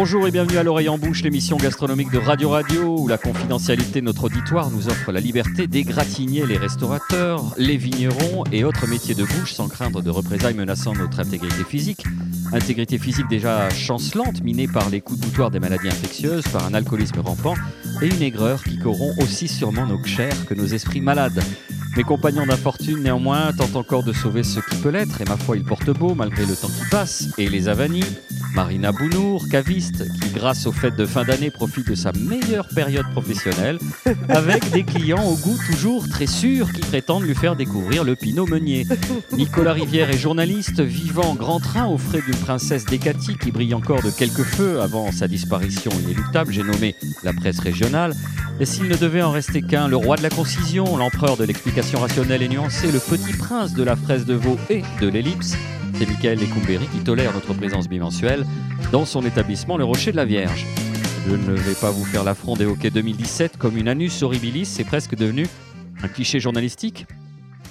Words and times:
Bonjour 0.00 0.28
et 0.28 0.30
bienvenue 0.30 0.58
à 0.58 0.62
l'oreille 0.62 0.88
en 0.88 0.96
bouche, 0.96 1.24
l'émission 1.24 1.56
gastronomique 1.56 2.12
de 2.12 2.18
Radio 2.18 2.50
Radio 2.50 3.00
où 3.00 3.08
la 3.08 3.18
confidentialité 3.18 3.98
de 3.98 4.04
notre 4.04 4.26
auditoire 4.26 4.70
nous 4.70 4.86
offre 4.86 5.10
la 5.10 5.18
liberté 5.18 5.66
d'égratigner 5.66 6.46
les 6.46 6.56
restaurateurs, 6.56 7.42
les 7.58 7.76
vignerons 7.76 8.44
et 8.52 8.62
autres 8.62 8.86
métiers 8.86 9.16
de 9.16 9.24
bouche 9.24 9.54
sans 9.54 9.66
craindre 9.66 10.00
de 10.00 10.08
représailles 10.08 10.54
menaçant 10.54 10.92
notre 10.92 11.18
intégrité 11.18 11.64
physique. 11.64 12.04
Intégrité 12.52 12.96
physique 12.96 13.26
déjà 13.28 13.68
chancelante, 13.70 14.40
minée 14.44 14.68
par 14.68 14.88
les 14.88 15.00
coups 15.00 15.18
de 15.18 15.26
boutoir 15.26 15.50
des 15.50 15.58
maladies 15.58 15.88
infectieuses, 15.88 16.46
par 16.46 16.64
un 16.64 16.74
alcoolisme 16.74 17.18
rampant 17.18 17.54
et 18.00 18.06
une 18.06 18.22
aigreur 18.22 18.62
qui 18.62 18.78
corrompt 18.78 19.20
aussi 19.20 19.48
sûrement 19.48 19.84
nos 19.84 20.00
chairs 20.04 20.46
que 20.46 20.54
nos 20.54 20.66
esprits 20.66 21.00
malades. 21.00 21.42
Mes 21.96 22.04
compagnons 22.04 22.46
d'infortune, 22.46 23.02
néanmoins, 23.02 23.52
tentent 23.52 23.74
encore 23.74 24.04
de 24.04 24.12
sauver 24.12 24.44
ce 24.44 24.60
qui 24.60 24.76
peut 24.76 24.90
l'être, 24.90 25.20
et 25.20 25.24
ma 25.24 25.36
foi, 25.36 25.56
ils 25.56 25.64
portent 25.64 25.90
beau 25.90 26.14
malgré 26.14 26.46
le 26.46 26.54
temps 26.54 26.68
qui 26.68 26.88
passe 26.88 27.30
et 27.38 27.48
les 27.48 27.68
avanies. 27.68 28.04
Marina 28.54 28.92
Bounour, 28.92 29.48
caviste, 29.48 30.04
qui 30.20 30.30
grâce 30.30 30.66
aux 30.66 30.72
fêtes 30.72 30.96
de 30.96 31.06
fin 31.06 31.24
d'année 31.24 31.50
profite 31.50 31.88
de 31.88 31.94
sa 31.94 32.12
meilleure 32.12 32.68
période 32.68 33.06
professionnelle, 33.12 33.78
avec 34.28 34.70
des 34.70 34.84
clients 34.84 35.24
au 35.24 35.36
goût 35.36 35.58
toujours 35.70 36.08
très 36.08 36.26
sûr 36.26 36.72
qui 36.72 36.80
prétendent 36.80 37.24
lui 37.24 37.34
faire 37.34 37.56
découvrir 37.56 38.04
le 38.04 38.16
Pinot 38.16 38.46
Meunier. 38.46 38.86
Nicolas 39.32 39.72
Rivière 39.72 40.10
est 40.10 40.18
journaliste, 40.18 40.80
vivant 40.80 41.34
grand 41.34 41.60
train 41.60 41.86
au 41.86 41.98
frais 41.98 42.22
d'une 42.24 42.36
princesse 42.36 42.84
Décati 42.84 43.36
qui 43.36 43.50
brille 43.50 43.74
encore 43.74 44.02
de 44.02 44.10
quelques 44.10 44.44
feux 44.44 44.80
avant 44.80 45.12
sa 45.12 45.28
disparition 45.28 45.90
inéluctable, 46.04 46.52
j'ai 46.52 46.62
nommé 46.62 46.94
la 47.22 47.32
presse 47.32 47.60
régionale. 47.60 48.14
Et 48.60 48.64
s'il 48.64 48.88
ne 48.88 48.96
devait 48.96 49.22
en 49.22 49.30
rester 49.30 49.62
qu'un, 49.62 49.86
le 49.86 49.96
roi 49.96 50.16
de 50.16 50.22
la 50.22 50.30
concision, 50.30 50.96
l'empereur 50.96 51.36
de 51.36 51.44
l'explication 51.44 52.00
rationnelle 52.00 52.42
et 52.42 52.48
nuancée, 52.48 52.90
le 52.90 52.98
petit 52.98 53.32
prince 53.32 53.72
de 53.72 53.84
la 53.84 53.94
fraise 53.94 54.24
de 54.24 54.34
veau 54.34 54.58
et 54.68 54.82
de 55.00 55.06
l'ellipse, 55.08 55.54
c'est 55.98 56.06
Michael 56.06 56.38
Lecumberi 56.38 56.86
qui 56.86 57.00
tolère 57.00 57.34
notre 57.34 57.54
présence 57.54 57.88
bimensuelle 57.88 58.46
dans 58.92 59.04
son 59.04 59.24
établissement 59.26 59.76
Le 59.76 59.82
Rocher 59.82 60.12
de 60.12 60.16
la 60.16 60.24
Vierge. 60.24 60.64
Je 61.26 61.34
ne 61.34 61.54
vais 61.54 61.74
pas 61.74 61.90
vous 61.90 62.04
faire 62.04 62.22
l'affront 62.22 62.54
des 62.54 62.66
hockey 62.66 62.90
2017 62.90 63.56
comme 63.56 63.76
une 63.76 63.88
anus 63.88 64.22
horribilis, 64.22 64.66
c'est 64.66 64.84
presque 64.84 65.16
devenu 65.16 65.48
un 66.00 66.06
cliché 66.06 66.38
journalistique. 66.38 67.06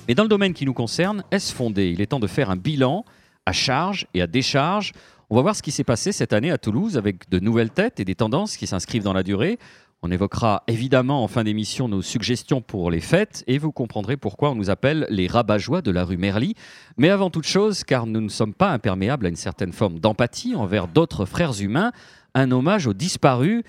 Mais 0.09 0.15
dans 0.15 0.23
le 0.23 0.29
domaine 0.29 0.53
qui 0.53 0.65
nous 0.65 0.73
concerne, 0.73 1.23
est-ce 1.31 1.53
fondé? 1.53 1.89
Il 1.93 2.01
est 2.01 2.07
temps 2.07 2.19
de 2.19 2.27
faire 2.27 2.49
un 2.49 2.57
bilan 2.57 3.05
à 3.45 3.53
charge 3.53 4.07
et 4.13 4.21
à 4.21 4.27
décharge. 4.27 4.91
On 5.29 5.37
va 5.37 5.41
voir 5.41 5.55
ce 5.55 5.63
qui 5.63 5.71
s'est 5.71 5.85
passé 5.85 6.11
cette 6.11 6.33
année 6.33 6.51
à 6.51 6.57
Toulouse 6.57 6.97
avec 6.97 7.29
de 7.29 7.39
nouvelles 7.39 7.71
têtes 7.71 8.01
et 8.01 8.05
des 8.05 8.15
tendances 8.15 8.57
qui 8.57 8.67
s'inscrivent 8.67 9.03
dans 9.03 9.13
la 9.13 9.23
durée. 9.23 9.57
On 10.03 10.11
évoquera 10.11 10.63
évidemment 10.67 11.23
en 11.23 11.27
fin 11.27 11.43
d'émission 11.43 11.87
nos 11.87 12.03
suggestions 12.03 12.61
pour 12.61 12.91
les 12.91 12.99
fêtes 12.99 13.43
et 13.47 13.57
vous 13.57 13.71
comprendrez 13.71 14.15
pourquoi 14.15 14.51
on 14.51 14.55
nous 14.55 14.69
appelle 14.69 15.07
les 15.09 15.25
rabat 15.25 15.57
de 15.57 15.91
la 15.91 16.05
rue 16.05 16.17
Merly. 16.17 16.53
Mais 16.97 17.09
avant 17.09 17.31
toute 17.31 17.47
chose, 17.47 17.83
car 17.83 18.05
nous 18.05 18.21
ne 18.21 18.29
sommes 18.29 18.53
pas 18.53 18.69
imperméables 18.69 19.25
à 19.25 19.29
une 19.29 19.35
certaine 19.35 19.73
forme 19.73 19.99
d'empathie 19.99 20.53
envers 20.53 20.87
d'autres 20.87 21.25
frères 21.25 21.59
humains, 21.59 21.91
un 22.35 22.51
hommage 22.51 22.85
aux 22.85 22.93
disparus. 22.93 23.63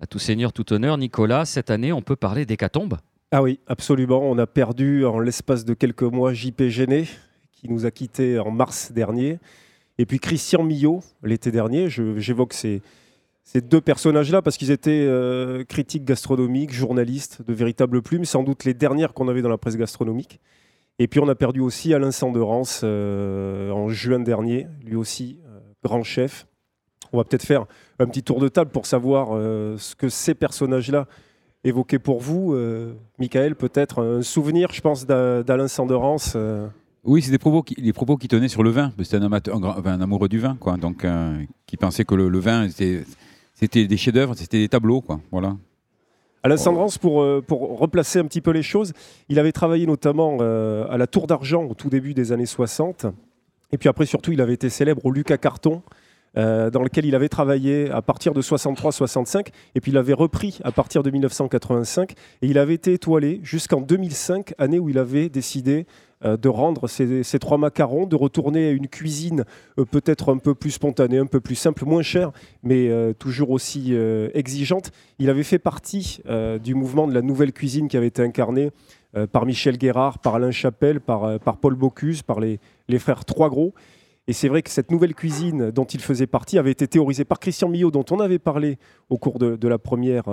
À 0.00 0.06
tout 0.06 0.18
seigneur, 0.18 0.54
tout 0.54 0.72
honneur, 0.72 0.96
Nicolas, 0.96 1.44
cette 1.44 1.70
année 1.70 1.92
on 1.92 2.00
peut 2.00 2.16
parler 2.16 2.46
d'hécatombe 2.46 2.96
Ah 3.30 3.42
oui, 3.42 3.60
absolument. 3.66 4.22
On 4.22 4.38
a 4.38 4.46
perdu 4.46 5.04
en 5.04 5.18
l'espace 5.18 5.66
de 5.66 5.74
quelques 5.74 6.04
mois 6.04 6.32
JP 6.32 6.68
Géné, 6.68 7.06
qui 7.52 7.68
nous 7.68 7.84
a 7.84 7.90
quittés 7.90 8.38
en 8.38 8.50
mars 8.50 8.92
dernier. 8.92 9.38
Et 9.98 10.06
puis 10.06 10.20
Christian 10.20 10.62
Millot, 10.62 11.02
l'été 11.22 11.50
dernier, 11.50 11.90
j'évoque 11.90 12.54
ces 12.54 12.80
ces 13.46 13.60
deux 13.60 13.80
personnages-là 13.80 14.42
parce 14.42 14.56
qu'ils 14.56 14.72
étaient 14.72 15.06
euh, 15.08 15.62
critiques 15.64 16.04
gastronomiques, 16.04 16.72
journalistes, 16.72 17.42
de 17.46 17.54
véritables 17.54 18.02
plumes, 18.02 18.24
sans 18.24 18.42
doute 18.42 18.64
les 18.64 18.74
dernières 18.74 19.14
qu'on 19.14 19.28
avait 19.28 19.40
dans 19.40 19.48
la 19.48 19.56
presse 19.56 19.76
gastronomique. 19.76 20.40
Et 20.98 21.06
puis 21.06 21.20
on 21.20 21.28
a 21.28 21.36
perdu 21.36 21.60
aussi 21.60 21.94
Alain 21.94 22.10
Sanderance 22.10 22.80
euh, 22.82 23.70
en 23.70 23.88
juin 23.88 24.18
dernier, 24.18 24.66
lui 24.84 24.96
aussi 24.96 25.38
euh, 25.46 25.60
grand 25.84 26.02
chef. 26.02 26.48
On 27.12 27.18
va 27.18 27.24
peut-être 27.24 27.44
faire 27.44 27.66
un 28.00 28.06
petit 28.06 28.24
tour 28.24 28.40
de 28.40 28.48
table 28.48 28.72
pour 28.72 28.84
savoir 28.84 29.28
ce 29.78 29.94
que 29.94 30.08
ces 30.08 30.34
personnages-là 30.34 31.06
évoquaient 31.62 32.00
pour 32.00 32.20
vous. 32.20 32.56
Michael, 33.20 33.54
peut-être 33.54 34.02
un 34.02 34.22
souvenir, 34.22 34.72
je 34.72 34.80
pense, 34.80 35.06
d'Alain 35.06 35.68
Sanderance 35.68 36.36
oui, 37.04 37.22
c'est 37.22 37.30
des 37.30 37.38
propos 37.38 37.62
qui, 37.62 38.26
tenaient 38.26 38.48
sur 38.48 38.64
le 38.64 38.70
vin. 38.70 38.92
C'était 39.00 39.18
un, 39.18 39.30
un, 39.32 40.00
amoureux 40.00 40.28
du 40.28 40.40
vin, 40.40 40.56
quoi. 40.58 40.76
Donc, 40.76 41.06
qui 41.66 41.76
pensait 41.76 42.04
que 42.04 42.16
le 42.16 42.38
vin 42.40 42.64
était 42.64 43.04
c'était 43.56 43.86
des 43.86 43.96
chefs-d'œuvre, 43.96 44.34
c'était 44.36 44.58
des 44.58 44.68
tableaux, 44.68 45.00
quoi. 45.00 45.18
Voilà. 45.32 45.56
Alain 46.42 46.58
Sandrance, 46.58 46.98
pour, 46.98 47.22
euh, 47.22 47.42
pour 47.44 47.78
replacer 47.78 48.20
un 48.20 48.24
petit 48.26 48.42
peu 48.42 48.52
les 48.52 48.62
choses, 48.62 48.92
il 49.28 49.38
avait 49.40 49.50
travaillé 49.50 49.86
notamment 49.86 50.36
euh, 50.40 50.86
à 50.88 50.96
la 50.96 51.08
Tour 51.08 51.26
d'Argent 51.26 51.64
au 51.64 51.74
tout 51.74 51.88
début 51.88 52.14
des 52.14 52.30
années 52.30 52.46
60. 52.46 53.06
Et 53.72 53.78
puis 53.78 53.88
après, 53.88 54.06
surtout, 54.06 54.30
il 54.30 54.40
avait 54.40 54.54
été 54.54 54.68
célèbre 54.68 55.04
au 55.04 55.10
Lucas 55.10 55.38
Carton, 55.38 55.82
euh, 56.36 56.70
dans 56.70 56.82
lequel 56.82 57.06
il 57.06 57.14
avait 57.14 57.30
travaillé 57.30 57.90
à 57.90 58.02
partir 58.02 58.34
de 58.34 58.42
63-65, 58.42 59.48
et 59.74 59.80
puis 59.80 59.90
il 59.90 59.96
avait 59.96 60.12
repris 60.12 60.58
à 60.62 60.70
partir 60.70 61.02
de 61.02 61.10
1985, 61.10 62.12
et 62.12 62.46
il 62.46 62.58
avait 62.58 62.74
été 62.74 62.92
étoilé 62.92 63.40
jusqu'en 63.42 63.80
2005, 63.80 64.52
année 64.58 64.78
où 64.78 64.90
il 64.90 64.98
avait 64.98 65.30
décidé 65.30 65.86
de 66.24 66.48
rendre 66.48 66.88
ces, 66.88 67.38
trois 67.38 67.58
macarons, 67.58 68.06
de 68.06 68.16
retourner 68.16 68.68
à 68.68 68.70
une 68.70 68.88
cuisine 68.88 69.44
euh, 69.78 69.84
peut-être 69.84 70.32
un 70.32 70.38
peu 70.38 70.54
plus 70.54 70.70
spontanée, 70.70 71.18
un 71.18 71.26
peu 71.26 71.40
plus 71.40 71.54
simple, 71.54 71.84
moins 71.84 72.02
chère, 72.02 72.32
mais 72.62 72.88
euh, 72.88 73.12
toujours 73.12 73.50
aussi 73.50 73.94
exigeante. 74.34 74.92
Il 75.18 75.28
avait 75.28 75.42
fait 75.42 75.58
partie 75.58 76.20
du 76.62 76.74
mouvement 76.74 77.06
de 77.06 77.14
la 77.14 77.22
nouvelle 77.22 77.52
cuisine 77.52 77.88
qui 77.88 77.96
avait 77.96 78.06
été 78.06 78.22
incarné 78.22 78.70
par 79.32 79.46
Michel 79.46 79.78
Guérard, 79.78 80.18
par 80.18 80.34
Alain 80.34 80.50
Chapelle, 80.50 81.00
par, 81.00 81.38
Paul 81.60 81.74
Bocuse, 81.74 82.22
par 82.22 82.40
les, 82.40 82.58
frères 82.98 83.24
Trois 83.24 83.48
Gros. 83.48 83.74
Et 84.28 84.32
c'est 84.32 84.48
vrai 84.48 84.62
que 84.62 84.70
cette 84.70 84.90
nouvelle 84.90 85.14
cuisine 85.14 85.70
dont 85.70 85.84
il 85.84 86.00
faisait 86.00 86.26
partie 86.26 86.58
avait 86.58 86.72
été 86.72 86.88
théorisée 86.88 87.24
par 87.24 87.38
Christian 87.38 87.68
Millot, 87.68 87.90
dont 87.90 88.04
on 88.10 88.20
avait 88.20 88.40
parlé 88.40 88.78
au 89.08 89.18
cours 89.18 89.38
de, 89.38 89.56
de 89.56 89.68
la 89.68 89.78
première 89.78 90.24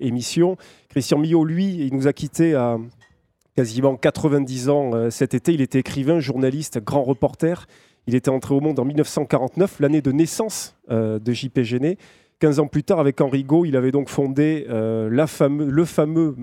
émission. 0.00 0.56
Christian 0.88 1.18
Millot, 1.18 1.44
lui, 1.44 1.86
il 1.86 1.94
nous 1.94 2.06
a 2.06 2.12
quittés 2.12 2.54
à, 2.54 2.78
quasiment 3.56 3.96
90 3.96 4.68
ans 4.68 4.90
euh, 4.94 5.10
cet 5.10 5.34
été. 5.34 5.52
Il 5.52 5.60
était 5.60 5.80
écrivain, 5.80 6.20
journaliste, 6.20 6.82
grand 6.82 7.02
reporter. 7.02 7.66
Il 8.06 8.14
était 8.14 8.30
entré 8.30 8.54
au 8.54 8.60
monde 8.60 8.78
en 8.78 8.84
1949, 8.84 9.80
l'année 9.80 10.02
de 10.02 10.12
naissance 10.12 10.76
euh, 10.90 11.18
de 11.18 11.32
JP 11.32 11.60
Géné. 11.62 11.98
15 12.40 12.58
ans 12.58 12.66
plus 12.66 12.82
tard, 12.82 12.98
avec 12.98 13.20
Henri 13.20 13.44
Gault, 13.44 13.64
il 13.64 13.76
avait 13.76 13.92
donc 13.92 14.08
fondé 14.08 14.66
euh, 14.68 15.08
la 15.08 15.26
le 15.48 15.84
fameux 15.84 16.36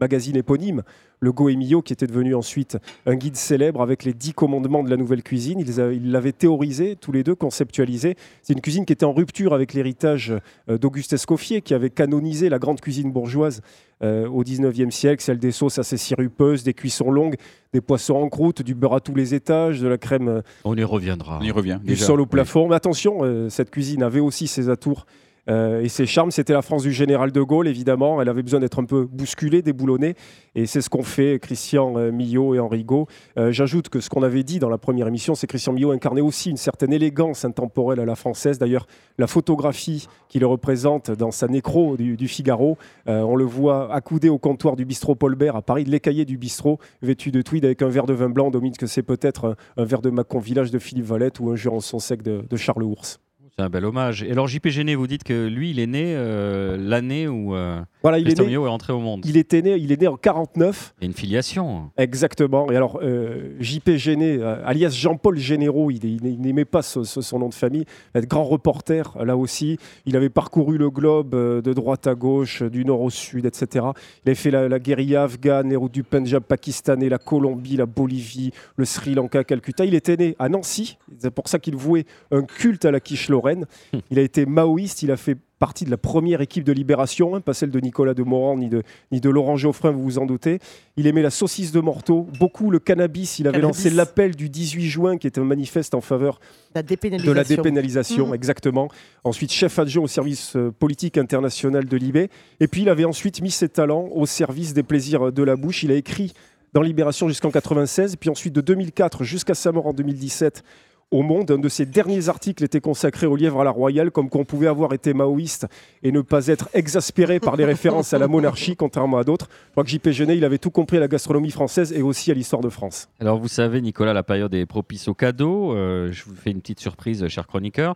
magazine 0.00 0.36
éponyme, 0.36 0.82
le 1.20 1.32
Go 1.32 1.48
Emilio, 1.48 1.82
qui 1.82 1.92
était 1.92 2.06
devenu 2.06 2.34
ensuite 2.34 2.78
un 3.06 3.16
guide 3.16 3.36
célèbre 3.36 3.82
avec 3.82 4.04
les 4.04 4.14
dix 4.14 4.32
commandements 4.32 4.82
de 4.82 4.90
la 4.90 4.96
nouvelle 4.96 5.22
cuisine. 5.22 5.60
Ils 5.60 6.10
l'avaient 6.10 6.32
théorisé, 6.32 6.96
tous 6.96 7.12
les 7.12 7.24
deux, 7.24 7.34
conceptualisé. 7.34 8.16
C'est 8.42 8.52
une 8.52 8.60
cuisine 8.60 8.84
qui 8.84 8.92
était 8.92 9.04
en 9.04 9.12
rupture 9.12 9.52
avec 9.52 9.74
l'héritage 9.74 10.32
d'Auguste 10.68 11.12
Escoffier, 11.12 11.60
qui 11.60 11.74
avait 11.74 11.90
canonisé 11.90 12.48
la 12.48 12.58
grande 12.58 12.80
cuisine 12.80 13.10
bourgeoise 13.10 13.62
euh, 14.02 14.28
au 14.28 14.44
19e 14.44 14.92
siècle, 14.92 15.20
celle 15.20 15.38
des 15.38 15.50
sauces 15.50 15.78
assez 15.78 15.96
sirupeuses, 15.96 16.62
des 16.62 16.72
cuissons 16.72 17.10
longues, 17.10 17.34
des 17.72 17.80
poissons 17.80 18.14
en 18.14 18.28
croûte, 18.28 18.62
du 18.62 18.76
beurre 18.76 18.94
à 18.94 19.00
tous 19.00 19.14
les 19.14 19.34
étages, 19.34 19.80
de 19.80 19.88
la 19.88 19.98
crème. 19.98 20.28
Euh, 20.28 20.42
On 20.64 20.76
y 20.76 20.84
reviendra. 20.84 21.38
On 21.40 21.44
y 21.44 21.50
revient. 21.50 21.80
Du 21.82 21.96
sol 21.96 22.20
au 22.20 22.26
plafond. 22.26 22.68
Mais 22.68 22.76
attention, 22.76 23.20
euh, 23.22 23.48
cette 23.48 23.70
cuisine 23.70 24.04
avait 24.04 24.20
aussi 24.20 24.46
ses 24.46 24.68
atours 24.68 25.06
euh, 25.48 25.82
et 25.82 25.88
ses 25.88 26.06
charmes, 26.06 26.30
c'était 26.30 26.52
la 26.52 26.62
France 26.62 26.82
du 26.82 26.92
général 26.92 27.32
de 27.32 27.40
Gaulle, 27.40 27.68
évidemment. 27.68 28.20
Elle 28.20 28.28
avait 28.28 28.42
besoin 28.42 28.60
d'être 28.60 28.78
un 28.78 28.84
peu 28.84 29.06
bousculée, 29.06 29.62
déboulonnée. 29.62 30.14
Et 30.54 30.66
c'est 30.66 30.80
ce 30.80 30.90
qu'ont 30.90 31.02
fait 31.02 31.38
Christian 31.40 31.96
euh, 31.96 32.10
Millot 32.10 32.54
et 32.54 32.58
Henri 32.58 32.84
Gault. 32.84 33.06
Euh, 33.38 33.50
j'ajoute 33.50 33.88
que 33.88 34.00
ce 34.00 34.10
qu'on 34.10 34.22
avait 34.22 34.42
dit 34.42 34.58
dans 34.58 34.68
la 34.68 34.78
première 34.78 35.06
émission, 35.06 35.34
c'est 35.34 35.46
que 35.46 35.52
Christian 35.52 35.72
Millot 35.72 35.92
incarnait 35.92 36.20
aussi 36.20 36.50
une 36.50 36.56
certaine 36.56 36.92
élégance 36.92 37.44
intemporelle 37.44 38.00
à 38.00 38.04
la 38.04 38.14
française. 38.14 38.58
D'ailleurs, 38.58 38.86
la 39.16 39.26
photographie 39.26 40.06
qui 40.28 40.38
le 40.38 40.46
représente 40.46 41.10
dans 41.10 41.30
sa 41.30 41.48
nécro 41.48 41.96
du, 41.96 42.28
Figaro, 42.28 42.76
on 43.06 43.34
le 43.34 43.44
voit 43.44 43.92
accoudé 43.92 44.28
au 44.28 44.38
comptoir 44.38 44.76
du 44.76 44.84
bistrot 44.84 45.14
Paul 45.14 45.34
Bert 45.34 45.56
à 45.56 45.62
Paris, 45.62 45.84
l'écaillé 45.84 46.24
du 46.24 46.36
bistrot, 46.36 46.78
vêtu 47.02 47.30
de 47.30 47.40
tweed 47.40 47.64
avec 47.64 47.82
un 47.82 47.88
verre 47.88 48.06
de 48.06 48.12
vin 48.12 48.28
blanc. 48.28 48.50
Domine 48.50 48.76
que 48.76 48.86
c'est 48.86 49.02
peut-être 49.02 49.56
un, 49.76 49.84
verre 49.84 50.02
de 50.02 50.10
Macon 50.10 50.38
Village 50.38 50.70
de 50.70 50.78
Philippe 50.78 51.06
Valette 51.06 51.40
ou 51.40 51.50
un 51.50 51.56
Jurançon 51.56 51.98
sec 51.98 52.22
de, 52.22 52.44
de 52.48 52.56
Charles 52.56 52.82
Ours. 52.82 53.18
C'est 53.58 53.64
un 53.64 53.70
bel 53.70 53.84
hommage. 53.86 54.22
Et 54.22 54.30
alors 54.30 54.46
JP 54.46 54.68
Géné, 54.68 54.94
vous 54.94 55.08
dites 55.08 55.24
que 55.24 55.48
lui, 55.48 55.70
il 55.70 55.80
est 55.80 55.88
né 55.88 56.14
euh, 56.14 56.76
l'année 56.78 57.26
où 57.26 57.56
euh, 57.56 57.80
voilà, 58.02 58.18
il 58.18 58.28
est, 58.28 58.40
né, 58.40 58.52
est 58.52 58.56
entré 58.56 58.92
au 58.92 59.00
monde. 59.00 59.24
Il 59.24 59.36
était 59.36 59.62
né, 59.62 59.76
il 59.76 59.90
est 59.92 60.00
né 60.00 60.08
en 60.08 60.16
49. 60.16 60.94
Il 61.00 61.04
y 61.04 61.06
a 61.06 61.08
une 61.08 61.14
filiation. 61.14 61.90
Exactement. 61.96 62.70
Et 62.70 62.76
alors 62.76 63.00
euh, 63.02 63.56
JP 63.60 63.96
Géné, 63.96 64.40
alias 64.64 64.90
Jean-Paul 64.90 65.36
Généraux, 65.38 65.90
il, 65.90 66.18
n'aimait 66.40 66.64
pas 66.64 66.82
son 66.82 67.38
nom 67.38 67.48
de 67.48 67.54
famille. 67.54 67.84
Grand 68.14 68.44
reporter 68.44 69.16
là 69.24 69.36
aussi. 69.36 69.78
Il 70.06 70.16
avait 70.16 70.28
parcouru 70.28 70.78
le 70.78 70.90
globe 70.90 71.30
de 71.30 71.72
droite 71.72 72.06
à 72.06 72.14
gauche, 72.14 72.62
du 72.62 72.84
nord 72.84 73.00
au 73.00 73.10
sud, 73.10 73.46
etc. 73.46 73.86
Il 74.24 74.30
avait 74.30 74.34
fait 74.34 74.50
la, 74.50 74.78
guérilla 74.78 75.24
afghane, 75.24 75.68
les 75.68 75.76
routes 75.76 75.92
du 75.92 76.04
Punjab 76.04 76.42
pakistanais, 76.42 77.08
la 77.08 77.18
Colombie, 77.18 77.76
la 77.76 77.86
Bolivie, 77.86 78.52
le 78.76 78.84
Sri 78.84 79.14
Lanka, 79.14 79.44
Calcutta. 79.44 79.84
Il 79.84 79.94
était 79.94 80.16
né 80.16 80.36
à 80.38 80.48
Nancy. 80.48 80.98
C'est 81.18 81.30
pour 81.30 81.48
ça 81.48 81.58
qu'il 81.58 81.76
vouait 81.76 82.06
un 82.30 82.42
culte 82.42 82.84
à 82.84 82.90
la 82.90 83.00
quiche 83.00 83.28
lorraine. 83.28 83.66
Il 84.10 84.18
a 84.18 84.22
été 84.22 84.46
maoïste, 84.46 85.02
il 85.02 85.10
a 85.10 85.16
fait 85.16 85.36
partie 85.58 85.84
de 85.84 85.90
la 85.90 85.96
première 85.96 86.40
équipe 86.40 86.64
de 86.64 86.72
Libération, 86.72 87.34
hein, 87.34 87.40
pas 87.40 87.52
celle 87.54 87.70
de 87.70 87.80
Nicolas 87.80 88.14
de 88.14 88.22
Morand 88.22 88.56
ni 88.56 88.68
de, 88.68 88.82
ni 89.12 89.20
de 89.20 89.28
Laurent 89.28 89.56
Geoffrin, 89.56 89.90
vous 89.90 90.02
vous 90.02 90.18
en 90.18 90.26
doutez. 90.26 90.60
Il 90.96 91.06
aimait 91.06 91.22
la 91.22 91.30
saucisse 91.30 91.72
de 91.72 91.80
Morteau, 91.80 92.28
beaucoup 92.38 92.70
le 92.70 92.78
cannabis. 92.78 93.38
Il 93.38 93.48
avait 93.48 93.58
Cannabis. 93.60 93.84
lancé 93.84 93.90
l'appel 93.90 94.36
du 94.36 94.48
18 94.48 94.86
juin, 94.88 95.16
qui 95.18 95.26
était 95.26 95.40
un 95.40 95.44
manifeste 95.44 95.94
en 95.94 96.00
faveur 96.00 96.40
La 96.74 96.82
de 96.82 97.32
la 97.32 97.44
dépénalisation, 97.44 98.28
Mhm. 98.28 98.34
exactement. 98.34 98.88
Ensuite, 99.24 99.52
chef 99.52 99.78
adjoint 99.78 100.04
au 100.04 100.08
service 100.08 100.54
euh, 100.56 100.70
politique 100.70 101.18
international 101.18 101.86
de 101.86 101.96
Libé. 101.96 102.30
Et 102.60 102.68
puis, 102.68 102.82
il 102.82 102.88
avait 102.88 103.04
ensuite 103.04 103.40
mis 103.42 103.50
ses 103.50 103.68
talents 103.68 104.08
au 104.12 104.26
service 104.26 104.74
des 104.74 104.82
plaisirs 104.82 105.32
de 105.32 105.42
la 105.42 105.56
bouche. 105.56 105.82
Il 105.82 105.90
a 105.90 105.94
écrit 105.94 106.32
dans 106.74 106.82
Libération 106.82 107.28
jusqu'en 107.28 107.50
96, 107.50 108.16
puis 108.16 108.30
ensuite 108.30 108.52
de 108.54 108.60
2004 108.60 109.24
jusqu'à 109.24 109.54
sa 109.54 109.72
mort 109.72 109.86
en 109.86 109.92
2017 109.94 110.62
au 111.10 111.22
Monde. 111.22 111.50
Un 111.50 111.58
de 111.58 111.68
ses 111.68 111.86
derniers 111.86 112.28
articles 112.28 112.62
était 112.64 112.80
consacré 112.80 113.26
au 113.26 113.36
lièvre 113.36 113.60
à 113.60 113.64
la 113.64 113.70
royale, 113.70 114.10
comme 114.10 114.28
qu'on 114.28 114.44
pouvait 114.44 114.66
avoir 114.66 114.92
été 114.92 115.14
maoïste 115.14 115.66
et 116.02 116.12
ne 116.12 116.20
pas 116.20 116.46
être 116.48 116.68
exaspéré 116.74 117.40
par 117.40 117.56
les 117.56 117.64
références 117.64 118.12
à 118.12 118.18
la 118.18 118.28
monarchie, 118.28 118.76
contrairement 118.76 119.18
à 119.18 119.24
d'autres. 119.24 119.48
Je 119.66 119.70
crois 119.72 119.84
que 119.84 119.90
J.P. 119.90 120.12
Genet, 120.12 120.36
il 120.36 120.44
avait 120.44 120.58
tout 120.58 120.70
compris 120.70 120.96
à 120.98 121.00
la 121.00 121.08
gastronomie 121.08 121.50
française 121.50 121.92
et 121.92 122.02
aussi 122.02 122.30
à 122.30 122.34
l'histoire 122.34 122.62
de 122.62 122.68
France. 122.68 123.08
Alors 123.20 123.38
vous 123.38 123.48
savez, 123.48 123.80
Nicolas, 123.80 124.12
la 124.12 124.22
période 124.22 124.52
est 124.54 124.66
propice 124.66 125.08
aux 125.08 125.14
cadeaux. 125.14 125.72
Euh, 125.74 126.12
je 126.12 126.24
vous 126.24 126.34
fais 126.34 126.50
une 126.50 126.60
petite 126.60 126.80
surprise, 126.80 127.26
cher 127.28 127.46
chroniqueur. 127.46 127.94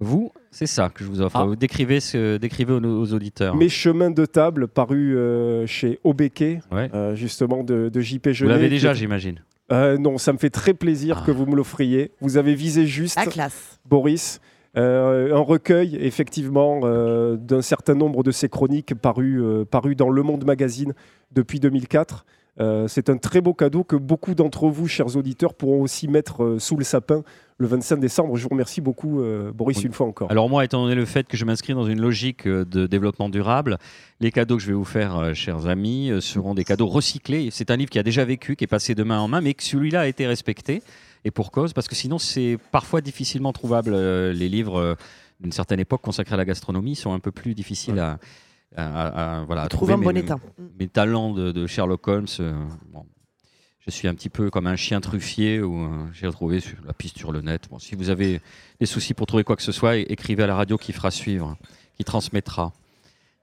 Vous, 0.00 0.32
c'est 0.50 0.66
ça 0.66 0.88
que 0.92 1.04
je 1.04 1.08
vous 1.08 1.20
offre. 1.20 1.36
Ah. 1.36 1.44
Vous 1.44 1.54
décrivez, 1.54 2.00
ce, 2.00 2.36
décrivez 2.36 2.72
aux, 2.72 2.80
aux 2.84 3.12
auditeurs. 3.14 3.54
Mes 3.54 3.68
chemins 3.68 4.10
de 4.10 4.26
table, 4.26 4.66
paru 4.66 5.16
euh, 5.16 5.64
chez 5.66 6.00
Obeke, 6.02 6.40
Ouais. 6.72 6.90
euh, 6.92 7.14
justement 7.14 7.62
de, 7.62 7.88
de 7.88 8.00
JP 8.00 8.26
Vous 8.26 8.32
Genet. 8.34 8.50
l'avez 8.50 8.64
qui 8.66 8.70
déjà, 8.70 8.94
j'imagine. 8.94 9.40
Euh, 9.72 9.96
non, 9.98 10.18
ça 10.18 10.32
me 10.32 10.38
fait 10.38 10.50
très 10.50 10.74
plaisir 10.74 11.20
Ah. 11.22 11.26
que 11.26 11.32
vous 11.32 11.46
me 11.46 11.56
l'offriez. 11.56 12.12
Vous 12.20 12.36
avez 12.36 12.54
visé 12.54 12.86
juste, 12.86 13.16
La 13.16 13.26
classe. 13.26 13.80
Boris. 13.88 14.40
Euh, 14.76 15.34
un 15.34 15.40
recueil, 15.40 15.96
effectivement, 16.00 16.80
euh, 16.84 17.36
d'un 17.36 17.60
certain 17.62 17.94
nombre 17.94 18.22
de 18.22 18.30
ses 18.30 18.48
chroniques 18.48 18.94
parues 18.94 19.42
parues 19.70 19.96
dans 19.96 20.08
Le 20.08 20.22
Monde 20.22 20.44
Magazine 20.46 20.94
depuis 21.32 21.60
2004. 21.60 22.24
Euh, 22.60 22.86
c'est 22.86 23.08
un 23.08 23.16
très 23.16 23.40
beau 23.40 23.54
cadeau 23.54 23.82
que 23.82 23.96
beaucoup 23.96 24.34
d'entre 24.34 24.68
vous, 24.68 24.86
chers 24.86 25.16
auditeurs, 25.16 25.54
pourront 25.54 25.80
aussi 25.80 26.06
mettre 26.06 26.44
euh, 26.44 26.58
sous 26.58 26.76
le 26.76 26.84
sapin 26.84 27.22
le 27.56 27.66
25 27.66 27.96
décembre. 27.98 28.36
Je 28.36 28.42
vous 28.42 28.50
remercie 28.50 28.80
beaucoup, 28.82 29.20
euh, 29.22 29.52
Boris, 29.52 29.78
Oui. 29.78 29.84
une 29.84 29.92
fois 29.92 30.06
encore. 30.06 30.30
Alors 30.30 30.50
moi, 30.50 30.62
étant 30.64 30.82
donné 30.82 30.94
le 30.94 31.06
fait 31.06 31.26
que 31.26 31.36
je 31.38 31.44
m'inscris 31.46 31.72
dans 31.72 31.86
une 31.86 32.00
logique 32.00 32.46
de 32.46 32.86
développement 32.86 33.30
durable, 33.30 33.78
les 34.20 34.30
cadeaux 34.30 34.56
que 34.56 34.62
je 34.62 34.66
vais 34.68 34.72
vous 34.74 34.84
faire, 34.84 35.34
chers 35.34 35.66
amis, 35.66 36.10
seront 36.20 36.54
des 36.54 36.64
cadeaux 36.64 36.88
recyclés. 36.88 37.48
C'est 37.50 37.70
un 37.70 37.76
livre 37.76 37.90
qui 37.90 37.98
a 37.98 38.02
déjà 38.02 38.24
vécu, 38.24 38.54
qui 38.56 38.64
est 38.64 38.68
passé 38.68 38.94
de 38.94 39.02
main 39.02 39.20
en 39.20 39.28
main, 39.28 39.40
mais 39.40 39.54
que 39.54 39.62
celui-là 39.62 40.02
a 40.02 40.06
été 40.06 40.26
respecté. 40.26 40.82
Et 41.24 41.30
pour 41.30 41.52
cause, 41.52 41.72
parce 41.72 41.88
que 41.88 41.94
sinon, 41.94 42.18
c'est 42.18 42.58
parfois 42.72 43.00
difficilement 43.00 43.52
trouvable. 43.52 43.94
les 43.94 44.48
livres 44.48 44.96
d'une 45.40 45.52
certaine 45.52 45.80
époque 45.80 46.02
consacrés 46.02 46.34
à 46.34 46.36
la 46.36 46.44
gastronomie 46.44 46.96
sont 46.96 47.12
un 47.14 47.18
peu 47.20 47.30
plus 47.30 47.54
difficiles 47.54 47.98
à- 47.98 48.18
à- 48.76 49.38
à- 49.40 49.44
voilà, 49.44 49.62
à 49.62 49.68
Trouve 49.68 49.90
en 49.90 49.94
trouver. 49.94 50.06
bon 50.06 50.12
mais- 50.14 50.20
état. 50.20 50.36
mes 50.78 50.88
talents 50.88 51.32
de, 51.32 51.52
de 51.52 51.66
Sherlock 51.66 52.06
Holmes, 52.08 52.26
euh, 52.40 52.52
bon, 52.92 53.04
je 53.80 53.90
suis 53.90 54.08
un 54.08 54.14
petit 54.14 54.28
peu 54.28 54.50
comme 54.50 54.66
un 54.66 54.76
chien 54.76 55.00
truffier 55.00 55.60
où 55.60 55.76
euh, 55.84 55.88
j'ai 56.12 56.26
retrouvé 56.26 56.60
sur 56.60 56.76
la 56.86 56.92
piste 56.92 57.18
sur 57.18 57.32
le 57.32 57.40
net. 57.40 57.68
Bon, 57.70 57.78
si 57.78 57.94
vous 57.94 58.10
avez 58.10 58.40
des 58.80 58.86
soucis 58.86 59.14
pour 59.14 59.26
trouver 59.26 59.44
quoi 59.44 59.56
que 59.56 59.62
ce 59.62 59.72
soit, 59.72 59.96
écrivez 59.96 60.42
à 60.42 60.46
la 60.46 60.54
radio 60.54 60.76
qui 60.78 60.92
fera 60.92 61.10
suivre, 61.10 61.56
qui 61.96 62.04
transmettra. 62.04 62.72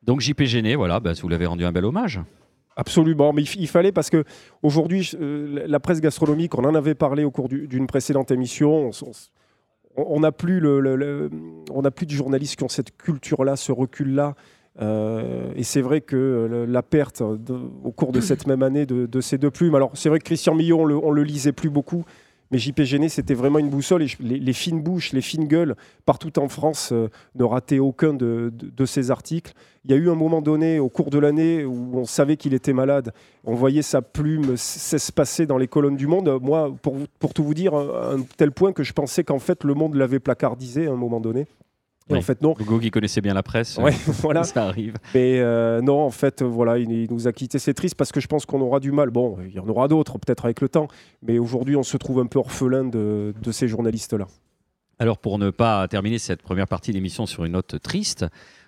Donc 0.03 0.21
JP 0.21 0.43
Géné, 0.45 0.75
voilà, 0.75 0.99
bah, 0.99 1.11
vous 1.21 1.27
l'avez 1.29 1.45
rendu 1.45 1.65
un 1.65 1.71
bel 1.71 1.85
hommage. 1.85 2.19
Absolument, 2.75 3.33
mais 3.33 3.43
il, 3.43 3.67
fallait 3.67 3.91
parce 3.91 4.09
que 4.09 4.23
aujourd'hui, 4.63 5.11
euh, 5.19 5.65
la 5.67 5.81
presse 5.81 5.99
gastronomique, 5.99 6.57
on 6.57 6.63
en 6.63 6.73
avait 6.75 6.95
parlé 6.95 7.25
au 7.25 7.31
cours 7.31 7.49
du- 7.49 7.67
d'une 7.67 7.87
précédente 7.87 8.31
émission. 8.31 8.89
On 9.97 10.21
n'a 10.21 10.31
plus, 10.31 10.61
le, 10.61 10.79
le- 10.79 10.95
le- 10.95 11.29
on 11.71 11.81
n'a 11.81 11.91
plus 11.91 12.05
de 12.05 12.11
journalistes 12.11 12.55
qui 12.55 12.63
ont 12.63 12.69
cette 12.69 12.95
culture-là, 12.95 13.57
ce 13.57 13.73
recul-là. 13.73 14.35
Euh, 14.81 15.51
et 15.55 15.63
c'est 15.63 15.81
vrai 15.81 16.01
que 16.01 16.65
la 16.67 16.83
perte 16.83 17.21
au 17.21 17.91
cours 17.91 18.11
de 18.11 18.21
cette 18.21 18.47
même 18.47 18.63
année 18.63 18.85
de, 18.85 19.21
ces 19.21 19.37
deux 19.37 19.51
plumes. 19.51 19.75
Alors 19.75 19.91
c'est 19.95 20.09
vrai 20.09 20.19
que 20.19 20.25
Christian 20.25 20.55
Millon, 20.55 20.81
on 20.81 20.85
le, 20.85 21.21
le 21.21 21.23
lisait 21.23 21.51
plus 21.51 21.69
beaucoup, 21.69 22.05
mais 22.51 22.57
JP 22.57 22.81
Géné, 22.81 23.09
c'était 23.09 23.35
vraiment 23.35 23.59
une 23.59 23.69
boussole. 23.69 24.05
Les, 24.19 24.53
fines 24.53 24.81
bouches, 24.81 25.13
les 25.13 25.21
fines 25.21 25.47
gueules, 25.47 25.75
partout 26.05 26.39
en 26.39 26.47
France, 26.49 26.89
euh, 26.91 27.07
ne 27.35 27.43
rataient 27.43 27.77
aucun 27.77 28.13
de, 28.13 28.51
de- 28.51 28.85
ces 28.85 29.11
articles. 29.11 29.53
Il 29.85 29.91
y 29.91 29.93
a 29.93 29.97
eu 29.97 30.09
un 30.09 30.15
moment 30.15 30.41
donné, 30.41 30.79
au 30.79 30.89
cours 30.89 31.11
de 31.11 31.19
l'année, 31.19 31.63
où 31.63 31.91
on 31.93 32.05
savait 32.05 32.37
qu'il 32.37 32.55
était 32.55 32.73
malade. 32.73 33.13
On 33.45 33.53
voyait 33.53 33.83
sa 33.83 34.01
plume 34.01 34.57
s'espacer 34.57 35.45
dans 35.45 35.59
les 35.59 35.67
colonnes 35.67 35.95
du 35.95 36.07
Monde. 36.07 36.39
Moi, 36.41 36.73
pour, 36.81 36.95
pour 37.19 37.33
tout 37.35 37.43
vous 37.43 37.53
dire, 37.53 37.75
à 37.75 38.13
un 38.13 38.21
tel 38.35 38.51
point 38.51 38.73
que 38.73 38.81
je 38.81 38.93
pensais 38.93 39.23
qu'en 39.23 39.39
fait, 39.39 39.63
le 39.63 39.75
Monde 39.75 39.93
l'avait 39.93 40.19
placardisé 40.19 40.87
à 40.87 40.91
un 40.91 40.95
moment 40.95 41.19
donné. 41.19 41.45
Et 42.09 42.13
Oui. 42.13 42.19
en 42.19 42.21
fait, 42.21 42.41
non. 42.41 42.55
Hugo 42.59 42.79
qui 42.79 42.89
connaissait 42.91 43.21
bien 43.21 43.33
la 43.33 43.43
presse, 43.43 43.77
Ouais, 43.77 43.91
voilà. 44.07 44.43
ça 44.45 44.65
arrive. 44.65 44.95
Mais 45.13 45.39
euh, 45.39 45.81
non, 45.81 46.01
en 46.01 46.09
fait, 46.09 46.41
euh, 46.41 46.45
voilà, 46.45 46.77
il, 46.77 46.91
il 46.91 47.11
nous 47.11 47.27
a 47.27 47.31
quittés. 47.31 47.59
C'est 47.59 47.73
triste 47.73 47.95
parce 47.95 48.11
que 48.11 48.19
je 48.19 48.27
pense 48.27 48.45
qu'on 48.45 48.61
aura 48.61 48.79
du 48.79 48.91
mal. 48.91 49.09
Bon, 49.11 49.37
il 49.47 49.53
y 49.53 49.59
en 49.59 49.67
aura 49.67 49.87
d'autres, 49.87 50.17
peut-être 50.17 50.45
avec 50.45 50.61
le 50.61 50.69
temps. 50.69 50.87
Mais 51.21 51.37
aujourd'hui, 51.39 51.75
on 51.75 51.83
se 51.83 51.97
trouve 51.97 52.19
un 52.19 52.25
peu 52.25 52.39
orphelin 52.39 52.83
de, 52.85 53.33
de 53.41 53.51
ces 53.51 53.67
journalistes-là. 53.67 54.27
Alors 55.01 55.17
pour 55.17 55.39
ne 55.39 55.49
pas 55.49 55.87
terminer 55.87 56.17
cette 56.19 56.41
première 56.41 56.67
partie 56.67 56.91
d'émission 56.91 57.25
sur 57.25 57.45
une 57.45 57.53
note 57.53 57.81
triste, 57.81 58.25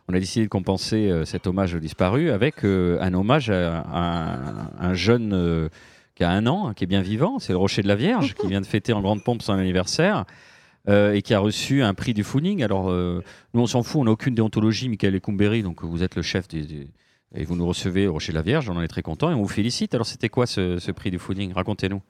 on 0.08 0.14
a 0.14 0.20
décidé 0.20 0.46
de 0.46 0.50
compenser 0.50 1.10
euh, 1.10 1.26
cet 1.26 1.46
hommage 1.46 1.76
au 1.76 1.80
disparu 1.80 2.32
avec 2.32 2.64
euh, 2.64 2.98
un 3.02 3.14
hommage 3.14 3.50
à, 3.50 3.80
à 3.80 4.38
un 4.80 4.94
jeune 4.94 5.34
euh, 5.34 5.68
qui 6.16 6.24
a 6.24 6.30
un 6.30 6.48
an, 6.48 6.68
hein, 6.70 6.74
qui 6.74 6.86
est 6.86 6.88
bien 6.88 7.02
vivant, 7.02 7.40
c'est 7.40 7.52
le 7.52 7.58
Rocher 7.58 7.82
de 7.82 7.90
la 7.90 7.96
Vierge, 7.96 8.34
qui 8.36 8.48
vient 8.48 8.62
de 8.62 8.66
fêter 8.66 8.94
en 8.94 9.02
grande 9.02 9.24
pompe 9.26 9.42
son 9.42 9.54
anniversaire. 9.54 10.24
Euh, 10.90 11.14
et 11.14 11.22
qui 11.22 11.34
a 11.34 11.40
reçu 11.40 11.82
un 11.84 11.94
prix 11.94 12.14
du 12.14 12.24
Fooning. 12.24 12.64
Alors, 12.64 12.90
euh, 12.90 13.24
nous, 13.54 13.62
on 13.62 13.68
s'en 13.68 13.84
fout, 13.84 14.02
on 14.02 14.06
n'a 14.06 14.12
aucune 14.12 14.36
déontologie, 14.36 14.90
Michael 14.90 15.16
Ecumberi, 15.16 15.64
donc 15.64 15.84
vous 15.84 16.04
êtes 16.04 16.16
le 16.16 16.22
chef 16.22 16.48
des, 16.48 16.62
des- 16.64 16.88
et 17.36 17.46
vous 17.46 17.56
nous 17.56 17.66
recevez 17.68 18.08
au 18.08 18.14
Rocher 18.14 18.34
de 18.34 18.38
la 18.38 18.42
Vierge, 18.44 18.70
on 18.70 18.76
en 18.76 18.82
est 18.82 18.88
très 18.90 19.02
content 19.04 19.32
et 19.32 19.34
on 19.34 19.42
vous 19.42 19.48
félicite. 19.48 19.94
Alors, 19.94 20.06
c'était 20.06 20.28
quoi 20.30 20.46
ce, 20.46 20.80
ce 20.80 20.92
prix 20.92 21.12
du 21.12 21.20
Fooning 21.20 21.54
Racontez-nous. 21.54 22.02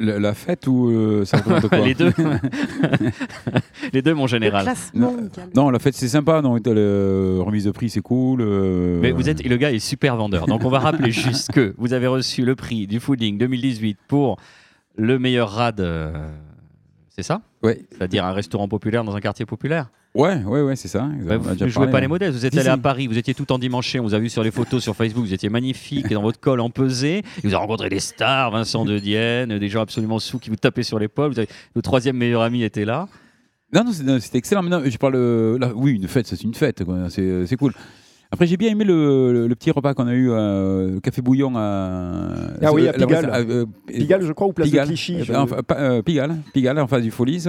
La, 0.00 0.20
la 0.20 0.32
fête 0.34 0.68
ou 0.68 0.90
euh, 0.90 1.24
ça 1.24 1.38
représente 1.38 1.68
quoi 1.70 1.78
Les 1.86 1.94
deux. 1.94 2.12
Les 3.92 4.02
deux, 4.02 4.14
mon 4.14 4.26
général. 4.26 4.72
Non. 4.94 5.16
Non, 5.54 5.70
la 5.70 5.78
fête 5.78 5.94
c'est 5.94 6.08
sympa, 6.08 6.40
non, 6.42 6.56
le 6.64 7.40
remise 7.40 7.64
de 7.64 7.70
prix 7.70 7.90
c'est 7.90 8.00
cool. 8.00 8.40
euh, 8.42 9.00
Mais 9.00 9.10
vous 9.12 9.28
êtes, 9.28 9.44
le 9.44 9.56
gars 9.56 9.72
est 9.72 9.78
super 9.78 10.16
vendeur. 10.16 10.46
Donc 10.46 10.64
on 10.64 10.68
va 10.68 10.78
rappeler 10.78 11.10
juste 11.10 11.50
que 11.52 11.74
vous 11.78 11.92
avez 11.94 12.06
reçu 12.06 12.44
le 12.44 12.54
prix 12.54 12.86
du 12.86 13.00
Fooding 13.00 13.38
2018 13.38 13.98
pour 14.08 14.36
le 14.96 15.18
meilleur 15.18 15.50
rad. 15.50 15.80
euh, 15.80 16.28
c'est 17.18 17.24
ça 17.24 17.42
Ouais, 17.64 17.80
C'est-à-dire 17.90 18.24
un 18.24 18.32
restaurant 18.32 18.68
populaire 18.68 19.02
dans 19.02 19.16
un 19.16 19.20
quartier 19.20 19.44
populaire 19.44 19.90
ouais, 20.14 20.42
ouais, 20.44 20.62
ouais, 20.62 20.76
c'est 20.76 20.86
ça. 20.88 21.08
Bah, 21.24 21.36
Vous 21.36 21.50
ne 21.50 21.56
jouez 21.68 21.72
parlé, 21.72 21.90
pas 21.92 22.00
les 22.00 22.06
modèles. 22.08 22.30
Vous 22.32 22.46
êtes 22.46 22.52
Si, 22.52 22.58
allé 22.60 22.68
si. 22.68 22.72
à 22.72 22.76
Paris, 22.78 23.06
vous 23.08 23.18
étiez 23.18 23.34
tout 23.34 23.50
en 23.52 23.58
dimanche, 23.58 23.94
on 23.98 24.02
vous 24.04 24.14
a 24.14 24.18
vu 24.20 24.28
sur 24.28 24.42
les 24.44 24.50
photos 24.52 24.82
sur 24.82 24.94
Facebook, 24.96 25.24
vous 25.24 25.34
étiez 25.34 25.48
magnifique 25.48 26.08
dans 26.12 26.22
votre 26.22 26.38
col 26.40 26.60
empesé. 26.60 27.22
Vous 27.42 27.48
avez 27.48 27.56
rencontré 27.56 27.88
des 27.88 28.00
stars, 28.00 28.52
Vincent 28.52 28.84
de 28.84 28.98
Dienne, 29.00 29.58
des 29.58 29.68
gens 29.68 29.80
absolument 29.82 30.18
sous 30.20 30.38
qui 30.38 30.50
vous 30.50 30.56
tapaient 30.56 30.82
sur 30.84 30.98
l'épaule. 31.00 31.32
Avez- 31.36 31.48
Le 31.74 31.82
troisième 31.82 32.16
meilleur 32.16 32.42
ami 32.42 32.62
était 32.62 32.84
là. 32.84 33.08
Non, 33.72 33.84
non, 33.84 34.18
c'était 34.20 34.38
excellent. 34.38 34.62
Mais 34.62 34.70
non, 34.70 34.82
je 34.84 34.96
parle. 34.96 35.16
euh, 35.16 35.58
là, 35.58 35.72
oui, 35.74 35.92
une 35.92 36.08
fête, 36.08 36.26
c'est 36.26 36.42
une 36.42 36.54
fête. 36.54 36.82
C'est 37.10 37.46
c'est 37.46 37.56
cool. 37.56 37.74
Après, 38.30 38.46
j'ai 38.46 38.56
bien 38.58 38.70
aimé 38.70 38.84
le, 38.84 39.32
le- 39.32 39.46
le 39.48 39.54
petit 39.54 39.70
repas 39.70 39.94
qu'on 39.94 40.06
a 40.06 40.12
eu 40.12 40.30
euh, 40.30 40.96
au 40.96 41.00
Café 41.00 41.22
Bouillon 41.22 41.52
à. 41.56 42.28
Ah 42.62 42.72
oui, 42.72 42.86
à 42.86 42.92
Pigalle. 42.92 43.30
euh, 43.50 43.66
Pigalle, 43.86 44.22
je 44.22 44.32
crois, 44.32 44.46
ou 44.48 44.52
place 44.52 44.68
Pigalle. 44.68 44.84
de 44.86 44.92
Clichy. 44.92 45.16
Euh, 45.20 45.24
je- 45.24 45.32
enfin, 45.32 45.62
pas- 45.66 45.78
euh, 45.80 46.02
Pigalle, 46.02 46.36
Pigalle, 46.52 46.78
en 46.78 46.86
face 46.86 47.02
du 47.02 47.10
Folies. 47.10 47.44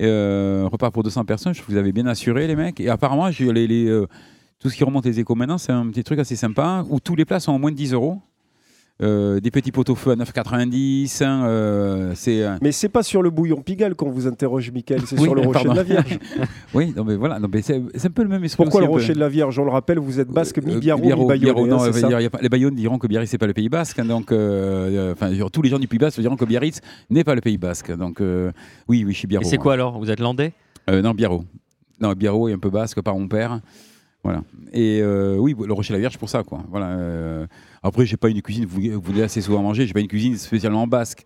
Euh, 0.00 0.66
repas 0.70 0.90
pour 0.90 1.02
200 1.02 1.24
personnes, 1.24 1.52
je 1.54 1.62
vous 1.68 1.76
avez 1.76 1.92
bien 1.92 2.06
assuré, 2.06 2.46
les 2.46 2.56
mecs. 2.56 2.80
Et 2.80 2.88
apparemment, 2.88 3.28
les, 3.28 3.66
les, 3.66 3.86
euh, 3.86 4.06
tout 4.58 4.68
ce 4.70 4.76
qui 4.76 4.82
remonte 4.82 5.04
les 5.04 5.20
échos 5.20 5.34
maintenant, 5.34 5.58
c'est 5.58 5.72
un 5.72 5.86
petit 5.90 6.02
truc 6.04 6.18
assez 6.18 6.36
sympa 6.36 6.84
où 6.88 7.00
tous 7.00 7.14
les 7.14 7.24
plats 7.24 7.38
sont 7.40 7.52
en 7.52 7.58
moins 7.58 7.70
de 7.70 7.76
10 7.76 7.92
euros. 7.92 8.18
Euh, 9.02 9.40
des 9.40 9.50
petits 9.50 9.72
pot-au-feu 9.72 10.10
à 10.10 10.14
9,90. 10.16 11.24
hein, 11.24 11.44
euh, 11.46 12.12
c'est. 12.14 12.42
euh, 12.42 12.56
Mais 12.60 12.70
c'est 12.70 12.90
pas 12.90 13.02
sur 13.02 13.22
le 13.22 13.30
bouillon 13.30 13.62
Pigalle 13.62 13.94
qu'on 13.94 14.10
vous 14.10 14.26
interroge, 14.26 14.70
Michael, 14.70 15.00
c'est 15.06 15.16
Oui, 15.18 15.24
sur 15.24 15.34
le 15.34 15.40
rocher 15.40 15.52
pardon. 15.52 15.72
de 15.72 15.76
la 15.76 15.82
Vierge. 15.84 16.18
oui, 16.74 16.92
non, 16.94 17.04
mais 17.04 17.16
voilà, 17.16 17.38
non, 17.38 17.48
mais 17.50 17.62
c'est 17.62 17.80
c'est 17.94 18.08
un 18.08 18.10
peu 18.10 18.22
le 18.22 18.28
même 18.28 18.44
esprit. 18.44 18.62
Pourquoi 18.62 18.80
aussi, 18.82 18.86
le 18.86 18.92
peu. 18.92 19.00
rocher 19.00 19.14
de 19.14 19.18
la 19.20 19.28
Vierge 19.30 19.58
On 19.58 19.64
le 19.64 19.70
rappelle, 19.70 19.98
vous 19.98 20.20
êtes 20.20 20.28
basque, 20.28 20.58
Euh, 20.58 20.62
mi-biarro, 20.66 21.00
Biarro, 21.00 21.30
les 22.42 22.48
Bayonnes 22.50 22.74
diront 22.74 22.98
que 22.98 23.06
Biarritz 23.06 23.30
c'est 23.30 23.38
pas 23.38 23.46
le 23.46 23.54
Pays 23.54 23.70
Basque, 23.70 23.98
hein, 23.98 24.04
donc 24.04 24.32
euh, 24.32 24.90
euh, 24.90 25.12
enfin 25.12 25.30
tous 25.50 25.62
les 25.62 25.70
gens 25.70 25.78
du 25.78 25.88
Pays 25.88 25.98
Basque 25.98 26.20
diront 26.20 26.36
que 26.36 26.44
Biarritz 26.44 26.80
n'est 27.08 27.24
pas 27.24 27.34
le 27.34 27.40
Pays 27.40 27.56
Basque, 27.58 27.96
donc 27.96 28.20
euh, 28.20 28.52
oui, 28.86 29.04
oui, 29.06 29.12
je 29.12 29.18
suis 29.18 29.26
Et 29.26 29.28
Biarro. 29.28 29.46
c'est 29.48 29.56
quoi 29.56 29.72
alors? 29.74 29.98
Vous 29.98 30.10
êtes 30.10 30.20
landais? 30.20 30.52
Euh, 30.90 31.00
Non, 31.00 31.12
Biarro. 31.12 31.44
Non, 32.00 32.12
Biarro 32.12 32.48
est 32.48 32.52
un 32.52 32.58
peu 32.58 32.70
basque 32.70 33.00
par 33.00 33.14
mon 33.16 33.28
père. 33.28 33.60
Voilà. 34.22 34.42
Et 34.74 35.00
euh, 35.02 35.36
oui, 35.38 35.56
le 35.58 35.72
Rocher 35.72 35.94
de 35.94 35.96
la 35.96 36.00
Vierge 36.00 36.18
pour 36.18 36.28
ça, 36.28 36.42
quoi. 36.42 36.60
Voilà. 36.70 37.46
Euh, 37.84 37.88
après, 37.88 38.06
j'ai 38.06 38.16
pas 38.16 38.28
une 38.28 38.42
cuisine. 38.42 38.66
Vous, 38.66 38.80
vous 39.00 39.20
assez 39.22 39.40
souvent 39.40 39.62
mangé. 39.62 39.86
J'ai 39.86 39.92
pas 39.92 40.00
une 40.00 40.08
cuisine 40.08 40.36
spécialement 40.36 40.86
basque. 40.86 41.24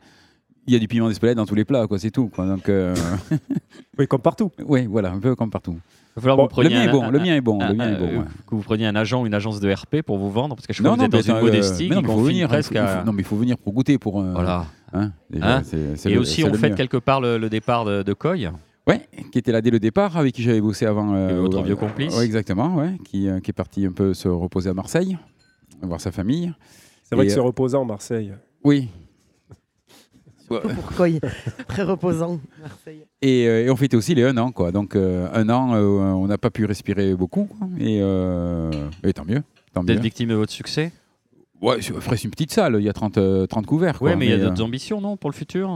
Il 0.66 0.72
y 0.72 0.76
a 0.76 0.78
du 0.78 0.88
piment 0.88 1.08
d'Espelette 1.08 1.36
dans 1.36 1.44
tous 1.44 1.54
les 1.54 1.64
plats, 1.66 1.86
quoi. 1.86 1.98
C'est 1.98 2.10
tout, 2.10 2.28
quoi. 2.28 2.46
Donc, 2.46 2.68
euh, 2.70 2.94
Oui, 3.98 4.06
comme 4.06 4.20
partout. 4.22 4.50
oui, 4.66 4.86
voilà, 4.86 5.10
un 5.12 5.18
peu 5.18 5.34
comme 5.36 5.50
partout. 5.50 5.76
Il 6.16 6.16
va 6.16 6.22
falloir 6.22 6.36
Bon, 6.38 6.44
que 6.46 6.54
vous 6.54 6.60
preniez 6.62 6.70
le 6.70 6.74
mien 6.74 6.80
un- 6.80 6.88
est 6.88 6.92
bon. 6.92 7.02
un- 7.02 7.10
le 7.10 7.18
mien 7.18 7.34
est 7.36 7.40
bon. 7.40 7.60
un- 7.60 7.68
le 7.68 7.74
mien 7.74 7.88
est 7.94 7.98
bon. 7.98 8.06
euh, 8.06 8.18
ouais. 8.20 8.24
Que 8.46 8.54
vous 8.54 8.62
preniez 8.62 8.86
un 8.86 8.96
agent 8.96 9.22
ou 9.22 9.26
une 9.26 9.34
agence 9.34 9.60
de 9.60 9.70
RP 9.72 10.02
pour 10.02 10.16
vous 10.16 10.30
vendre, 10.30 10.54
parce 10.56 10.66
que 10.66 10.72
je 10.72 10.82
crois 10.82 10.94
que 10.94 11.00
vous 11.00 11.04
êtes 11.04 11.12
dans 11.12 11.20
une 11.20 11.34
euh, 11.34 11.40
modestie 11.42 11.88
mais 11.88 11.96
non, 11.96 12.00
mais 12.02 12.06
faut 12.08 12.12
confine 12.14 12.28
venir. 12.28 12.48
presque 12.48 12.70
il 12.72 12.78
faut- 12.78 12.84
à- 12.86 13.04
non, 13.04 13.12
mais 13.12 13.22
il 13.22 13.24
faut 13.26 13.36
venir 13.36 13.58
pour 13.58 13.72
goûter, 13.72 13.98
pour. 13.98 14.20
euh, 14.20 14.32
Voilà. 14.32 14.66
hein, 14.94 15.12
déjà, 15.28 15.56
Hein 15.56 15.62
c'est- 15.64 15.96
c'est 15.96 16.10
Et 16.10 16.14
le- 16.14 16.20
aussi, 16.20 16.42
c'est 16.42 16.48
on 16.48 16.54
fête 16.54 16.70
mieux. 16.70 16.76
quelque 16.76 16.96
part 16.96 17.20
le, 17.20 17.36
le 17.36 17.50
départ 17.50 17.84
de, 17.84 18.02
de 18.02 18.12
Coy. 18.14 18.48
Ouais, 18.86 19.00
qui 19.32 19.38
était 19.38 19.50
là 19.52 19.60
dès 19.60 19.70
le 19.70 19.78
départ, 19.80 20.16
avec 20.16 20.34
qui 20.34 20.42
j'avais 20.42 20.60
bossé 20.60 20.86
avant. 20.86 21.16
Et 21.28 21.34
votre 21.34 21.62
vieux 21.62 21.76
complice. 21.76 22.16
ouais, 22.16 22.24
exactement, 22.24 22.74
ouais, 22.76 22.96
qui, 23.04 23.28
euh, 23.28 23.40
qui 23.40 23.50
est 23.50 23.54
parti 23.54 23.84
un 23.86 23.92
peu 23.92 24.12
se 24.14 24.28
reposer 24.28 24.70
à 24.70 24.74
Marseille, 24.74 25.16
voir 25.86 26.00
sa 26.00 26.12
famille. 26.12 26.52
C'est 27.02 27.14
vrai 27.14 27.24
Et, 27.24 27.28
que 27.28 27.34
c'est 27.34 27.40
euh, 27.40 27.42
reposant, 27.42 27.84
Marseille. 27.84 28.32
Oui. 28.62 28.88
Pourquoi 30.48 31.08
il 31.08 31.16
est 31.16 31.64
très 31.68 31.82
reposant, 31.82 32.38
Marseille. 32.60 33.04
Et, 33.22 33.46
euh, 33.48 33.64
et 33.64 33.70
on 33.70 33.76
fêtait 33.76 33.96
aussi 33.96 34.14
les 34.14 34.24
un 34.24 34.36
an, 34.36 34.52
quoi. 34.52 34.72
Donc 34.72 34.94
euh, 34.94 35.28
un 35.32 35.48
an, 35.48 35.74
euh, 35.74 35.80
on 35.80 36.26
n'a 36.26 36.38
pas 36.38 36.50
pu 36.50 36.64
respirer 36.66 37.14
beaucoup, 37.14 37.44
quoi. 37.44 37.66
Et, 37.78 37.98
euh, 38.02 38.70
et 39.02 39.12
tant 39.12 39.24
mieux. 39.24 39.42
Tant 39.72 39.80
Vous 39.80 39.86
mieux. 39.88 39.94
êtes 39.94 40.00
victime 40.02 40.28
de 40.28 40.34
votre 40.34 40.52
succès? 40.52 40.92
Ouais, 41.62 41.76
c'est 41.80 42.24
une 42.24 42.30
petite 42.30 42.52
salle, 42.52 42.76
il 42.78 42.84
y 42.84 42.90
a 42.90 42.92
30, 42.92 43.16
euh, 43.16 43.46
30 43.46 43.64
couverts. 43.64 43.98
Oui, 44.02 44.14
mais 44.16 44.26
il 44.26 44.30
y 44.30 44.34
a 44.34 44.36
euh, 44.36 44.48
d'autres 44.50 44.62
ambitions, 44.62 45.00
non, 45.00 45.16
pour 45.16 45.30
le 45.30 45.34
futur? 45.34 45.70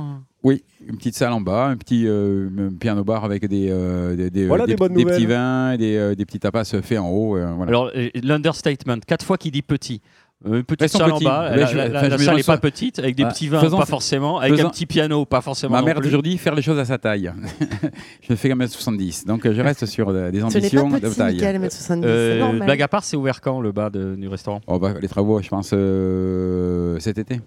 Oui, 0.44 0.62
une 0.86 0.96
petite 0.96 1.16
salle 1.16 1.32
en 1.32 1.40
bas, 1.40 1.66
un 1.66 1.76
petit 1.76 2.04
euh, 2.06 2.48
piano 2.78 3.02
bar 3.02 3.24
avec 3.24 3.44
des, 3.46 3.68
euh, 3.70 4.14
des, 4.14 4.30
des, 4.30 4.46
Voilà 4.46 4.66
des- 4.66 4.72
des 4.72 4.76
bonnes 4.76 4.94
des 4.94 5.04
petits 5.04 5.26
vins, 5.26 5.72
et 5.72 5.78
des, 5.78 5.96
euh, 5.96 6.14
des 6.14 6.24
petits 6.24 6.38
tapas 6.38 6.64
faits 6.64 6.98
en 6.98 7.08
haut. 7.10 7.36
euh, 7.36 7.52
voilà. 7.56 7.68
Alors, 7.70 7.90
l'understatement, 8.22 8.98
quatre 9.06 9.24
fois 9.24 9.36
qu'il 9.36 9.50
dit 9.50 9.62
petit. 9.62 10.00
Une 10.46 10.62
petite 10.62 10.86
salle 10.86 11.10
en 11.10 11.18
bas, 11.18 11.50
Ouais, 11.50 11.56
la, 11.56 11.66
je- 11.66 11.76
la- 11.76 11.88
la 11.88 12.18
salle 12.18 12.36
n'est 12.36 12.44
pas 12.44 12.58
petite, 12.58 13.00
avec 13.00 13.16
des 13.16 13.24
Ah, 13.24 13.28
petits 13.30 13.48
vins, 13.48 13.58
faisons- 13.60 13.76
pas 13.78 13.86
forcément, 13.86 14.38
avec 14.38 14.60
un 14.60 14.68
petit 14.70 14.86
piano, 14.86 15.24
pas 15.24 15.40
forcément. 15.40 15.72
Ma 15.74 15.82
mère 15.82 15.96
plus. 15.96 16.06
aujourd'hui 16.06 16.38
faire 16.38 16.54
les 16.54 16.62
choses 16.62 16.78
à 16.78 16.84
sa 16.84 16.96
taille. 16.98 17.32
je 18.22 18.34
fais 18.36 18.48
1m70, 18.50 19.26
donc 19.26 19.50
je 19.50 19.60
reste 19.60 19.86
sur 19.86 20.12
des 20.12 20.20
Ce 20.30 20.36
n'est 20.36 20.42
ambitions 20.44 20.88
pas 20.90 21.00
de 21.00 21.08
petit, 21.08 21.16
taille. 21.16 21.34
Michael, 21.34 21.56
1m70, 21.56 22.02
c'est 22.02 22.06
Euh, 22.06 22.58
blague 22.64 22.82
à 22.82 22.86
part, 22.86 23.02
c'est 23.02 23.16
ouvert 23.16 23.40
quand 23.40 23.60
le 23.60 23.72
bas 23.72 23.90
de- 23.90 24.14
du 24.14 24.28
restaurant? 24.28 24.60
Oh, 24.68 24.78
bah, 24.78 24.94
les 25.02 25.08
travaux, 25.08 25.42
je 25.42 25.48
pense, 25.48 25.70
euh, 25.72 27.00
cet 27.00 27.18
été. 27.18 27.40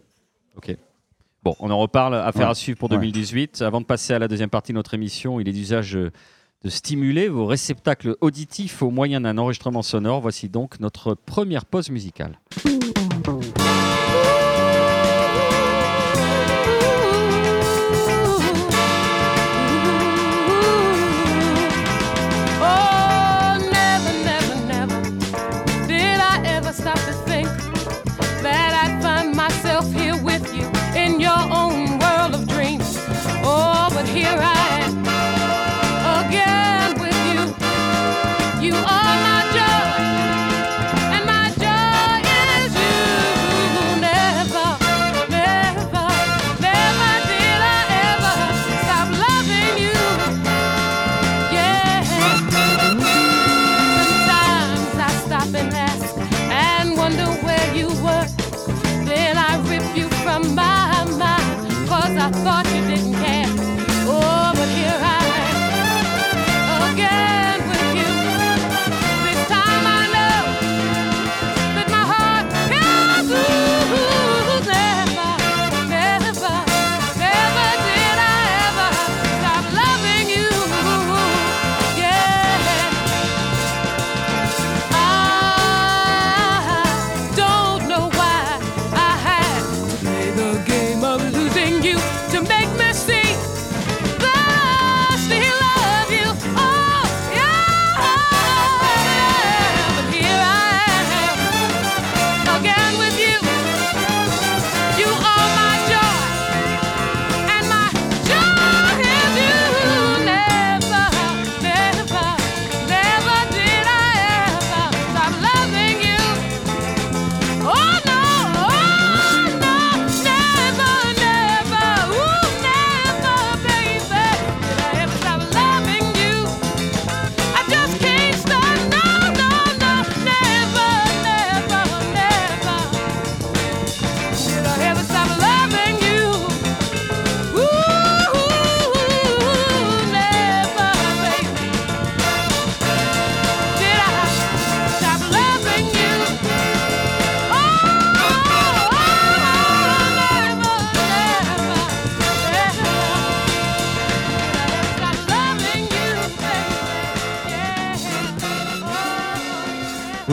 Bon, 1.44 1.56
on 1.60 1.72
en 1.72 1.78
reparle, 1.80 2.14
affaire 2.16 2.46
Ouais. 2.46 2.52
à 2.52 2.56
suivre 2.56 2.78
pour 2.78 2.90
Ouais. 2.92 2.98
2018. 2.98 3.62
Avant 3.64 3.82
de 3.82 3.86
passer 3.86 4.14
à 4.14 4.20
la 4.20 4.28
deuxième 4.28 4.50
partie 4.50 4.72
de 4.74 4.78
notre 4.78 4.94
émission, 4.94 5.40
il 5.40 5.50
est 5.50 5.54
d'usage 5.54 5.94
de 5.94 6.70
stimuler 6.70 7.30
vos 7.30 7.48
réceptacles 7.48 8.16
auditifs 8.22 8.84
au 8.84 8.92
moyen 8.92 9.22
d'un 9.22 9.38
enregistrement 9.40 9.82
sonore. 9.82 10.22
Voici 10.22 10.50
donc 10.50 10.80
notre 10.80 11.16
première 11.16 11.66
pause 11.66 11.90
musicale. 11.90 12.40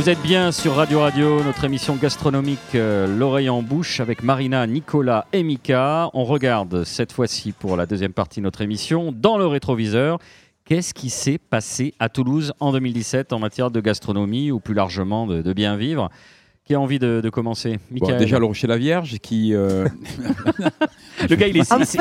Vous 0.08 0.12
êtes 0.12 0.22
bien 0.22 0.52
sur 0.52 0.76
Radio 0.76 1.00
Radio, 1.00 1.44
notre 1.44 1.64
émission 1.64 1.94
gastronomique 1.94 2.74
euh, 2.74 3.06
L'oreille 3.06 3.50
en 3.50 3.60
bouche 3.60 4.00
avec 4.00 4.22
Marina, 4.22 4.66
Nicolas 4.66 5.26
et 5.34 5.42
Mika. 5.42 6.08
On 6.14 6.24
regarde 6.24 6.84
cette 6.84 7.12
fois-ci 7.12 7.52
pour 7.52 7.76
la 7.76 7.84
deuxième 7.84 8.14
partie 8.14 8.40
de 8.40 8.44
notre 8.44 8.62
émission 8.62 9.12
dans 9.12 9.36
le 9.36 9.46
rétroviseur. 9.46 10.18
Qu'est-ce 10.64 10.94
qui 10.94 11.10
s'est 11.10 11.36
passé 11.36 11.92
à 11.98 12.08
Toulouse 12.08 12.54
en 12.58 12.72
2017 12.72 13.34
en 13.34 13.38
matière 13.38 13.70
de 13.70 13.82
gastronomie 13.82 14.50
ou 14.50 14.60
plus 14.60 14.72
largement 14.72 15.26
de, 15.26 15.42
de 15.42 15.52
bien 15.52 15.76
vivre? 15.76 16.08
Qui 16.68 16.74
a 16.74 16.80
envie 16.80 16.98
de, 16.98 17.20
de 17.22 17.30
commencer 17.30 17.78
Bon, 17.90 18.06
déjà, 18.18 18.38
le 18.38 18.44
Rocher 18.44 18.66
la 18.66 18.76
Vierge, 18.76 19.16
qui. 19.20 19.54
euh, 19.54 19.88
Le 21.28 21.34
gars, 21.34 21.46
il 21.48 21.56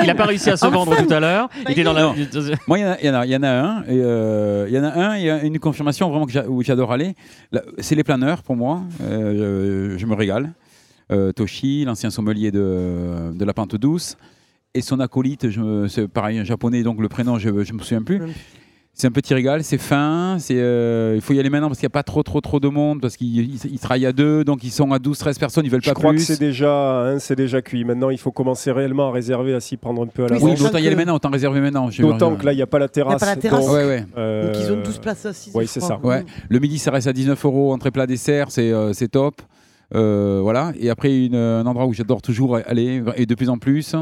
n'a 0.06 0.14
pas 0.16 0.26
réussi 0.26 0.50
à 0.50 0.58
se 0.58 0.68
vendre 0.68 0.92
Enfin. 0.92 1.04
tout 1.06 1.14
à 1.14 1.20
l'heure. 1.22 1.50
Il 1.66 1.72
était 1.72 1.84
dans 1.84 1.94
la... 1.94 2.14
Moi, 2.68 2.78
il 2.80 2.82
y 2.82 2.86
en 2.86 2.92
a- 2.92 2.98
il 3.02 3.06
y, 3.06 3.10
en 3.10 3.14
a- 3.16 3.26
il 3.26 3.32
y 3.32 3.36
en 3.38 3.44
a 3.44 3.50
un. 3.50 3.82
et, 3.84 3.86
euh, 3.92 4.66
Il 4.68 4.76
y 4.76 4.80
en 4.80 4.84
a 4.84 4.90
un, 4.90 5.18
il 5.18 5.24
y 5.26 5.30
a 5.30 5.42
une 5.44 5.58
confirmation 5.58 6.10
vraiment 6.10 6.26
que 6.26 6.32
j'a- 6.34 6.48
où 6.48 6.62
j'adore 6.62 6.92
aller. 6.92 7.16
Là, 7.52 7.62
C'est 7.80 7.96
les 7.96 8.04
planeurs 8.04 8.44
pour 8.44 8.56
moi. 8.58 8.82
Euh, 9.02 9.94
je, 9.94 9.98
je 9.98 10.06
me 10.06 10.14
régale. 10.16 10.52
Euh, 11.14 11.32
Toshi, 11.32 11.86
l'ancien 11.86 12.10
sommelier 12.10 12.52
de, 12.52 13.32
de 13.34 13.46
la 13.46 13.54
Pente 13.54 13.76
Douce. 13.78 14.18
Et 14.74 14.82
son 14.82 15.00
acolyte, 15.00 15.50
je 15.50 15.62
me- 15.62 15.88
c'est 15.88 16.08
pareil, 16.10 16.38
un 16.40 16.44
japonais, 16.44 16.84
donc 16.84 17.00
le 17.02 17.08
prénom, 17.08 17.40
je 17.40 17.48
ne 17.50 17.54
me 17.54 17.64
souviens 17.64 18.04
plus. 18.04 18.22
C'est 19.00 19.06
un 19.06 19.12
petit 19.12 19.36
régal, 19.36 19.63
c'est 19.63 19.77
fin, 19.77 20.38
c'est, 20.39 20.56
euh, 20.58 21.13
il 21.13 21.22
faut 21.22 21.32
y 21.34 21.39
aller 21.39 21.51
maintenant 21.51 21.68
parce 21.68 21.77
qu'il 21.77 21.86
n'y 21.86 21.92
a 21.92 21.98
pas 21.98 22.01
trop 22.01 22.24
trop 22.24 22.42
trop 22.42 22.60
de 22.60 22.68
monde, 22.68 23.00
parce 23.00 23.16
qu'ils 23.16 23.38
ils- 23.54 23.72
ils 23.72 23.77
travaillent 23.80 24.08
à 24.08 24.12
deux, 24.12 24.44
donc 24.44 24.63
ils 24.63 24.72
sont 24.72 24.92
à 24.92 24.98
12-13 24.98 25.38
personnes, 25.38 25.66
ils 25.66 25.70
veulent 25.70 25.84
Je 25.84 25.89
pas 25.92 25.94
crois 25.94 26.10
plus. 26.10 26.18
que 26.18 26.24
c'est 26.24 26.39
déjà, 26.39 27.04
hein, 27.04 27.20
c'est 27.20 27.36
déjà 27.36 27.62
cuit. 27.62 27.84
Maintenant, 27.86 28.10
il 28.10 28.18
faut 28.18 28.32
commencer 28.32 28.72
réellement 28.72 29.10
à 29.10 29.12
réserver, 29.12 29.54
à 29.54 29.60
s'y 29.60 29.77
prendre 29.77 30.01
un 30.01 30.08
peu 30.08 30.24
à 30.24 30.25
Oui, 30.25 30.32
l'avance. 30.32 30.60
Oui, 30.62 30.66
autant 30.66 30.80
y 30.80 30.88
aller 30.88 30.96
maintenant, 30.96 31.13
autant 31.13 31.30
réserver 31.30 31.62
maintenant. 31.62 31.92
Je- 31.92 32.01
D'autant 32.01 32.36
que 32.38 32.44
là, 32.48 32.54
il 32.54 32.56
n'y 32.56 32.63
a 32.63 32.66
pas 32.68 32.80
la 32.80 32.88
terrasse. 32.89 33.20
pas 33.20 33.27
la 33.27 33.36
terrasse. 33.36 33.63
donc, 33.63 33.72
Ouais, 33.75 33.86
ouais. 33.86 34.04
euh, 34.18 34.48
Donc 34.48 34.56
ils 34.66 34.72
ont 34.72 34.82
12 34.82 34.98
places 34.98 35.27
assises. 35.27 35.54
oui, 35.56 35.66
je 35.66 35.70
c'est 35.70 35.80
crois. 35.80 36.00
ça. 36.01 36.08
Ouais. 36.08 36.25
Le 36.50 36.58
midi, 36.58 36.80
ça 36.80 36.89
reste 36.89 37.06
à 37.06 37.13
19 37.13 37.46
euros, 37.46 37.74
entrée 37.74 37.92
plat 37.92 38.08
dessert, 38.08 38.50
c'est 38.50 38.72
euh, 38.72 38.94
c'est 38.94 39.10
top. 39.10 39.44
Euh, 39.96 40.39
voilà. 40.42 40.74
Et 40.80 40.89
après, 40.89 41.16
une, 41.27 41.36
un 41.36 41.66
endroit 41.66 41.86
où 41.86 41.94
j'adore 41.94 42.22
toujours 42.22 42.58
aller, 42.58 43.01
et 43.16 43.25
de 43.25 43.36
plus 43.36 43.48
en 43.50 43.58
plus, 43.58 43.96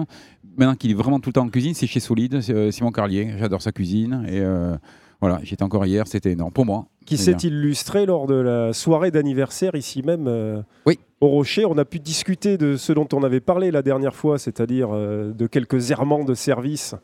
maintenant 0.58 0.76
qu'il 0.76 0.92
est 0.92 0.96
vraiment 0.96 1.20
tout 1.20 1.30
le 1.30 1.34
temps 1.34 1.44
en 1.46 1.50
cuisine, 1.50 1.74
c'est 1.74 1.88
chez 1.88 2.00
Solide, 2.00 2.42
c'est, 2.42 2.54
euh, 2.54 2.72
Simon 2.72 2.92
Carlier. 2.92 3.34
J'adore 3.38 3.62
sa 3.62 3.72
cuisine. 3.72 4.26
Et 4.28 4.40
euh, 4.40 4.76
voilà, 5.22 5.40
j'étais 5.44 5.64
encore 5.64 5.86
hier, 5.86 6.08
c'était 6.08 6.32
énorme 6.32 6.52
pour 6.52 6.66
moi. 6.66 6.86
qui 7.06 7.18
s'est 7.18 7.38
illustré 7.44 8.06
lors 8.06 8.26
de 8.28 8.36
la 8.36 8.74
soirée 8.74 9.12
d'anniversaire 9.12 9.76
ici 9.76 10.02
même 10.04 10.26
euh, 10.28 10.62
Oui. 10.86 11.00
au 11.22 11.28
Rocher. 11.30 11.66
On 11.66 11.78
a 11.78 11.86
pu 11.86 12.00
discuter 12.00 12.58
de 12.58 12.78
ce 12.78 12.92
dont 12.94 13.08
on 13.14 13.24
avait 13.24 13.40
parlé 13.42 13.70
la 13.72 13.82
dernière 13.82 14.16
fois, 14.16 14.38
c'est-à-dire 14.40 14.90
euh, 14.92 15.32
de 15.34 15.48
quelques 15.48 15.92
errements 15.92 16.24
de 16.24 16.34
service 16.34 16.96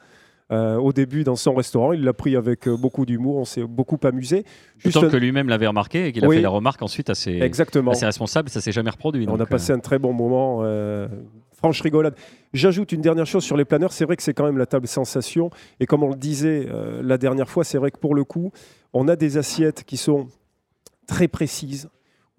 euh, 0.52 0.76
au 0.76 0.92
début 0.92 1.24
dans 1.24 1.36
son 1.38 1.54
restaurant. 1.54 1.94
Il 1.94 2.04
l'a 2.04 2.12
pris 2.14 2.36
avec 2.36 2.68
euh, 2.68 2.76
beaucoup 2.76 3.06
d'humour, 3.06 3.38
on 3.38 3.46
s'est 3.46 3.64
beaucoup 3.64 3.98
amusé. 4.04 4.44
Juste 4.80 4.98
un- 4.98 5.08
que 5.10 5.16
lui-même 5.18 5.48
l'avait 5.48 5.68
remarqué 5.68 6.08
et 6.08 6.12
qu'il 6.12 6.26
a 6.26 6.28
Oui. 6.28 6.38
fait 6.38 6.42
la 6.42 6.50
remarque 6.50 6.82
ensuite 6.82 7.10
à 7.10 7.16
ses, 7.16 7.40
Exactement. 7.40 7.92
à 7.92 7.94
ses 7.94 8.06
responsables. 8.08 8.50
Ça 8.50 8.60
s'est 8.60 8.74
jamais 8.74 8.90
reproduit. 8.90 9.26
On 9.28 9.32
donc, 9.32 9.40
a 9.40 9.44
euh, 9.44 9.46
passé 9.46 9.72
un 9.72 9.80
très 9.80 9.98
bon 10.00 10.12
moment. 10.14 10.62
Franche 11.62 11.82
rigolade. 11.82 12.16
J'ajoute 12.54 12.92
une 12.92 13.02
dernière 13.02 13.28
chose 13.28 13.44
sur 13.44 13.56
les 13.56 13.66
planeurs. 13.66 13.94
C'est 13.94 14.06
vrai 14.06 14.18
que 14.18 14.24
c'est 14.24 14.34
quand 14.34 14.46
même 14.46 14.58
la 14.58 14.66
table 14.66 14.88
sensation. 14.88 15.52
Et 15.80 15.86
comme 15.86 16.02
on 16.02 16.10
le 16.10 16.16
disait 16.16 16.66
euh, 16.68 17.04
la 17.04 17.20
dernière 17.20 17.50
fois, 17.50 17.64
c'est 17.64 17.78
vrai 17.78 17.92
que 17.92 18.00
pour 18.00 18.16
le 18.16 18.24
coup, 18.24 18.52
on 18.94 19.08
a 19.08 19.16
des 19.16 19.38
assiettes 19.38 19.84
qui 19.84 19.96
sont 19.96 20.28
très 21.06 21.28
précises, 21.28 21.88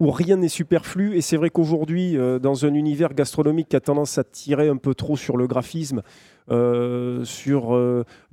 où 0.01 0.11
rien 0.11 0.35
n'est 0.35 0.49
superflu. 0.49 1.15
Et 1.15 1.21
c'est 1.21 1.37
vrai 1.37 1.51
qu'aujourd'hui, 1.51 2.17
euh, 2.17 2.37
dans 2.37 2.65
un 2.65 2.73
univers 2.73 3.13
gastronomique 3.13 3.69
qui 3.69 3.77
a 3.77 3.79
tendance 3.79 4.17
à 4.17 4.25
tirer 4.25 4.67
un 4.67 4.75
peu 4.75 4.93
trop 4.93 5.15
sur 5.15 5.37
le 5.37 5.47
graphisme, 5.47 6.01
euh, 6.51 7.23
sur 7.23 7.79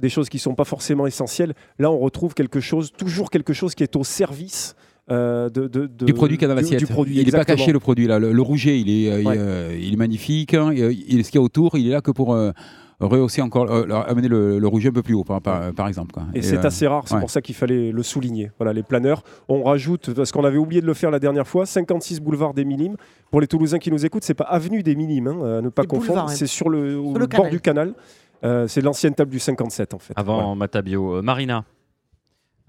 des 0.00 0.08
choses 0.08 0.28
qui 0.28 0.38
ne 0.38 0.42
sont 0.42 0.56
pas 0.56 0.64
forcément 0.64 1.06
essentielles, 1.06 1.54
là, 1.78 1.92
on 1.92 1.98
retrouve 2.00 2.34
quelque 2.34 2.58
chose, 2.58 2.90
toujours 2.90 3.30
quelque 3.30 3.52
chose 3.52 3.76
qui 3.76 3.84
est 3.84 3.94
au 3.94 4.02
service. 4.02 4.74
Euh, 5.10 5.48
de, 5.48 5.66
de- 5.68 5.86
de- 5.86 6.04
du 6.04 6.14
produit 6.14 6.36
qu'il 6.36 6.46
y 6.48 6.50
a 6.50 6.54
dans 6.54 6.60
l'assiette. 6.60 6.78
du 6.78 6.86
produit, 6.86 7.18
il 7.18 7.24
n'est 7.26 7.32
pas 7.32 7.44
caché 7.44 7.72
le 7.72 7.80
produit 7.80 8.06
là. 8.06 8.18
Le, 8.18 8.32
le 8.32 8.42
rouget, 8.42 8.78
il 8.80 8.88
est, 8.90 9.10
euh, 9.10 9.22
Ouais. 9.28 9.34
euh, 9.38 9.76
il 9.80 9.92
est 9.94 9.96
magnifique. 9.96 10.54
hein, 10.54 10.70
et, 10.72 11.22
ce 11.22 11.30
qu'il 11.30 11.34
y 11.36 11.38
a 11.38 11.42
autour, 11.42 11.76
il 11.76 11.88
est 11.88 11.92
là 11.92 12.00
que 12.00 12.10
pour 12.12 12.32
euh, 12.34 12.52
rehausser 13.00 13.40
encore, 13.42 13.70
euh, 13.72 13.86
amener 14.06 14.28
le, 14.28 14.58
le 14.58 14.68
rouget 14.68 14.90
un 14.90 14.92
peu 14.92 15.02
plus 15.02 15.14
haut, 15.14 15.24
par, 15.24 15.40
par, 15.40 15.72
par 15.72 15.88
exemple. 15.88 16.12
quoi. 16.12 16.24
Et, 16.34 16.42
c'est 16.42 16.58
euh, 16.58 16.66
assez 16.68 16.86
rare, 16.86 17.04
c'est 17.08 17.14
ouais. 17.14 17.20
pour 17.20 17.30
ça 17.30 17.40
qu'il 17.40 17.54
fallait 17.54 17.90
le 17.90 18.02
souligner. 18.02 18.50
Voilà, 18.58 18.72
les 18.72 18.82
planeurs. 18.82 19.22
On 19.48 19.62
rajoute, 19.64 20.12
parce 20.14 20.30
qu'on 20.32 20.44
avait 20.44 20.58
oublié 20.58 20.80
de 20.82 20.86
le 20.86 20.94
faire 20.94 21.10
la 21.10 21.18
dernière 21.18 21.48
fois, 21.48 21.66
56 21.66 22.20
boulevard 22.20 22.54
des 22.54 22.64
Minimes. 22.64 22.96
Pour 23.30 23.40
les 23.40 23.46
Toulousains 23.46 23.78
qui 23.78 23.90
nous 23.90 24.04
écoutent, 24.04 24.24
c'est 24.24 24.34
pas 24.34 24.44
avenue 24.44 24.82
des 24.82 24.94
Minimes, 24.94 25.28
hein, 25.28 25.58
à 25.58 25.60
ne 25.62 25.70
pas 25.70 25.82
Les 25.82 25.88
confondre. 25.88 26.28
C'est 26.30 26.46
sur 26.46 26.68
le, 26.68 26.96
au 26.98 27.14
le 27.14 27.20
bord 27.26 27.28
canal. 27.28 27.50
du 27.50 27.60
canal. 27.60 27.94
Euh, 28.42 28.66
c'est 28.68 28.80
l'ancienne 28.80 29.14
table 29.14 29.30
du 29.30 29.38
57 29.38 29.92
en 29.92 29.98
fait. 29.98 30.14
Avant 30.16 30.36
Voilà. 30.40 30.54
Matabio. 30.54 31.16
Euh, 31.16 31.22
Marina, 31.22 31.64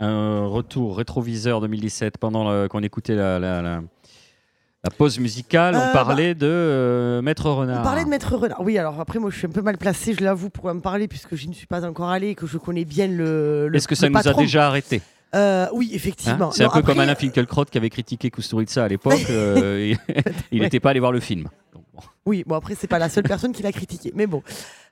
un 0.02 0.46
retour 0.48 0.98
rétroviseur 0.98 1.62
2017 1.62 2.18
pendant 2.18 2.68
qu'on 2.68 2.84
écoutait 2.84 3.16
la, 3.16 3.40
la- 3.40 3.62
la- 3.62 3.82
la 4.84 4.90
pause 4.90 5.20
musicale. 5.20 5.76
Euh, 5.76 5.90
on 5.90 5.94
parlait 5.94 6.34
de 6.34 6.48
euh, 6.48 7.22
Maître 7.22 7.48
Renard. 7.52 7.82
On 7.82 7.84
parlait 7.84 8.04
de 8.04 8.10
Maître 8.10 8.36
Renard. 8.36 8.62
Oui, 8.62 8.78
alors 8.80 9.00
après, 9.00 9.20
moi, 9.20 9.30
je 9.30 9.38
suis 9.38 9.46
un 9.46 9.52
peu 9.52 9.62
mal 9.62 9.78
placé, 9.78 10.16
je 10.16 10.24
l'avoue, 10.24 10.50
pour 10.50 10.66
en 10.66 10.80
parler, 10.80 11.08
puisque 11.08 11.36
je 11.36 11.46
n'y 11.48 11.54
suis 11.54 11.68
pas 11.68 11.86
encore 11.86 12.10
allé 12.10 12.30
et 12.30 12.36
que 12.36 12.48
je 12.48 12.58
connais 12.58 12.84
bien 12.84 13.08
le. 13.08 13.68
le 13.68 13.76
Est-ce 13.78 13.88
que 13.88 13.94
ça 13.96 14.10
nous 14.10 14.18
a 14.28 14.34
déjà 14.34 14.66
arrêté? 14.68 15.02
Euh, 15.36 15.68
Oui, 15.72 15.90
hein? 15.92 15.96
Effectivement. 15.96 16.50
C'est 16.52 16.64
un 16.64 16.70
peu 16.70 16.80
après- 16.80 16.94
comme 16.94 17.00
Alain 17.00 17.14
Finkielkraut 17.16 17.66
qui 17.66 17.78
avait 17.78 17.92
critiqué 17.92 18.32
Kusturica 18.32 18.84
à 18.84 18.88
l'époque. 18.88 19.24
euh, 19.30 19.94
il 20.52 20.58
Ouais. 20.60 20.66
n'était 20.66 20.80
pas 20.80 20.90
allé 20.90 21.00
voir 21.00 21.12
le 21.12 21.20
film. 21.20 21.44
Donc. 21.74 21.84
Oui, 22.26 22.44
bon, 22.46 22.56
après, 22.56 22.76
c'est 22.76 22.88
pas 22.88 23.00
la 23.00 23.10
seule 23.10 23.24
personne 23.24 23.52
qui 23.52 23.64
l'a 23.64 23.72
critiqué. 23.72 24.12
Mais 24.16 24.28
bon. 24.28 24.44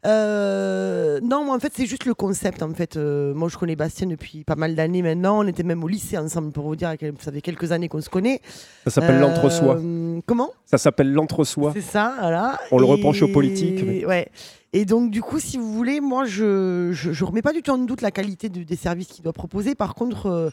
Euh, 0.05 1.19
non, 1.21 1.43
moi, 1.45 1.55
en 1.55 1.59
fait, 1.59 1.71
c'est 1.75 1.85
juste 1.85 2.05
le 2.05 2.13
concept. 2.13 2.63
En 2.63 2.73
fait, 2.73 2.97
Euh, 2.97 3.33
moi, 3.33 3.49
je 3.49 3.57
connais 3.57 3.75
Bastien 3.75 4.07
depuis 4.07 4.43
pas 4.43 4.55
mal 4.55 4.75
d'années 4.75 5.01
maintenant. 5.01 5.39
On 5.43 5.47
était 5.47 5.63
même 5.63 5.83
au 5.83 5.87
lycée 5.87 6.17
ensemble, 6.17 6.51
pour 6.51 6.65
vous 6.65 6.75
dire. 6.75 6.93
Ça 7.19 7.31
fait 7.31 7.41
quelques 7.41 7.71
années 7.71 7.87
qu'on 7.89 8.01
se 8.01 8.09
connaît. 8.09 8.41
Ça 8.85 8.91
s'appelle 8.91 9.15
Euh, 9.17 9.19
l'entre-soi. 9.21 9.79
Comment? 10.25 10.51
Ça 10.65 10.77
s'appelle 10.77 11.11
l'entre-soi. 11.13 11.71
C'est 11.75 11.81
ça, 11.81 12.15
voilà. 12.19 12.59
On 12.71 12.79
le 12.79 12.85
reproche 12.85 13.21
aux 13.21 13.27
politiques, 13.27 13.83
mais- 13.85 14.05
Ouais. 14.05 14.27
Et 14.71 14.85
donc, 14.85 15.09
du 15.11 15.21
coup, 15.21 15.39
si 15.39 15.57
vous 15.57 15.73
voulez, 15.73 15.99
moi, 15.99 16.25
je, 16.25 16.91
je, 16.93 17.11
je 17.11 17.25
remets 17.25 17.41
pas 17.41 17.53
du 17.53 17.61
tout 17.63 17.71
en 17.71 17.77
doute 17.79 18.01
la 18.01 18.11
qualité 18.11 18.49
de- 18.49 18.63
des 18.63 18.75
services 18.75 19.07
qu'il 19.07 19.23
doit 19.23 19.33
proposer. 19.33 19.73
Par 19.75 19.95
contre, 19.95 20.27
euh, 20.27 20.49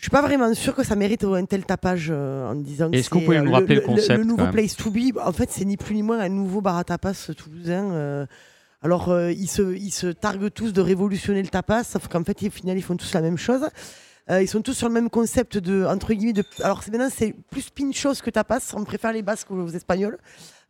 je 0.00 0.04
suis 0.04 0.10
pas 0.10 0.22
vraiment 0.22 0.54
sûr 0.54 0.74
que 0.74 0.82
ça 0.82 0.96
mérite 0.96 1.24
un 1.24 1.44
tel 1.44 1.66
tapage 1.66 2.08
euh, 2.10 2.48
en 2.48 2.54
disant 2.54 2.90
que 2.90 2.96
Est-ce 2.96 3.10
que 3.10 3.16
vous 3.16 3.20
c'est, 3.20 3.26
pouvez 3.26 3.36
euh, 3.36 3.42
nous 3.42 3.52
rappeler 3.52 3.74
le 3.74 3.80
le, 3.82 3.86
concept, 3.86 4.24
nouveau 4.24 4.46
place 4.46 4.74
to 4.74 4.90
be, 4.90 5.14
en 5.22 5.32
fait, 5.32 5.50
c'est 5.50 5.66
ni 5.66 5.76
plus 5.76 5.94
ni 5.94 6.02
moins 6.02 6.20
un 6.20 6.30
nouveau 6.30 6.62
bar 6.62 6.78
à 6.78 6.84
tapas 6.84 7.30
toulousain. 7.36 7.92
euh, 7.92 8.26
alors, 8.80 9.10
euh, 9.10 9.30
ils, 9.30 9.46
se, 9.46 9.76
ils 9.76 9.90
se 9.90 10.06
targuent 10.06 10.48
tous 10.48 10.72
de 10.72 10.80
révolutionner 10.80 11.42
le 11.42 11.48
tapas, 11.48 11.84
sauf 11.84 12.08
qu'en 12.08 12.24
fait, 12.24 12.42
au 12.42 12.48
final, 12.50 12.78
ils 12.78 12.82
font 12.82 12.96
tous 12.96 13.12
la 13.12 13.20
même 13.20 13.36
chose. 13.36 13.68
Ils 14.30 14.48
sont 14.48 14.62
tous 14.62 14.72
sur 14.74 14.88
le 14.88 14.94
même 14.94 15.10
concept 15.10 15.58
de 15.58 15.84
entre 15.84 16.14
guillemets 16.14 16.32
de. 16.32 16.44
Alors 16.62 16.84
maintenant 16.88 17.08
c'est 17.12 17.34
plus 17.50 17.68
pinchos 17.68 18.22
que 18.22 18.30
tapas. 18.30 18.60
On 18.74 18.84
préfère 18.84 19.12
les 19.12 19.22
basques 19.22 19.50
aux 19.50 19.66
espagnols 19.70 20.18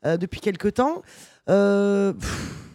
depuis 0.03 0.41
quelques 0.41 0.73
temps. 0.73 1.03
Pff, 1.45 2.70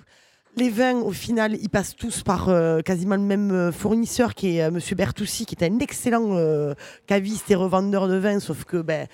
les 0.58 0.70
vins, 0.70 1.02
au 1.02 1.12
final, 1.12 1.58
ils 1.62 1.70
passent 1.70 1.96
tous 1.96 2.24
par 2.24 2.50
euh, 2.50 2.82
quasiment 2.82 3.16
le 3.16 3.22
même 3.22 3.52
euh, 3.52 3.72
fournisseur 3.72 4.34
qui 4.34 4.58
est 4.58 4.64
euh, 4.64 4.72
Monsieur 4.72 4.96
Bertoussi, 4.96 5.46
qui 5.46 5.56
est 5.56 5.64
un 5.64 5.80
excellent 5.80 6.36
euh, 6.36 6.74
caviste 7.08 7.50
et 7.52 7.56
revendeur 7.56 8.08
de 8.08 8.16
vins, 8.16 8.40
sauf 8.40 8.64
que 8.64 8.78
ben, 8.78 9.08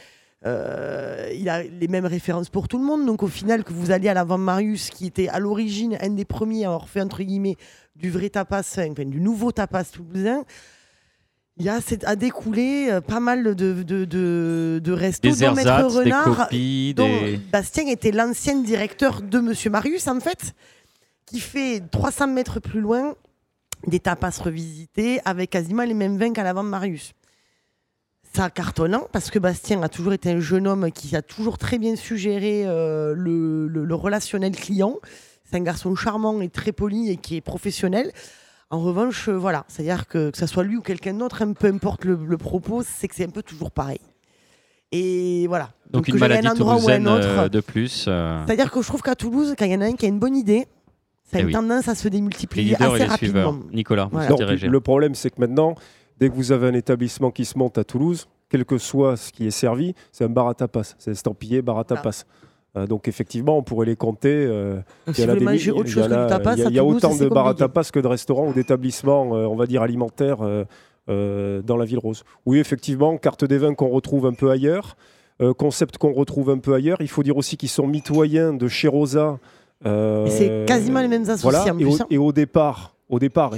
il 0.43 1.49
a 1.49 1.61
les 1.63 1.87
mêmes 1.87 2.07
références 2.07 2.49
pour 2.49 2.67
tout 2.67 2.79
le 2.79 2.85
monde. 2.85 3.05
Donc 3.05 3.21
au 3.21 3.27
final, 3.27 3.63
que 3.63 3.73
vous 3.73 3.91
alliez 3.91 4.09
à 4.09 4.13
l'avant 4.15 4.39
Marius, 4.39 4.89
qui 4.89 5.05
était 5.05 5.27
à 5.29 5.39
l'origine 5.39 5.97
un 6.01 6.09
des 6.09 6.25
premiers 6.25 6.65
à 6.65 6.69
avoir 6.69 6.89
fait 6.89 7.01
entre 7.01 7.21
guillemets 7.21 7.57
du 7.95 8.09
vrai 8.09 8.29
tapas, 8.29 8.61
enfin 8.89 9.05
du 9.05 9.21
nouveau 9.21 9.51
tapas 9.51 9.83
toulousain. 9.83 10.43
Il 11.57 11.65
y 11.65 11.69
a 11.69 11.79
à 12.05 12.15
découler 12.15 12.87
euh, 12.89 13.01
pas 13.01 13.19
mal 13.19 13.43
de, 13.43 13.83
de, 13.83 14.05
de, 14.05 14.81
de 14.83 14.91
restos, 14.91 15.29
Des 15.29 15.45
dont 15.45 15.53
Maître 15.53 15.87
des 15.89 15.99
Renard, 15.99 16.23
copies, 16.23 16.93
dont 16.95 17.05
des... 17.05 17.39
Bastien 17.51 17.87
était 17.87 18.11
l'ancien 18.11 18.55
directeur 18.61 19.21
de 19.21 19.39
Monsieur 19.39 19.69
Marius, 19.69 20.07
en 20.07 20.19
fait, 20.19 20.55
qui 21.31 21.39
fait 21.39 21.81
300 21.91 22.27
mètres 22.27 22.59
plus 22.59 22.81
loin 22.81 23.15
des 23.87 23.99
tapas 24.01 24.37
revisités 24.43 25.21
avec 25.23 25.49
quasiment 25.49 25.83
les 25.83 25.93
mêmes 25.93 26.17
vins 26.17 26.33
qu'à 26.33 26.43
l'avant 26.43 26.63
de 26.63 26.67
Marius. 26.69 27.13
Ça 28.33 28.49
cartonnant 28.49 29.07
parce 29.13 29.31
que 29.31 29.39
Bastien 29.39 29.81
a 29.81 29.87
toujours 29.89 30.11
été 30.13 30.29
un 30.29 30.39
jeune 30.41 30.67
homme 30.67 30.91
qui 30.91 31.15
a 31.15 31.21
toujours 31.21 31.57
très 31.57 31.77
bien 31.79 31.95
su 31.95 32.17
gérer 32.17 32.63
euh, 32.65 33.13
le, 33.15 33.67
le- 33.67 33.85
le 33.85 33.95
relationnel 33.95 34.55
client. 34.55 34.95
C'est 35.45 35.55
un 35.57 35.61
garçon 35.61 35.95
charmant 35.95 36.39
et 36.41 36.49
très 36.49 36.71
poli 36.73 37.09
et 37.09 37.17
qui 37.17 37.37
est 37.37 37.41
professionnel. 37.41 38.11
En 38.69 38.79
revanche, 38.79 39.27
euh, 39.29 39.33
voilà, 39.37 39.65
c'est-à-dire 39.69 40.07
que 40.07 40.29
que 40.31 40.37
ce 40.37 40.47
soit 40.47 40.63
lui 40.63 40.77
ou 40.77 40.81
quelqu'un 40.81 41.13
d'autre, 41.13 41.43
peu 41.59 41.67
importe 41.67 42.03
le, 42.05 42.15
le 42.15 42.37
propos, 42.37 42.83
c'est 42.83 43.07
que 43.07 43.15
c'est 43.15 43.25
un 43.25 43.29
peu 43.31 43.43
toujours 43.43 43.71
pareil. 43.71 43.99
Et 44.93 45.45
voilà. 45.47 45.71
Donc, 45.89 46.05
que 46.05 46.11
une 46.11 46.17
j'aille 46.17 46.31
à 46.31 46.35
un 46.39 46.41
maladie 46.41 46.61
endroit 46.61 46.75
ou 46.75 46.89
à 46.89 46.93
un 46.93 46.97
toulousaine 46.97 47.07
autre, 47.07 47.39
euh, 47.45 47.49
de 47.49 47.59
plus. 47.61 48.05
euh, 48.07 48.43
c'est-à-dire 48.45 48.71
que 48.71 48.81
je 48.81 48.87
trouve 48.87 49.01
qu'à 49.01 49.15
Toulouse, 49.15 49.55
quand 49.57 49.65
il 49.65 49.71
y 49.71 49.75
en 49.75 49.81
a 49.81 49.85
un 49.85 49.93
qui 49.93 50.05
a 50.05 50.09
une 50.09 50.19
bonne 50.19 50.35
idée, 50.37 50.67
ça 51.31 51.37
a 51.37 51.39
Eh 51.39 51.41
une 51.43 51.47
oui. 51.47 51.53
tendance 51.53 51.87
à 51.87 51.95
se 51.95 52.03
les 52.05 52.09
démultiplier 52.11 52.71
leaders 52.71 52.95
et 52.95 52.99
les 52.99 53.09
suiveurs. 53.09 53.49
rapidement. 53.51 53.69
Nicolas, 53.73 54.09
vous. 54.11 54.27
Donc, 54.27 54.41
le 54.61 54.79
problème, 54.81 55.15
c'est 55.15 55.29
que 55.29 55.39
maintenant, 55.39 55.75
dès 56.19 56.29
que 56.29 56.35
vous 56.35 56.51
avez 56.51 56.67
un 56.67 56.73
établissement 56.73 57.31
qui 57.31 57.45
se 57.45 57.57
monte 57.57 57.77
à 57.77 57.83
Toulouse, 57.83 58.27
quel 58.49 58.65
que 58.65 58.77
soit 58.77 59.15
ce 59.17 59.31
qui 59.31 59.47
est 59.47 59.51
servi, 59.51 59.93
c'est 60.11 60.25
un 60.25 60.29
bar 60.29 60.47
à 60.47 60.53
tapas. 60.53 60.95
C'est 60.99 61.11
estampillé 61.11 61.61
bar 61.61 61.77
à 61.79 61.83
tapas. 61.85 62.23
Euh, 62.77 62.85
donc 62.87 63.07
effectivement, 63.09 63.57
on 63.57 63.63
pourrait 63.63 63.85
les 63.85 63.95
compter. 63.97 64.29
euh, 64.29 64.79
il 65.07 65.11
y 65.11 65.13
si 65.15 65.21
y 65.23 65.25
chose 65.93 66.03
en 66.05 66.07
que 66.09 66.13
a- 66.13 66.23
du 66.23 66.29
tapas, 66.29 66.55
Il 66.55 66.69
y 66.69 66.73
y 66.75 66.79
a 66.79 66.85
autant 66.85 67.15
de 67.15 67.27
bars 67.27 67.47
à 67.47 67.53
tapas 67.53 67.89
que 67.91 67.99
de 67.99 68.07
restaurants 68.07 68.47
ou 68.49 68.53
d'établissements, 68.53 69.35
euh, 69.35 69.45
on 69.45 69.55
va 69.55 69.65
dire, 69.65 69.81
alimentaires 69.81 70.37
euh, 70.41 70.63
euh, 71.09 71.61
dans 71.61 71.75
la 71.77 71.85
ville 71.85 71.99
rose. 71.99 72.23
Oui, 72.45 72.59
effectivement, 72.59 73.17
carte 73.17 73.43
des 73.43 73.57
vins 73.57 73.73
qu'on 73.73 73.89
retrouve 73.89 74.25
un 74.25 74.33
peu 74.33 74.49
ailleurs, 74.51 74.95
euh, 75.41 75.53
concept 75.53 75.97
qu'on 75.97 76.13
retrouve 76.13 76.49
un 76.49 76.59
peu 76.59 76.73
ailleurs. 76.73 76.97
Il 77.01 77.09
faut 77.09 77.23
dire 77.23 77.35
aussi 77.37 77.57
qu'ils 77.57 77.69
sont 77.69 77.87
mitoyens 77.87 78.53
de 78.53 78.67
chez 78.67 78.87
Rosa. 78.87 79.39
Euh, 79.85 80.25
Et 80.25 80.29
c'est 80.29 80.65
quasiment 80.67 81.01
les 81.01 81.07
mêmes 81.07 81.23
associés 81.23 81.41
voilà, 81.49 81.63
en 81.73 81.77
et, 81.77 81.83
plus. 81.83 81.99
au, 81.99 82.01
hein. 82.03 82.07
et 82.09 82.17
au 82.17 82.31
départ, 82.31 82.95
au 83.09 83.19
départ, 83.19 83.51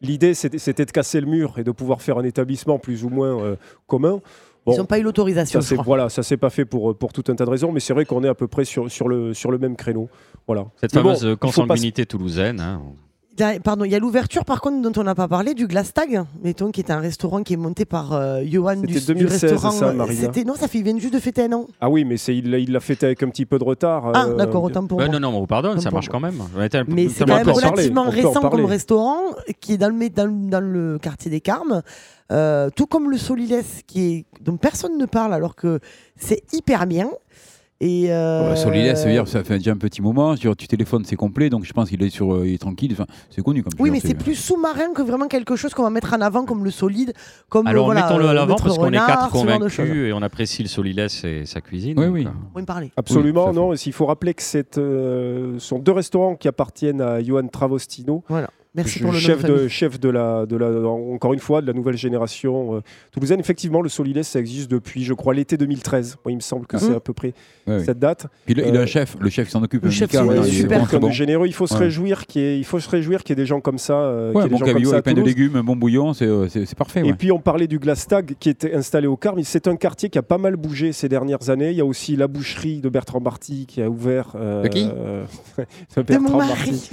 l'idée 0.00 0.34
c'était 0.34 0.84
de 0.84 0.90
casser 0.90 1.20
le 1.20 1.26
mur 1.26 1.54
et 1.58 1.64
de 1.64 1.70
pouvoir 1.70 2.02
faire 2.02 2.18
un 2.18 2.24
établissement 2.24 2.78
plus 2.78 3.04
ou 3.04 3.08
moins 3.08 3.40
euh, 3.42 3.56
commun. 3.86 4.20
Bon, 4.64 4.74
Ils 4.74 4.78
n'ont 4.78 4.84
pas 4.84 5.00
eu 5.00 5.02
l'autorisation, 5.02 5.60
ça 5.60 5.74
voilà, 5.82 6.08
ça 6.08 6.22
s'est 6.22 6.36
pas 6.36 6.50
fait 6.50 6.64
pour 6.64 6.96
pour 6.96 7.12
tout 7.12 7.24
un 7.28 7.34
tas 7.34 7.44
de 7.44 7.50
raisons, 7.50 7.72
mais 7.72 7.80
c'est 7.80 7.92
vrai 7.94 8.04
qu'on 8.04 8.22
est 8.22 8.28
à 8.28 8.34
peu 8.34 8.46
près 8.46 8.64
sur, 8.64 8.88
sur 8.90 9.08
le 9.08 9.34
sur 9.34 9.50
le 9.50 9.58
même 9.58 9.74
créneau. 9.74 10.08
Voilà. 10.46 10.66
Cette 10.80 10.94
Mais 10.94 11.02
bon, 11.02 11.08
fameuse 11.16 11.22
pas 11.22 11.28
se- 11.30 11.34
consanguinité 11.34 12.06
toulousaine. 12.06 12.60
hein. 12.60 12.80
Il 13.38 13.40
y 13.40 13.44
a- 13.44 13.58
Pardon, 13.60 13.84
il 13.86 13.90
y 13.90 13.94
a 13.94 13.98
l'ouverture 13.98 14.44
par 14.44 14.60
contre 14.60 14.82
dont 14.82 15.00
on 15.00 15.04
n'a 15.04 15.14
pas 15.14 15.26
parlé 15.26 15.54
du 15.54 15.66
Glastag, 15.66 16.22
mettons, 16.42 16.70
qui 16.70 16.80
est 16.80 16.90
un 16.90 16.98
restaurant 17.00 17.42
qui 17.42 17.54
est 17.54 17.56
monté 17.56 17.84
par 17.86 18.12
euh, 18.12 18.42
Johan 18.44 18.76
du, 18.76 18.92
C'était 18.94 19.14
du 19.14 19.24
2016, 19.24 19.52
restaurant. 19.52 19.70
ça, 19.72 19.86
euh, 19.86 20.06
c'était- 20.10 20.44
Non, 20.44 20.54
ça 20.54 20.68
fait, 20.68 20.78
il 20.78 20.84
vient 20.84 20.98
juste 20.98 21.14
de 21.14 21.18
fêter 21.18 21.44
un 21.44 21.52
an. 21.52 21.66
Ah 21.80 21.88
oui, 21.88 22.04
mais 22.04 22.18
c'est 22.18 22.36
il 22.36 22.50
l'a- 22.50 22.58
il 22.58 22.70
l'a 22.70 22.80
fait 22.80 23.02
avec 23.02 23.22
un 23.22 23.28
petit 23.30 23.46
peu 23.46 23.58
de 23.58 23.64
retard. 23.64 24.12
Ah, 24.14 24.26
euh, 24.26 24.36
d'accord, 24.36 24.62
autant 24.64 24.86
pour 24.86 24.98
moi. 24.98 25.08
non, 25.08 25.18
non, 25.18 25.36
on 25.36 25.40
vous 25.40 25.46
pardonne, 25.46 25.80
ça 25.80 25.90
marche 25.90 26.08
quand 26.10 26.20
même. 26.20 26.42
Mais 26.94 27.08
c'est 27.08 27.24
quand 27.24 27.34
même 27.36 27.46
relativement 27.70 28.02
récent 28.10 28.40
comme 28.50 28.64
restaurant, 28.66 29.18
qui 29.60 29.72
est 29.74 29.78
dans 29.78 29.88
le, 29.88 29.94
mé- 29.94 30.12
dans, 30.12 30.26
le- 30.26 30.50
dans 30.50 30.60
le 30.60 30.98
quartier 31.00 31.30
des 31.30 31.40
Carmes, 31.40 31.82
Euh, 32.30 32.70
tout 32.74 32.86
comme 32.86 33.10
le 33.10 33.18
Soliles, 33.18 33.60
qui 33.86 34.00
est, 34.14 34.24
dont 34.40 34.56
personne 34.56 34.96
ne 34.96 35.04
parle 35.04 35.34
alors 35.34 35.54
que 35.54 35.80
c'est 36.16 36.42
hyper 36.54 36.86
bien. 36.86 37.10
Et 37.84 38.12
euh, 38.12 38.50
Ouais, 38.50 38.56
Solidaire, 38.56 38.96
ça 38.96 39.06
veut 39.06 39.10
dire 39.12 39.26
ça 39.26 39.42
fait 39.42 39.58
déjà 39.58 39.72
un 39.72 39.76
petit 39.76 40.00
moment. 40.02 40.36
Sur, 40.36 40.54
tu 40.56 40.68
téléphones, 40.68 41.04
c'est 41.04 41.16
complet, 41.16 41.50
donc 41.50 41.64
je 41.64 41.72
pense 41.72 41.88
qu'il 41.88 42.00
est 42.04 42.10
sur, 42.10 42.32
euh, 42.32 42.46
il 42.46 42.54
est 42.54 42.58
tranquille. 42.58 42.92
Enfin, 42.92 43.06
c'est 43.28 43.42
connu 43.42 43.64
comme. 43.64 43.72
Oui, 43.80 43.90
mais 43.90 43.98
c'est 43.98 44.14
plus 44.14 44.36
sous-marin 44.36 44.92
que 44.94 45.02
vraiment 45.02 45.26
quelque 45.26 45.56
chose 45.56 45.74
qu'on 45.74 45.82
va 45.82 45.90
mettre 45.90 46.14
en 46.14 46.20
avant 46.20 46.44
comme 46.44 46.64
le 46.64 46.70
solide, 46.70 47.12
comme 47.48 47.66
Alors 47.66 47.86
voilà, 47.86 48.02
mettons-le 48.02 48.26
à 48.26 48.30
euh, 48.30 48.34
l'avant 48.34 48.54
parce 48.54 48.76
qu'on 48.78 48.84
est 48.84 48.98
Renard, 48.98 49.08
quatre 49.08 49.30
convaincus 49.30 50.08
et 50.08 50.12
on 50.12 50.22
apprécie 50.22 50.62
le 50.62 50.68
Solilès 50.68 51.24
et 51.24 51.44
sa 51.44 51.60
cuisine. 51.60 51.98
Oui, 51.98 52.06
donc, 52.06 52.14
oui. 52.14 52.24
euh, 52.26 52.30
Vous 52.30 52.48
pouvez 52.50 52.62
me 52.62 52.66
parler. 52.66 52.92
Absolument, 52.96 53.48
Oui, 53.48 53.54
non. 53.56 53.74
Il 53.74 53.92
faut 53.92 54.06
rappeler 54.06 54.34
que 54.34 54.42
c'est, 54.44 54.78
euh, 54.78 55.54
ce 55.58 55.66
sont 55.66 55.80
deux 55.80 55.90
restaurants 55.92 56.36
qui 56.36 56.46
appartiennent 56.46 57.00
à 57.00 57.20
Johan 57.20 57.48
Travostino. 57.48 58.22
Voilà. 58.28 58.48
Merci 58.74 59.00
pour 59.00 59.08
le 59.12 59.18
nom 59.18 59.20
chef 59.20 59.44
de 59.44 59.68
chef 59.68 60.00
de 60.00 60.08
la, 60.08 60.46
de 60.46 60.56
la, 60.56 60.68
encore 60.88 61.34
une 61.34 61.40
fois, 61.40 61.60
de 61.60 61.66
la 61.66 61.74
nouvelle 61.74 61.96
génération 61.98 62.76
euh, 62.76 62.80
toulousaine. 63.10 63.38
Effectivement, 63.38 63.82
le 63.82 63.90
Solides, 63.90 64.22
ça 64.22 64.40
existe 64.40 64.70
depuis, 64.70 65.04
je 65.04 65.12
crois, 65.12 65.34
l'été 65.34 65.58
2013. 65.58 66.16
Moi, 66.24 66.32
il 66.32 66.36
me 66.36 66.40
semble 66.40 66.66
que 66.66 66.76
Mhm. 66.76 66.82
c'est 66.82 66.94
à 66.96 67.00
peu 67.00 67.12
près 67.12 67.34
Ouais, 67.66 67.84
cette 67.84 67.98
date. 67.98 68.26
Puis 68.46 68.54
il 68.54 68.60
a- 68.62 68.66
il 68.68 68.76
a 68.76 68.80
Euh, 68.80 68.82
un 68.84 68.86
chef, 68.86 69.14
le 69.20 69.28
chef 69.28 69.46
qui 69.46 69.52
s'en 69.52 69.62
occupe. 69.62 69.84
le 69.84 69.90
chef, 69.90 70.10
Mika, 70.10 70.24
ouais, 70.24 70.36
il 70.38 70.48
est 70.48 70.50
super. 70.62 71.00
bon, 71.00 71.10
généreux. 71.10 71.46
Il 71.46 71.52
faut 71.52 71.66
se 71.66 71.74
Ouais. 71.74 71.80
réjouir 71.80 72.26
qu'il 72.26 72.40
y 72.40 72.44
ait, 72.46 72.58
il 72.58 72.64
faut 72.64 72.80
se 72.80 72.88
réjouir 72.88 73.22
qu'il 73.22 73.30
y 73.30 73.38
ait 73.38 73.42
des 73.42 73.46
gens 73.46 73.60
comme 73.60 73.76
ça, 73.78 73.92
euh, 73.94 74.32
Ouais, 74.32 74.44
bon 74.48 74.56
gens 74.56 74.58
comme 74.64 74.68
cabillaud 74.68 74.88
ça 74.90 74.96
à 74.96 74.98
avec 75.00 75.04
plein 75.04 75.22
de 75.22 75.26
légumes, 75.28 75.56
un 75.56 75.62
bon 75.64 75.76
bouillon, 75.76 76.14
c'est 76.14 76.24
euh, 76.26 76.46
parfait. 76.76 77.02
Et 77.06 77.12
puis 77.12 77.30
on 77.30 77.38
parlait 77.40 77.66
du 77.68 77.78
Glastag 77.78 78.34
qui 78.40 78.48
était 78.48 78.74
installé 78.74 79.06
au 79.06 79.16
Carme. 79.16 79.42
C'est 79.44 79.68
un 79.68 79.76
quartier 79.76 80.08
qui 80.08 80.18
a 80.18 80.22
pas 80.22 80.38
mal 80.38 80.56
bougé 80.56 80.92
ces 80.92 81.08
dernières 81.10 81.50
années. 81.50 81.70
Il 81.72 81.76
y 81.76 81.80
a 81.82 81.84
aussi 81.84 82.16
la 82.16 82.26
boucherie 82.26 82.80
de 82.80 82.88
Bertrand 82.88 83.20
Barty 83.20 83.66
qui 83.66 83.82
a 83.82 83.88
ouvert. 83.90 84.32
euh, 84.34 84.62
De 84.62 84.68
qui? 84.68 84.84
de 85.96 86.02
Bertrand 86.02 86.30
mon 86.30 86.38
Barty 86.38 86.70
mari. 86.70 86.90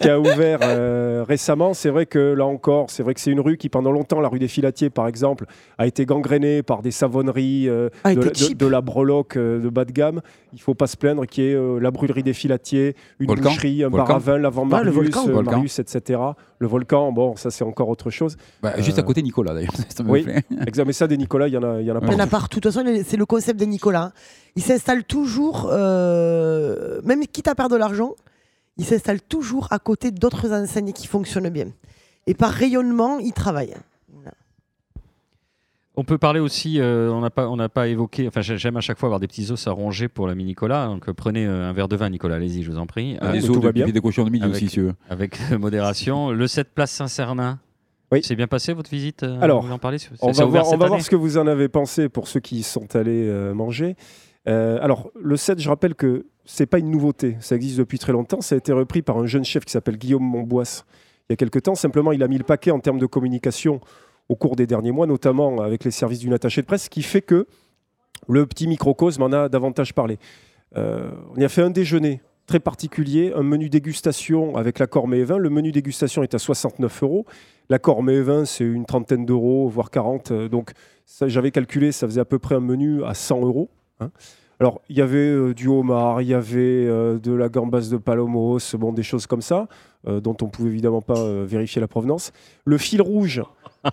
qui 0.00 0.08
a 0.08 0.18
ouvert 0.18 0.60
euh, 0.94 1.24
récemment. 1.26 1.74
C'est 1.74 1.90
vrai 1.90 2.06
que 2.06 2.18
là 2.18 2.46
encore, 2.46 2.90
c'est 2.90 3.02
vrai 3.02 3.14
que 3.14 3.20
c'est 3.20 3.30
une 3.30 3.40
rue 3.40 3.56
qui 3.56 3.68
pendant 3.68 3.90
longtemps, 3.92 4.20
la 4.20 4.28
rue 4.28 4.38
des 4.38 4.48
Filatiers 4.48 4.90
par 4.90 5.06
exemple, 5.08 5.46
a 5.78 5.86
été 5.86 6.06
gangrénée 6.06 6.62
par 6.62 6.82
des 6.82 6.90
savonneries, 6.90 7.68
euh, 7.68 7.88
Ah, 8.04 8.14
de, 8.14 8.66
la 8.66 8.80
breloque 8.80 9.36
euh, 9.36 9.60
de 9.60 9.68
bas 9.68 9.84
de 9.84 9.92
gamme. 9.92 10.20
Il 10.52 10.60
faut 10.60 10.74
pas 10.74 10.86
se 10.86 10.96
plaindre 10.96 11.26
qu'il 11.26 11.44
y 11.44 11.48
ait 11.48 11.54
euh, 11.54 11.78
la 11.80 11.90
brûlerie 11.90 12.22
des 12.22 12.32
Filatiers, 12.32 12.94
une 13.18 13.26
Volcan. 13.26 13.50
boucherie, 13.50 13.82
un 13.84 13.88
Volcan. 13.88 14.06
bar 14.06 14.16
à 14.16 14.18
vin, 14.20 14.38
l'avant 14.38 14.68
Ah, 14.72 14.82
le 14.82 14.92
Marius, 14.92 15.14
volcan. 15.14 15.28
euh. 15.38 15.42
Marius, 15.42 15.78
etc. 15.80 16.20
Le 16.58 16.66
volcan, 16.68 17.12
bon, 17.12 17.36
ça 17.36 17.50
c'est 17.50 17.64
encore 17.64 17.88
autre 17.88 18.10
chose. 18.10 18.36
Bah, 18.62 18.72
Juste 18.78 18.98
à 18.98 19.02
côté 19.02 19.22
Nicolas 19.22 19.54
d'ailleurs. 19.54 19.72
Oui. 20.06 20.22
plaît. 20.22 20.42
Exact, 20.66 20.84
mais 20.86 20.92
ça 20.92 21.06
des 21.06 21.16
Nicolas, 21.16 21.48
il 21.48 21.54
y 21.54 21.56
en 21.58 21.62
a, 21.62 21.80
il 21.80 21.86
y 21.86 21.90
en 21.90 21.96
a 21.96 21.98
Ouais. 21.98 22.06
Il 22.08 22.12
y 22.12 22.16
en 22.16 22.18
a 22.20 22.26
partout. 22.26 22.30
partout. 22.30 22.60
De 22.60 22.68
toute 22.68 22.72
façon, 22.72 23.02
c'est 23.06 23.16
le 23.16 23.26
concept 23.26 23.58
de 23.58 23.64
Nicolas. 23.64 24.12
Il 24.56 24.62
s'installe 24.62 25.04
toujours, 25.04 25.68
euh, 25.72 27.00
même 27.04 27.26
quitte 27.26 27.48
à 27.48 27.54
perdre 27.54 27.74
de 27.74 27.78
l'argent, 27.80 28.14
il 28.76 28.84
s'installe 28.84 29.20
toujours 29.22 29.68
à 29.70 29.78
côté 29.78 30.10
d'autres 30.10 30.52
enseignes 30.52 30.92
qui 30.92 31.06
fonctionnent 31.06 31.48
bien. 31.50 31.68
Et 32.26 32.34
par 32.34 32.50
rayonnement, 32.50 33.18
il 33.18 33.32
travaille. 33.32 33.74
On 35.96 36.02
peut 36.02 36.18
parler 36.18 36.40
aussi, 36.40 36.80
euh, 36.80 37.08
on 37.12 37.20
n'a 37.20 37.30
pas, 37.30 37.48
on 37.48 37.54
n'a 37.54 37.68
pas 37.68 37.86
évoqué, 37.86 38.26
enfin 38.26 38.40
j'ai- 38.40 38.58
j'aime 38.58 38.76
à 38.76 38.80
chaque 38.80 38.98
fois 38.98 39.06
avoir 39.06 39.20
des 39.20 39.28
petits 39.28 39.52
os 39.52 39.68
à 39.68 39.70
ronger 39.70 40.08
pour 40.08 40.26
la 40.26 40.34
Nicolas. 40.34 40.86
Donc 40.88 41.08
euh, 41.08 41.12
prenez 41.12 41.46
euh, 41.46 41.68
un 41.70 41.72
verre 41.72 41.86
de 41.86 41.94
vin, 41.94 42.10
Nicolas, 42.10 42.34
allez-y, 42.34 42.64
je 42.64 42.72
vous 42.72 42.78
en 42.78 42.86
prie. 42.86 43.16
Ah, 43.20 43.28
Euh, 43.28 43.32
Les 43.32 43.48
os 43.48 43.56
va 43.58 43.68
de 43.68 43.72
bien. 43.72 43.86
des 43.86 44.00
cochons 44.00 44.24
de 44.24 44.30
midi 44.30 44.44
Avec- 44.44 44.56
aussi, 44.56 44.66
si 44.68 44.74
tu 44.74 44.80
veux. 44.82 44.94
avec 45.08 45.38
modération. 45.52 46.32
Le 46.32 46.46
7 46.48 46.74
place 46.74 46.90
Saint-Cernin. 46.90 47.60
Oui. 48.10 48.22
C'est 48.24 48.34
bien 48.34 48.48
passé 48.48 48.72
votre 48.72 48.90
visite 48.90 49.22
Alors, 49.22 49.62
vous 49.62 49.72
en 49.72 49.78
parlez 49.78 49.98
C'est- 49.98 50.10
On 50.20 50.32
va, 50.32 50.44
voir, 50.46 50.66
on 50.66 50.70
cette 50.70 50.78
va 50.80 50.86
voir 50.86 50.92
année 50.94 51.02
ce 51.02 51.10
que 51.10 51.16
vous 51.16 51.38
en 51.38 51.46
avez 51.46 51.68
pensé 51.68 52.08
pour 52.08 52.26
ceux 52.26 52.40
qui 52.40 52.64
sont 52.64 52.96
allés 52.96 53.28
euh, 53.28 53.54
manger. 53.54 53.94
Euh, 54.48 54.78
alors, 54.82 55.10
le 55.20 55.36
7, 55.36 55.60
je 55.60 55.68
rappelle 55.68 55.94
que 55.94 56.26
c'est 56.44 56.66
pas 56.66 56.78
une 56.78 56.90
nouveauté. 56.90 57.36
Ça 57.40 57.56
existe 57.56 57.78
depuis 57.78 57.98
très 57.98 58.12
longtemps. 58.12 58.40
Ça 58.40 58.54
a 58.54 58.58
été 58.58 58.72
repris 58.72 59.02
par 59.02 59.18
un 59.18 59.26
jeune 59.26 59.44
chef 59.44 59.64
qui 59.64 59.72
s'appelle 59.72 59.96
Guillaume 59.96 60.22
Monbois 60.24 60.64
il 61.28 61.32
y 61.32 61.34
a 61.34 61.36
quelques 61.36 61.62
temps. 61.62 61.74
Simplement, 61.74 62.12
il 62.12 62.22
a 62.22 62.28
mis 62.28 62.38
le 62.38 62.44
paquet 62.44 62.70
en 62.70 62.80
termes 62.80 62.98
de 62.98 63.06
communication 63.06 63.80
au 64.28 64.36
cours 64.36 64.56
des 64.56 64.66
derniers 64.66 64.92
mois, 64.92 65.06
notamment 65.06 65.60
avec 65.60 65.84
les 65.84 65.90
services 65.90 66.18
d'une 66.18 66.32
attachée 66.32 66.60
de 66.60 66.66
presse, 66.66 66.84
ce 66.84 66.90
qui 66.90 67.02
fait 67.02 67.22
que 67.22 67.46
le 68.28 68.46
petit 68.46 68.66
microcosme 68.66 69.22
en 69.22 69.32
a 69.32 69.48
davantage 69.48 69.94
parlé. 69.94 70.18
Euh, 70.76 71.10
on 71.34 71.40
y 71.40 71.44
a 71.44 71.48
fait 71.48 71.62
un 71.62 71.70
déjeuner 71.70 72.20
très 72.46 72.60
particulier, 72.60 73.32
un 73.34 73.42
menu 73.42 73.68
dégustation 73.70 74.56
avec 74.56 74.78
l'accord 74.78 75.08
mets 75.08 75.20
et 75.20 75.24
vin. 75.24 75.38
Le 75.38 75.50
menu 75.50 75.72
dégustation 75.72 76.22
est 76.22 76.34
à 76.34 76.38
69 76.38 77.02
euros. 77.02 77.26
L'accord 77.70 78.02
mets 78.02 78.14
et 78.16 78.22
vin, 78.22 78.44
c'est 78.44 78.64
une 78.64 78.84
trentaine 78.84 79.24
d'euros, 79.24 79.68
voire 79.68 79.90
40. 79.90 80.30
Euh, 80.30 80.48
Donc, 80.48 80.72
j'avais 81.26 81.50
calculé, 81.50 81.92
ça 81.92 82.06
faisait 82.06 82.20
à 82.20 82.26
peu 82.26 82.38
près 82.38 82.54
un 82.54 82.60
menu 82.60 83.02
à 83.04 83.14
100 83.14 83.42
euros. 83.46 83.70
hein. 84.00 84.10
Alors, 84.64 84.80
il 84.88 84.96
y 84.96 85.02
avait 85.02 85.18
euh, 85.18 85.52
du 85.52 85.68
homard, 85.68 86.22
il 86.22 86.28
y 86.28 86.32
avait 86.32 86.56
euh, 86.86 87.18
de 87.18 87.32
la 87.34 87.50
gambasse 87.50 87.90
de 87.90 87.98
palomos, 87.98 88.58
bon, 88.78 88.94
des 88.94 89.02
choses 89.02 89.26
comme 89.26 89.42
ça, 89.42 89.68
euh, 90.08 90.20
dont 90.20 90.34
on 90.40 90.46
pouvait 90.46 90.70
évidemment 90.70 91.02
pas 91.02 91.18
euh, 91.18 91.44
vérifier 91.46 91.82
la 91.82 91.86
provenance. 91.86 92.32
Le 92.64 92.78
fil 92.78 93.02
rouge. 93.02 93.42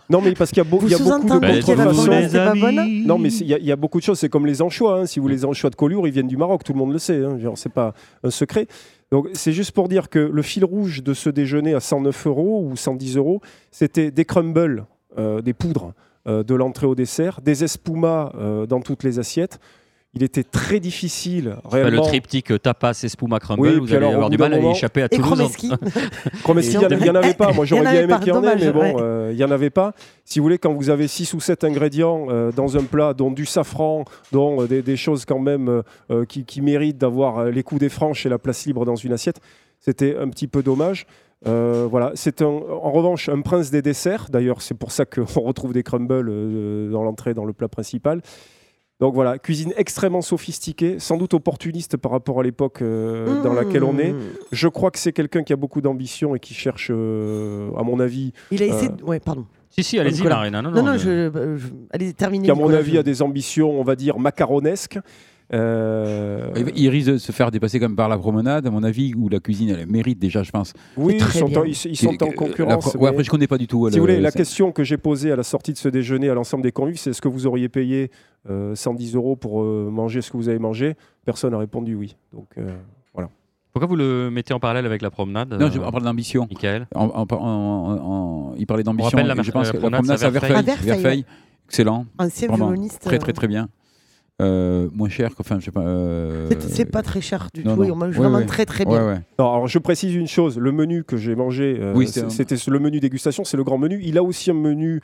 Non, 0.10 0.22
mais 0.22 0.32
parce 0.34 0.50
qu'il 0.52 0.60
y 0.60 0.66
a, 0.66 0.70
beau- 0.70 0.78
Vous 0.78 0.88
il 0.88 0.92
y 0.92 0.96
a 0.96 0.98
beaucoup 0.98 1.26
de 1.26 1.30
contrefaçons. 1.30 1.74
provenance, 2.06 2.30
c'est 2.32 2.38
pas 2.38 2.54
bonne 2.56 3.04
Non, 3.06 3.18
mais 3.18 3.28
il 3.34 3.48
y, 3.48 3.54
a- 3.54 3.58
il 3.58 3.66
y 3.66 3.72
a 3.74 3.76
beaucoup 3.76 4.00
de 4.00 4.04
choses. 4.06 4.18
C'est 4.18 4.30
comme 4.30 4.46
les 4.46 4.62
anchois. 4.62 5.02
hein. 5.02 5.06
Si 5.08 5.20
vous 5.20 5.24
voulez 5.24 5.36
les 5.36 5.44
anchois 5.44 5.70
de 5.72 5.76
Collioure, 5.76 6.08
ils 6.08 6.14
viennent 6.14 6.30
du 6.30 6.38
Maroc. 6.38 6.64
Tout 6.64 6.72
le 6.72 6.80
monde 6.80 6.94
le 6.94 7.00
sait. 7.00 7.22
Hein. 7.22 7.38
C'est 7.56 7.74
pas 7.74 7.94
un 8.24 8.30
secret. 8.30 8.68
Donc, 9.12 9.28
c'est 9.34 9.52
juste 9.52 9.72
pour 9.74 9.90
dire 9.90 10.08
que 10.10 10.20
le 10.20 10.42
fil 10.42 10.64
rouge 10.64 11.04
de 11.04 11.14
ce 11.14 11.30
déjeuner 11.30 11.74
à 11.74 11.82
109 11.82 12.28
euros 12.28 12.66
ou 12.66 12.78
110 12.78 13.18
euros, 13.18 13.42
c'était 13.72 14.10
des 14.10 14.24
crumbles, 14.24 14.86
euh, 15.18 15.42
des 15.42 15.52
poudres 15.54 15.92
euh, 16.30 16.44
de 16.44 16.56
l'entrée 16.56 16.88
au 16.88 16.96
dessert, 16.96 17.42
des 17.42 17.66
espumas 17.66 18.32
euh, 18.40 18.66
dans 18.66 18.80
toutes 18.80 19.04
les 19.04 19.20
assiettes. 19.20 19.60
Il 20.14 20.24
était 20.24 20.44
très 20.44 20.82
difficile, 20.82 21.56
Enfin, 21.64 21.78
Le 21.78 21.84
réellement. 21.84 22.02
triptyque 22.04 22.52
euh, 22.52 22.60
tapas, 22.60 23.00
espuma, 23.04 23.40
crumble, 23.40 23.62
Oui, 23.62 23.80
vous 23.80 23.88
allez 23.88 23.96
alors, 23.98 24.12
avoir 24.16 24.30
du 24.30 24.38
mal 24.38 24.54
à 24.54 24.60
échapper 24.60 25.04
à 25.04 25.06
Et 25.06 25.10
Toulouse. 25.16 25.40
Y 25.64 25.72
en- 25.72 26.90
il 26.90 26.98
n'y 26.98 27.10
en 27.10 27.16
avait 27.16 27.34
pas 27.34 27.54
Moi, 27.54 27.64
j'aurais 27.66 27.82
bien 27.84 28.02
aimé 28.02 28.14
qu'il 28.20 28.28
y 28.28 28.32
en 28.32 28.44
ait, 28.44 28.56
mais 28.58 28.72
bon, 28.74 28.80
ouais. 28.82 28.96
euh, 29.02 29.30
il 29.32 29.38
n'y 29.38 29.44
en 29.46 29.52
avait 29.52 29.70
pas. 29.70 29.94
Si 30.26 30.40
vous 30.40 30.44
voulez, 30.44 30.58
quand 30.58 30.74
vous 30.74 30.90
avez 30.90 31.08
6 31.08 31.34
ou 31.34 31.40
7 31.40 31.64
ingrédients 31.64 32.28
euh, 32.30 32.52
dans 32.52 32.76
un 32.78 32.84
plat, 32.84 33.14
dont 33.14 33.32
du 33.32 33.46
safran, 33.46 34.04
dont 34.34 34.62
euh, 34.62 34.68
des, 34.68 34.82
des 34.82 34.98
choses 34.98 35.24
quand 35.26 35.40
même 35.40 35.82
qui, 36.28 36.44
qui 36.46 36.62
méritent 36.62 36.98
d'avoir 36.98 37.46
les 37.46 37.64
coups 37.64 37.80
des 37.80 37.90
franches 37.90 38.26
et 38.26 38.30
la 38.30 38.38
place 38.38 38.66
libre 38.66 38.84
dans 38.86 38.96
une 38.98 39.14
assiette, 39.14 39.40
c'était 39.80 40.18
un 40.18 40.28
petit 40.30 40.48
peu 40.48 40.62
dommage. 40.62 41.06
Euh, 41.48 41.88
voilà, 41.90 42.12
c'est 42.16 42.42
en 42.44 42.92
revanche 42.92 43.28
un 43.30 43.42
prince 43.42 43.72
des 43.72 43.82
desserts. 43.82 44.28
D'ailleurs, 44.30 44.62
c'est 44.62 44.76
pour 44.78 44.92
ça 44.92 45.06
qu'on 45.06 45.24
retrouve 45.42 45.74
des 45.74 45.84
crumbles 45.84 46.30
euh, 46.30 46.92
dans 46.92 47.04
l'entrée, 47.04 47.34
dans 47.34 47.46
le 47.46 47.54
plat 47.54 47.68
principal. 47.70 48.22
Donc 49.02 49.14
voilà, 49.16 49.38
cuisine 49.40 49.74
extrêmement 49.78 50.22
sophistiquée, 50.22 51.00
sans 51.00 51.18
doute 51.18 51.34
opportuniste 51.34 51.98
par 51.98 52.12
rapport 52.12 52.40
à 52.40 52.44
l'époque 52.44 52.82
euh, 52.84 53.42
dans 53.42 53.52
laquelle 53.54 53.84
on 53.84 53.98
est. 53.98 54.14
Mmh. 54.14 54.20
Je 54.52 54.68
crois 54.68 54.92
que 54.92 55.00
c'est 55.00 55.12
quelqu'un 55.12 55.42
qui 55.44 55.52
a 55.54 55.56
beaucoup 55.56 55.82
d'ambition 55.82 56.36
et 56.36 56.40
qui 56.40 56.54
cherche, 56.54 56.90
euh, 56.92 57.72
à 57.78 57.82
mon 57.84 58.00
avis, 58.00 58.32
Il 58.52 58.62
a 58.62 58.68
essayé. 58.68 58.90
Euh, 58.90 58.96
de- 58.96 59.04
Ouais, 59.04 59.20
pardon. 59.20 59.46
Si, 59.72 59.84
si, 59.84 59.98
allez-y. 60.00 60.22
Marina. 60.24 60.62
Non, 60.62 60.70
Non, 60.70 60.84
non, 60.84 60.92
le- 60.92 60.98
je, 60.98 61.32
je- 61.58 61.68
Allez, 61.92 62.14
terminez. 62.14 62.46
qui 62.46 62.52
à 62.52 62.54
mon 62.56 62.62
Nicolas, 62.64 62.78
avis 62.80 62.94
je- 62.94 63.00
a 63.00 63.04
des 63.04 63.22
ambitions, 63.22 63.72
on 63.72 63.84
va 63.84 63.96
dire, 63.96 64.20
macaronesques. 64.20 65.00
Euh, 65.54 66.50
Il- 66.76 66.90
risque 66.90 67.12
de 67.12 67.18
se 67.18 67.32
faire 67.32 67.52
dépasser 67.52 67.80
comme 67.80 67.96
par 67.96 68.10
la 68.10 68.18
promenade, 68.18 68.66
à 68.66 68.72
mon 68.72 68.84
avis, 68.84 69.14
où 69.16 69.30
la 69.30 69.40
cuisine 69.40 69.70
elle 69.70 69.88
mérite 69.88 70.18
déjà, 70.20 70.44
je 70.44 70.52
pense. 70.52 70.74
oui, 70.98 71.18
ils 71.20 71.24
sont, 71.26 71.58
en, 71.58 71.64
ils, 71.64 71.72
ils 71.72 71.96
sont 71.96 72.08
Euh, 72.08 72.18
en 72.22 72.26
la 72.26 72.34
concurrence. 72.34 72.90
pro- 72.92 73.00
ouais, 73.00 73.10
après, 73.10 73.24
je 73.24 73.30
connais 73.30 73.48
pas 73.48 73.58
du 73.58 73.68
tout. 73.68 73.88
si 73.90 73.96
le- 73.96 74.02
vous 74.02 74.08
voulez, 74.08 74.20
la 74.22 74.32
question 74.32 74.72
que 74.72 74.84
j'ai 74.84 74.98
posée 74.98 75.32
à 75.32 75.36
la 75.36 75.44
sortie 75.44 75.74
de 75.74 75.78
ce 75.78 75.90
déjeuner 75.90 76.30
à 76.30 76.34
l'ensemble 76.34 76.64
des 76.64 76.72
convives, 76.72 76.98
c'est 76.98 77.10
est-ce 77.12 77.22
que 77.22 77.28
vous 77.28 77.48
auriez 77.48 77.70
payé 77.70 78.12
euh, 78.50 78.76
110 78.76 79.16
euros 79.16 79.36
pour 79.36 79.62
euh, 79.62 79.90
manger 79.92 80.22
ce 80.22 80.32
que 80.32 80.38
vous 80.38 80.50
avez 80.50 80.60
mangé? 80.60 80.96
Personne 81.26 81.52
n'a 81.52 81.58
répondu 81.60 81.96
oui. 81.96 82.16
Donc, 82.34 82.48
euh, 82.58 82.70
Pourquoi 83.74 83.88
vous 83.88 83.96
le 83.96 84.30
mettez 84.30 84.54
en 84.54 84.60
parallèle 84.60 84.86
avec 84.86 85.02
la 85.02 85.10
promenade 85.12 85.54
Non, 85.58 85.70
je 85.72 85.80
euh, 85.80 85.90
parle 85.90 86.04
d'ambition. 86.04 86.46
Michael? 86.50 86.88
En- 86.94 87.06
en- 87.06 87.28
en- 87.36 87.98
en- 88.52 88.56
il 88.58 88.66
parlait 88.68 88.84
d'ambition. 88.84 89.18
je 89.18 89.52
pense 89.52 89.68
la 89.68 89.72
que 89.72 89.78
la 89.78 89.80
promenade, 89.80 90.02
promenade, 90.02 90.18
c'est 90.20 90.26
à 90.26 90.28
à 90.28 90.32
Verfeil. 90.32 90.64
Verfeil. 90.66 90.86
Verfeil, 91.02 91.26
excellent. 91.68 92.06
Ancien 92.20 92.54
violoniste. 92.54 93.02
Très, 93.02 93.16
euh, 93.16 93.20
très, 93.20 93.32
très 93.32 93.48
bien. 93.48 93.70
Euh, 94.42 94.90
moins 94.94 95.10
cher 95.10 95.36
qu'enfin, 95.36 95.60
je 95.60 95.66
sais 95.66 95.72
pas. 95.72 95.82
euh, 95.82 96.50
C'est 96.70 96.86
pas 96.86 97.04
très 97.04 97.22
cher 97.22 97.50
du 97.54 97.64
non, 97.64 97.76
tout. 97.76 97.82
non. 97.82 97.88
Et 97.88 97.92
on 97.92 97.96
mange 97.96 98.16
Ouais, 98.18 98.24
vraiment 98.24 98.38
ouais. 98.40 98.46
très, 98.46 98.66
très 98.66 98.86
bien. 98.86 99.06
ouais. 99.08 99.20
Non, 99.40 99.52
alors 99.54 99.68
je 99.68 99.80
précise 99.80 100.16
une 100.16 100.28
chose, 100.28 100.58
le 100.58 100.72
menu 100.72 101.04
que 101.04 101.18
j'ai 101.18 101.36
mangé, 101.36 101.78
euh, 101.80 101.94
Oui, 101.96 102.08
un- 102.18 102.30
c'était 102.30 102.56
le 102.68 102.80
menu 102.80 103.00
dégustation, 103.00 103.44
c'est 103.44 103.58
le 103.58 103.64
grand 103.64 103.78
menu. 103.78 104.00
Il 104.04 104.18
a 104.18 104.24
aussi 104.24 104.50
un 104.52 104.56
menu, 104.56 105.02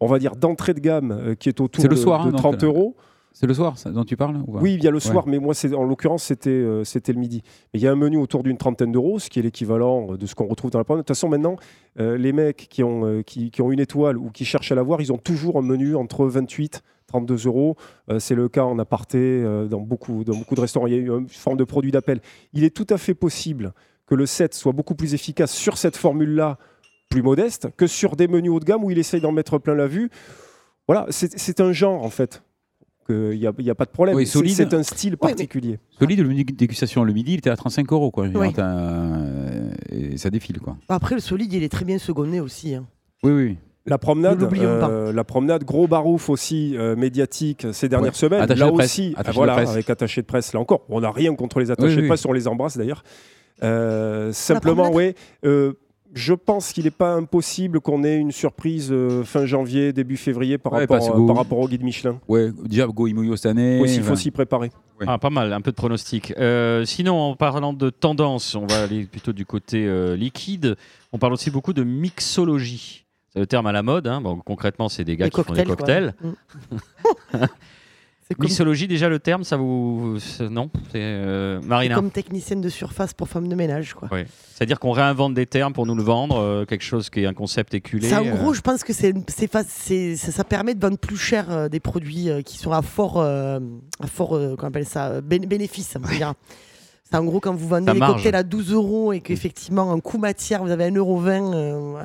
on 0.00 0.06
va 0.06 0.18
dire, 0.18 0.36
d'entrée 0.36 0.74
de 0.74 0.80
gamme 0.80 1.10
euh, 1.12 1.34
qui 1.34 1.48
est 1.48 1.60
autour 1.60 1.82
C'est 1.82 1.88
le 1.88 1.94
de, 1.96 2.00
soir, 2.00 2.22
de 2.24 2.28
hein, 2.28 2.30
donc, 2.32 2.40
30 2.40 2.62
euh, 2.62 2.66
euros. 2.66 2.96
C'est 3.32 3.46
le 3.46 3.52
soir 3.52 3.76
ça, 3.76 3.90
dont 3.90 4.04
tu 4.04 4.16
parles 4.16 4.36
ou 4.46 4.58
Oui, 4.60 4.74
il 4.78 4.82
y 4.84 4.88
a 4.88 4.90
le 4.90 4.98
soir, 4.98 5.24
mais 5.26 5.38
moi, 5.38 5.52
c'est- 5.52 5.74
en 5.74 5.84
l'occurrence, 5.84 6.22
c'était 6.22 6.48
euh, 6.48 6.84
c'était 6.84 7.12
le 7.12 7.18
midi. 7.20 7.42
Mais 7.74 7.80
il 7.80 7.82
y 7.82 7.86
a 7.86 7.92
un 7.92 7.96
menu 7.96 8.16
autour 8.16 8.42
d'une 8.42 8.56
trentaine 8.56 8.92
d'euros, 8.92 9.18
ce 9.18 9.28
qui 9.28 9.40
est 9.40 9.42
l'équivalent 9.42 10.14
de 10.16 10.24
ce 10.24 10.34
qu'on 10.34 10.46
retrouve 10.46 10.70
dans 10.70 10.78
la 10.78 10.84
promenade. 10.84 11.04
De 11.04 11.06
toute 11.08 11.14
façon, 11.16 11.28
maintenant, 11.28 11.56
euh, 12.00 12.16
les 12.16 12.32
mecs 12.32 12.66
qui 12.70 12.82
ont, 12.82 13.04
euh, 13.04 13.20
qui, 13.22 13.50
qui 13.50 13.60
ont 13.60 13.70
une 13.70 13.80
étoile 13.80 14.16
ou 14.16 14.30
qui 14.30 14.46
cherchent 14.46 14.72
à 14.72 14.74
l'avoir, 14.74 15.02
ils 15.02 15.12
ont 15.12 15.18
toujours 15.18 15.58
un 15.58 15.62
menu 15.62 15.96
entre 15.96 16.24
28 16.24 16.82
32 17.16 17.46
euros. 17.46 17.76
Euh, 18.10 18.18
c'est 18.18 18.34
le 18.34 18.48
cas 18.48 18.64
en 18.64 18.78
aparté 18.78 19.18
euh, 19.18 19.66
dans, 19.66 19.80
beaucoup, 19.80 20.24
dans 20.24 20.36
beaucoup 20.36 20.54
de 20.54 20.60
restaurants. 20.60 20.86
Il 20.86 20.92
y 20.92 20.96
a 20.96 20.98
eu 20.98 21.08
une 21.10 21.28
forme 21.28 21.56
de 21.56 21.64
produit 21.64 21.90
d'appel. 21.90 22.20
Il 22.52 22.64
est 22.64 22.74
tout 22.74 22.86
à 22.90 22.98
fait 22.98 23.14
possible 23.14 23.72
que 24.06 24.14
le 24.14 24.26
7 24.26 24.54
soit 24.54 24.72
beaucoup 24.72 24.94
plus 24.94 25.14
efficace 25.14 25.52
sur 25.52 25.78
cette 25.78 25.96
formule-là, 25.96 26.58
plus 27.10 27.22
modeste, 27.22 27.68
que 27.76 27.86
sur 27.86 28.16
des 28.16 28.28
menus 28.28 28.50
haut 28.50 28.60
de 28.60 28.64
gamme 28.64 28.84
où 28.84 28.90
il 28.90 28.98
essaye 28.98 29.20
d'en 29.20 29.32
mettre 29.32 29.58
plein 29.58 29.74
la 29.74 29.86
vue. 29.86 30.10
Voilà, 30.88 31.06
c'est 31.10 31.60
un 31.60 31.72
genre 31.72 32.04
en 32.04 32.10
fait. 32.10 32.42
Il 33.08 33.38
n'y 33.38 33.46
a, 33.46 33.52
y 33.58 33.70
a 33.70 33.74
pas 33.76 33.84
de 33.84 33.90
problème. 33.90 34.16
Oui, 34.16 34.26
C'est- 34.26 34.32
solide. 34.32 34.54
c'est 34.56 34.74
un 34.74 34.82
style 34.82 35.16
particulier. 35.16 35.78
Celui 35.98 36.16
de 36.16 36.22
le 36.24 36.28
menu 36.28 36.42
dégustation 36.44 37.04
le 37.04 37.12
midi, 37.12 37.34
il 37.34 37.38
était 37.38 37.50
à 37.50 37.56
35 37.56 37.92
euros. 37.92 38.10
Quoi. 38.10 38.26
Oui. 38.34 38.52
T'as, 38.52 39.22
et 39.90 40.16
ça 40.18 40.28
défile. 40.30 40.58
Quoi. 40.58 40.76
Après, 40.88 41.14
le 41.14 41.20
solide, 41.20 41.52
il 41.52 41.62
est 41.62 41.68
très 41.68 41.84
bien 41.84 41.98
secondé 41.98 42.40
aussi. 42.40 42.74
hein. 42.74 42.84
Oui, 43.22 43.30
oui. 43.32 43.56
La 43.86 43.98
promenade, 43.98 44.42
euh, 44.42 45.12
la 45.12 45.24
promenade, 45.24 45.64
gros 45.64 45.86
barouf 45.86 46.28
aussi 46.28 46.76
euh, 46.76 46.96
médiatique 46.96 47.66
ces 47.72 47.88
dernières 47.88 48.12
Ouais. 48.12 48.18
semaines. 48.18 48.40
Attaché 48.42 48.60
là 48.60 48.66
de 48.66 48.72
presse. 48.72 48.86
aussi, 48.90 49.14
Attaché 49.16 49.24
ah, 49.28 49.30
de 49.30 49.34
voilà, 49.36 49.52
presse. 49.54 49.70
avec 49.70 49.90
attaché 49.90 50.20
de 50.22 50.26
presse. 50.26 50.52
Là 50.52 50.60
encore, 50.60 50.82
on 50.88 51.00
n'a 51.00 51.10
rien 51.12 51.34
contre 51.34 51.60
les 51.60 51.70
attachés 51.70 51.90
Oui, 51.90 51.96
de 51.96 52.00
oui. 52.02 52.08
presse, 52.08 52.26
on 52.26 52.32
les 52.32 52.48
embrasse 52.48 52.76
d'ailleurs. 52.76 53.04
Euh, 53.62 54.32
simplement, 54.32 54.90
oui. 54.92 55.14
euh, 55.44 55.72
je 56.14 56.34
pense 56.34 56.72
qu'il 56.72 56.84
n'est 56.84 56.90
pas 56.90 57.12
impossible 57.14 57.80
qu'on 57.80 58.02
ait 58.04 58.16
une 58.16 58.32
surprise 58.32 58.88
euh, 58.90 59.22
fin 59.22 59.44
janvier, 59.46 59.92
début 59.92 60.16
février 60.16 60.58
par, 60.58 60.72
Ouais, 60.72 60.80
rapport, 60.80 60.96
euh, 60.96 61.44
par 61.44 61.58
au 61.58 61.68
guide 61.68 61.82
Michelin. 61.82 62.18
Ouais, 62.28 62.50
déjà, 62.64 62.86
Go 62.86 63.06
Imouyo 63.06 63.36
cette 63.36 63.46
année. 63.46 63.80
Il 63.84 64.02
faut 64.02 64.16
s'y 64.16 64.30
préparer. 64.30 64.70
Ouais. 65.00 65.06
Ah, 65.08 65.18
pas 65.18 65.30
mal, 65.30 65.52
un 65.52 65.60
peu 65.60 65.70
de 65.70 65.76
pronostic. 65.76 66.32
Euh, 66.38 66.84
sinon, 66.84 67.18
en 67.20 67.36
parlant 67.36 67.72
de 67.72 67.90
tendance, 67.90 68.54
on 68.54 68.66
va 68.66 68.82
aller 68.82 69.04
plutôt 69.04 69.32
du 69.32 69.44
côté 69.46 69.86
euh, 69.86 70.16
liquide. 70.16 70.76
On 71.12 71.18
parle 71.18 71.34
aussi 71.34 71.50
beaucoup 71.50 71.72
de 71.72 71.84
mixologie. 71.84 73.05
C'est 73.36 73.40
le 73.40 73.46
terme 73.46 73.66
à 73.66 73.72
la 73.72 73.82
mode. 73.82 74.06
hein. 74.06 74.22
Bon, 74.22 74.36
concrètement, 74.42 74.88
c'est 74.88 75.04
des 75.04 75.14
gars 75.14 75.26
Les 75.26 75.30
qui 75.30 75.42
font 75.42 75.52
des 75.52 75.62
cocktails. 75.64 76.14
Mm. 76.22 77.38
Mixologie, 78.40 78.88
déjà 78.88 79.08
le 79.08 79.20
terme, 79.20 79.44
ça 79.44 79.56
vous. 79.56 80.16
Non? 80.40 80.68
C'est 80.90 80.94
euh, 80.96 81.60
Marina. 81.62 81.94
comme 81.94 82.10
technicienne 82.10 82.60
de 82.60 82.68
surface 82.68 83.12
pour 83.14 83.28
femme 83.28 83.46
de 83.46 83.54
ménage. 83.54 83.94
Quoi. 83.94 84.08
Ouais. 84.10 84.26
C'est-à-dire 84.52 84.80
qu'on 84.80 84.90
réinvente 84.90 85.34
des 85.34 85.46
termes 85.46 85.72
pour 85.72 85.86
nous 85.86 85.94
le 85.94 86.02
vendre, 86.02 86.38
euh, 86.38 86.64
quelque 86.64 86.82
chose 86.82 87.08
qui 87.08 87.20
est 87.20 87.26
un 87.26 87.34
concept 87.34 87.74
éculé. 87.74 88.08
Ça, 88.08 88.22
en 88.22 88.26
euh, 88.26 88.32
gros, 88.34 88.52
je 88.52 88.62
pense 88.62 88.82
que 88.82 88.92
c'est, 88.92 89.14
c'est, 89.28 89.48
fa- 89.52 89.62
c'est- 89.62 90.16
ça, 90.16 90.32
ça 90.32 90.42
permet 90.42 90.74
de 90.74 90.80
vendre 90.80 90.98
plus 90.98 91.16
cher 91.18 91.50
euh, 91.50 91.68
des 91.68 91.78
produits 91.78 92.28
euh, 92.30 92.40
qui 92.42 92.56
sont 92.58 92.72
à 92.72 92.82
fort, 92.82 93.18
euh, 93.20 93.60
à 94.00 94.08
fort 94.08 94.34
euh, 94.34 94.56
appelle 94.60 94.86
ça, 94.86 95.06
euh, 95.08 95.20
bé- 95.20 95.38
bénéfice. 95.38 95.94
on 95.96 96.00
peut 96.00 96.16
dire. 96.16 96.32
C'est 97.08 97.16
en 97.16 97.24
gros 97.24 97.38
quand 97.38 97.54
vous 97.54 97.68
vendez 97.68 97.92
marge. 97.94 98.14
cocktails 98.14 98.34
à 98.34 98.42
12 98.42 98.72
euros 98.72 99.12
et 99.12 99.20
qu'effectivement 99.20 99.90
en 99.92 100.00
coût 100.00 100.18
matière 100.18 100.64
vous 100.64 100.70
avez 100.72 100.90
1,20€, 100.90 101.52
euh, 101.54 102.02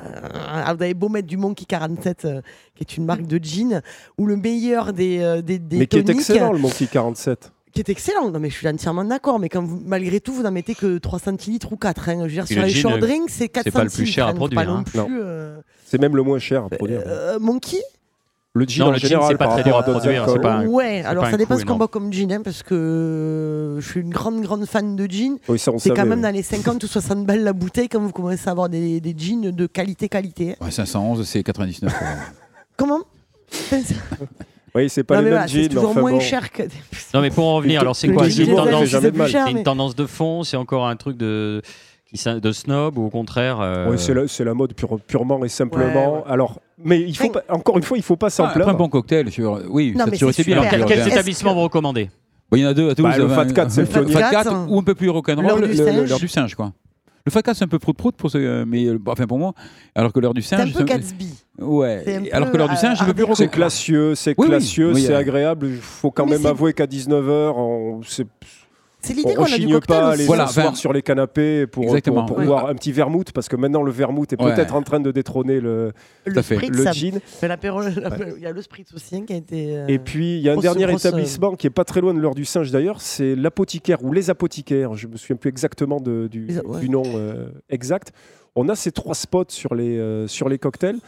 ah, 0.48 0.72
vous 0.74 0.82
avez 0.82 0.94
beau 0.94 1.08
mettre 1.08 1.26
du 1.26 1.36
Monkey 1.36 1.64
47 1.66 2.24
euh, 2.24 2.40
qui 2.76 2.84
est 2.84 2.96
une 2.96 3.04
marque 3.04 3.26
de 3.26 3.38
gin 3.42 3.82
ou 4.16 4.26
le 4.26 4.36
meilleur 4.36 4.92
des, 4.92 5.18
euh, 5.20 5.42
des, 5.42 5.58
des 5.58 5.78
Mais 5.78 5.86
qui 5.86 5.98
est 5.98 6.08
excellent, 6.08 6.52
le 6.52 6.58
Monkey 6.60 6.86
47. 6.86 7.52
qui 7.72 7.80
est 7.80 7.88
excellent. 7.88 8.30
Non 8.30 8.38
mais 8.38 8.48
je 8.48 8.54
suis 8.54 8.68
entièrement 8.68 9.04
d'accord. 9.04 9.40
Mais 9.40 9.48
quand 9.48 9.64
vous, 9.64 9.82
malgré 9.84 10.20
tout 10.20 10.32
vous 10.34 10.42
n'en 10.44 10.52
mettez 10.52 10.76
que 10.76 10.98
3 10.98 11.18
centilitres 11.18 11.72
ou 11.72 11.76
4. 11.76 12.08
hein. 12.08 12.14
Je 12.18 12.22
veux 12.22 12.28
dire 12.28 12.46
sur 12.46 12.60
le 12.60 12.66
les 12.66 12.72
short 12.72 12.94
euh, 12.94 13.00
drinks 13.00 13.30
c'est 13.30 13.48
4 13.48 13.64
c'est 13.64 13.70
pas 13.72 13.80
le 13.82 13.86
plus 13.86 13.90
centilitres, 13.90 14.14
cher 14.14 14.26
à 14.26 14.30
hein, 14.30 14.34
produire, 14.34 14.64
non 14.70 14.76
hein. 15.00 15.06
euh, 15.10 15.60
C'est 15.84 16.00
même 16.00 16.14
le 16.14 16.22
moins 16.22 16.38
cher 16.38 16.64
à 16.64 16.68
produire. 16.68 17.02
euh, 17.06 17.40
Monkey? 17.40 17.78
Le 18.54 18.66
gin 18.66 18.82
Non, 18.82 18.88
en 18.88 18.92
le 18.92 18.98
gin, 18.98 19.08
général, 19.08 19.28
c'est 19.30 19.38
pas 19.38 19.46
très 19.48 19.62
dur 19.64 19.76
à 19.78 19.82
produire, 19.82 20.26
pas 20.42 20.52
un- 20.56 20.66
Ouais, 20.66 21.02
alors 21.06 21.24
pas 21.24 21.30
ça 21.30 21.36
dépend 21.38 21.56
ce 21.56 21.64
qu'on 21.64 21.76
boit 21.76 21.88
comme 21.88 22.12
gin, 22.12 22.30
hein, 22.32 22.42
parce 22.44 22.62
que 22.62 23.76
je 23.80 23.88
suis 23.88 24.00
une 24.00 24.10
grande, 24.10 24.42
grande 24.42 24.66
fan 24.66 24.94
de 24.94 25.06
gin. 25.06 25.38
Oui, 25.48 25.58
ça, 25.58 25.72
on 25.72 25.78
C'est 25.78 25.88
quand 25.90 26.04
même 26.04 26.18
oui. 26.18 26.22
dans 26.22 26.30
les 26.34 26.42
50 26.42 26.84
ou 26.84 26.86
60 26.86 27.24
balles 27.24 27.44
la 27.44 27.54
bouteille 27.54 27.88
quand 27.88 28.00
vous 28.00 28.12
commencez 28.12 28.46
à 28.48 28.50
avoir 28.50 28.68
des, 28.68 29.00
des 29.00 29.14
jeans 29.16 29.50
de 29.50 29.66
qualité, 29.66 30.08
qualité. 30.10 30.50
hein. 30.60 30.64
Ouais, 30.66 30.70
511, 30.70 31.26
c'est 31.26 31.42
99. 31.42 31.96
quoi. 31.96 32.06
Comment? 32.76 33.00
Oui, 34.74 34.88
c'est 34.88 35.04
pas 35.04 35.16
Non, 35.16 35.20
les 35.20 35.24
mais 35.26 35.30
mêmes 35.32 35.38
voilà, 35.40 35.46
jeans. 35.52 35.62
c'est 35.64 35.68
toujours 35.68 35.90
enfin 35.90 36.00
moins 36.00 36.12
bon. 36.12 36.20
cher 36.20 36.50
que. 36.50 36.62
Non, 37.12 37.20
mais 37.20 37.28
pour 37.30 37.44
en 37.44 37.56
revenir, 37.56 37.82
alors 37.82 37.94
c'est 37.94 38.08
quoi 38.08 38.30
C'est 38.30 38.44
une 38.44 38.54
tendance, 38.56 38.90
de 38.90 39.10
mal. 39.10 39.30
c'est 39.30 39.50
une 39.50 39.62
tendance 39.64 39.94
de 39.94 40.06
fond 40.06 40.44
C'est 40.44 40.56
encore 40.56 40.86
un 40.86 40.96
truc 40.96 41.18
de, 41.18 41.60
de 42.26 42.52
snob 42.52 42.96
ou 42.96 43.04
au 43.04 43.10
contraire 43.10 43.60
euh, 43.60 43.90
Oui, 43.90 43.98
c'est 43.98 44.14
la, 44.14 44.26
c'est 44.28 44.44
la 44.44 44.54
mode 44.54 44.72
pure- 44.72 44.98
purement 45.06 45.44
et 45.44 45.50
simplement. 45.50 46.14
Ouais, 46.14 46.18
ouais. 46.20 46.24
Alors, 46.26 46.60
mais 46.84 47.00
il 47.00 47.16
faut 47.16 47.30
pas- 47.30 47.44
encore 47.48 47.76
une 47.76 47.82
fois, 47.82 47.96
il 47.98 48.02
faut 48.02 48.16
pas 48.16 48.30
s'en 48.30 48.44
Ah, 48.44 48.48
Après 48.48 48.60
un 48.60 48.64
plaindre. 48.64 48.78
bon 48.78 48.88
cocktail, 48.88 49.30
sur... 49.30 49.60
oui, 49.70 49.92
Non, 49.96 50.06
ça 50.06 50.26
été 50.30 50.44
bien. 50.44 50.58
Alors, 50.60 50.70
quel- 50.70 50.84
quels 50.84 51.00
euh, 51.00 51.06
établissements 51.06 51.50
que- 51.52 51.56
vous 51.56 51.62
recommandez 51.62 52.10
bon, 52.50 52.56
il 52.56 52.60
y 52.62 52.66
en 52.66 52.68
a 52.68 52.74
deux 52.74 52.90
à 52.90 52.94
Toulouse. 52.94 53.12
Bah, 53.12 53.18
le 53.18 53.24
euh, 53.24 53.28
Fat 53.34 53.46
Cat, 53.46 53.68
c'est 53.70 53.80
un- 53.80 53.84
le 53.84 53.88
pionnier. 53.88 54.12
Fat 54.12 54.20
Cat 54.30 54.42
Fat 54.44 54.50
Cat, 54.50 54.66
ou 54.68 54.78
un 54.78 54.82
peu 54.82 54.94
plus 54.94 55.08
rock'n'roll. 55.10 55.46
l'heure 55.46 55.58
le- 55.58 55.68
du 55.68 55.74
le- 55.76 55.84
singe. 55.86 56.08
L'heure 56.08 56.18
du 56.20 56.28
singe, 56.28 56.54
quoi. 56.54 56.72
Le 57.24 57.30
Fat 57.30 57.42
Cat, 57.42 57.54
c'est 57.54 57.64
un 57.64 57.68
peu 57.68 57.78
prout-prout, 57.78 58.16
pour 58.16 58.30
ce... 58.30 58.64
mais 58.64 58.86
enfin 59.06 59.26
pour 59.28 59.38
moi. 59.38 59.54
Alors 59.94 60.12
que 60.12 60.18
l'heure 60.18 60.34
du 60.34 60.42
C'est 60.42 60.56
un 60.56 60.58
singe. 60.58 60.72
peu 60.72 60.78
c'est- 60.80 60.84
Gatsby. 60.86 61.28
Ouais. 61.60 62.30
Alors 62.32 62.50
que 62.50 62.56
l'heure 62.56 62.68
du 62.68 62.76
singe, 62.76 62.96
c'est 62.98 63.04
un 63.04 63.06
peu 63.06 63.14
plus 63.14 63.22
C'est 63.22 63.28
rock'n'roll. 63.44 63.50
classieux, 63.50 64.14
c'est 64.16 64.34
classieux, 64.34 64.92
Oui, 64.92 65.02
c'est 65.02 65.14
euh, 65.14 65.18
agréable. 65.18 65.68
Il 65.68 65.76
faut 65.76 66.10
quand 66.10 66.26
Mais 66.26 66.32
même 66.36 66.46
avouer 66.46 66.72
qu'à 66.72 66.86
19h, 66.86 67.52
on 67.56 68.00
c'est- 68.02 68.26
C'est 69.04 69.14
l'idée 69.14 69.32
on 69.36 69.44
qu'on 69.44 69.52
a 69.52 69.58
du 69.58 69.66
cocktail 69.68 69.98
pas 69.98 70.08
aller 70.10 70.24
Voilà, 70.26 70.44
enfin, 70.44 70.74
sur 70.74 70.92
les 70.92 71.02
canapés 71.02 71.66
pour, 71.66 71.82
exactement. 71.84 72.24
pour, 72.24 72.36
pour 72.36 72.38
Ouais. 72.38 72.46
boire 72.46 72.68
un 72.68 72.74
petit 72.74 72.92
vermouth, 72.92 73.32
parce 73.32 73.48
que 73.48 73.56
maintenant 73.56 73.82
le 73.82 73.90
vermouth 73.90 74.32
est 74.32 74.40
Ouais. 74.40 74.54
peut-être 74.54 74.74
en 74.76 74.82
train 74.82 75.00
de 75.00 75.10
détrôner 75.10 75.60
le, 75.60 75.92
Le 76.24 76.40
spritz, 76.42 76.70
le 76.70 76.84
ça- 76.84 76.92
gin. 76.92 77.18
Il 77.42 78.42
y 78.42 78.46
a 78.46 78.52
le 78.52 78.62
spritz 78.62 78.92
aussi 78.94 79.16
hein, 79.16 79.24
qui 79.26 79.32
a 79.32 79.36
été. 79.36 79.76
euh, 79.76 79.86
Et 79.88 79.98
puis, 79.98 80.36
il 80.36 80.42
y 80.42 80.48
a 80.48 80.52
un 80.52 80.56
dernier 80.56 80.86
grosse, 80.86 81.04
établissement 81.04 81.54
qui 81.54 81.66
est 81.66 81.70
pas 81.70 81.84
très 81.84 82.00
loin 82.00 82.14
de 82.14 82.20
l'heure 82.20 82.34
du 82.34 82.44
singe 82.44 82.70
d'ailleurs, 82.70 83.00
c'est 83.00 83.34
l'apothicaire 83.34 84.02
ou 84.04 84.12
les 84.12 84.30
apothicaires. 84.30 84.94
Je 84.94 85.06
me 85.08 85.16
souviens 85.16 85.36
plus 85.36 85.48
exactement 85.48 86.00
de- 86.00 86.28
du, 86.30 86.46
Les 86.46 86.60
du 86.80 86.88
nom 86.88 87.02
euh, 87.06 87.48
exact. 87.70 88.12
On 88.54 88.68
a 88.68 88.74
ces 88.76 88.92
trois 88.92 89.14
spots 89.14 89.46
sur 89.48 89.74
les, 89.74 89.98
euh, 89.98 90.26
sur 90.28 90.48
les 90.48 90.58
cocktails. 90.58 90.98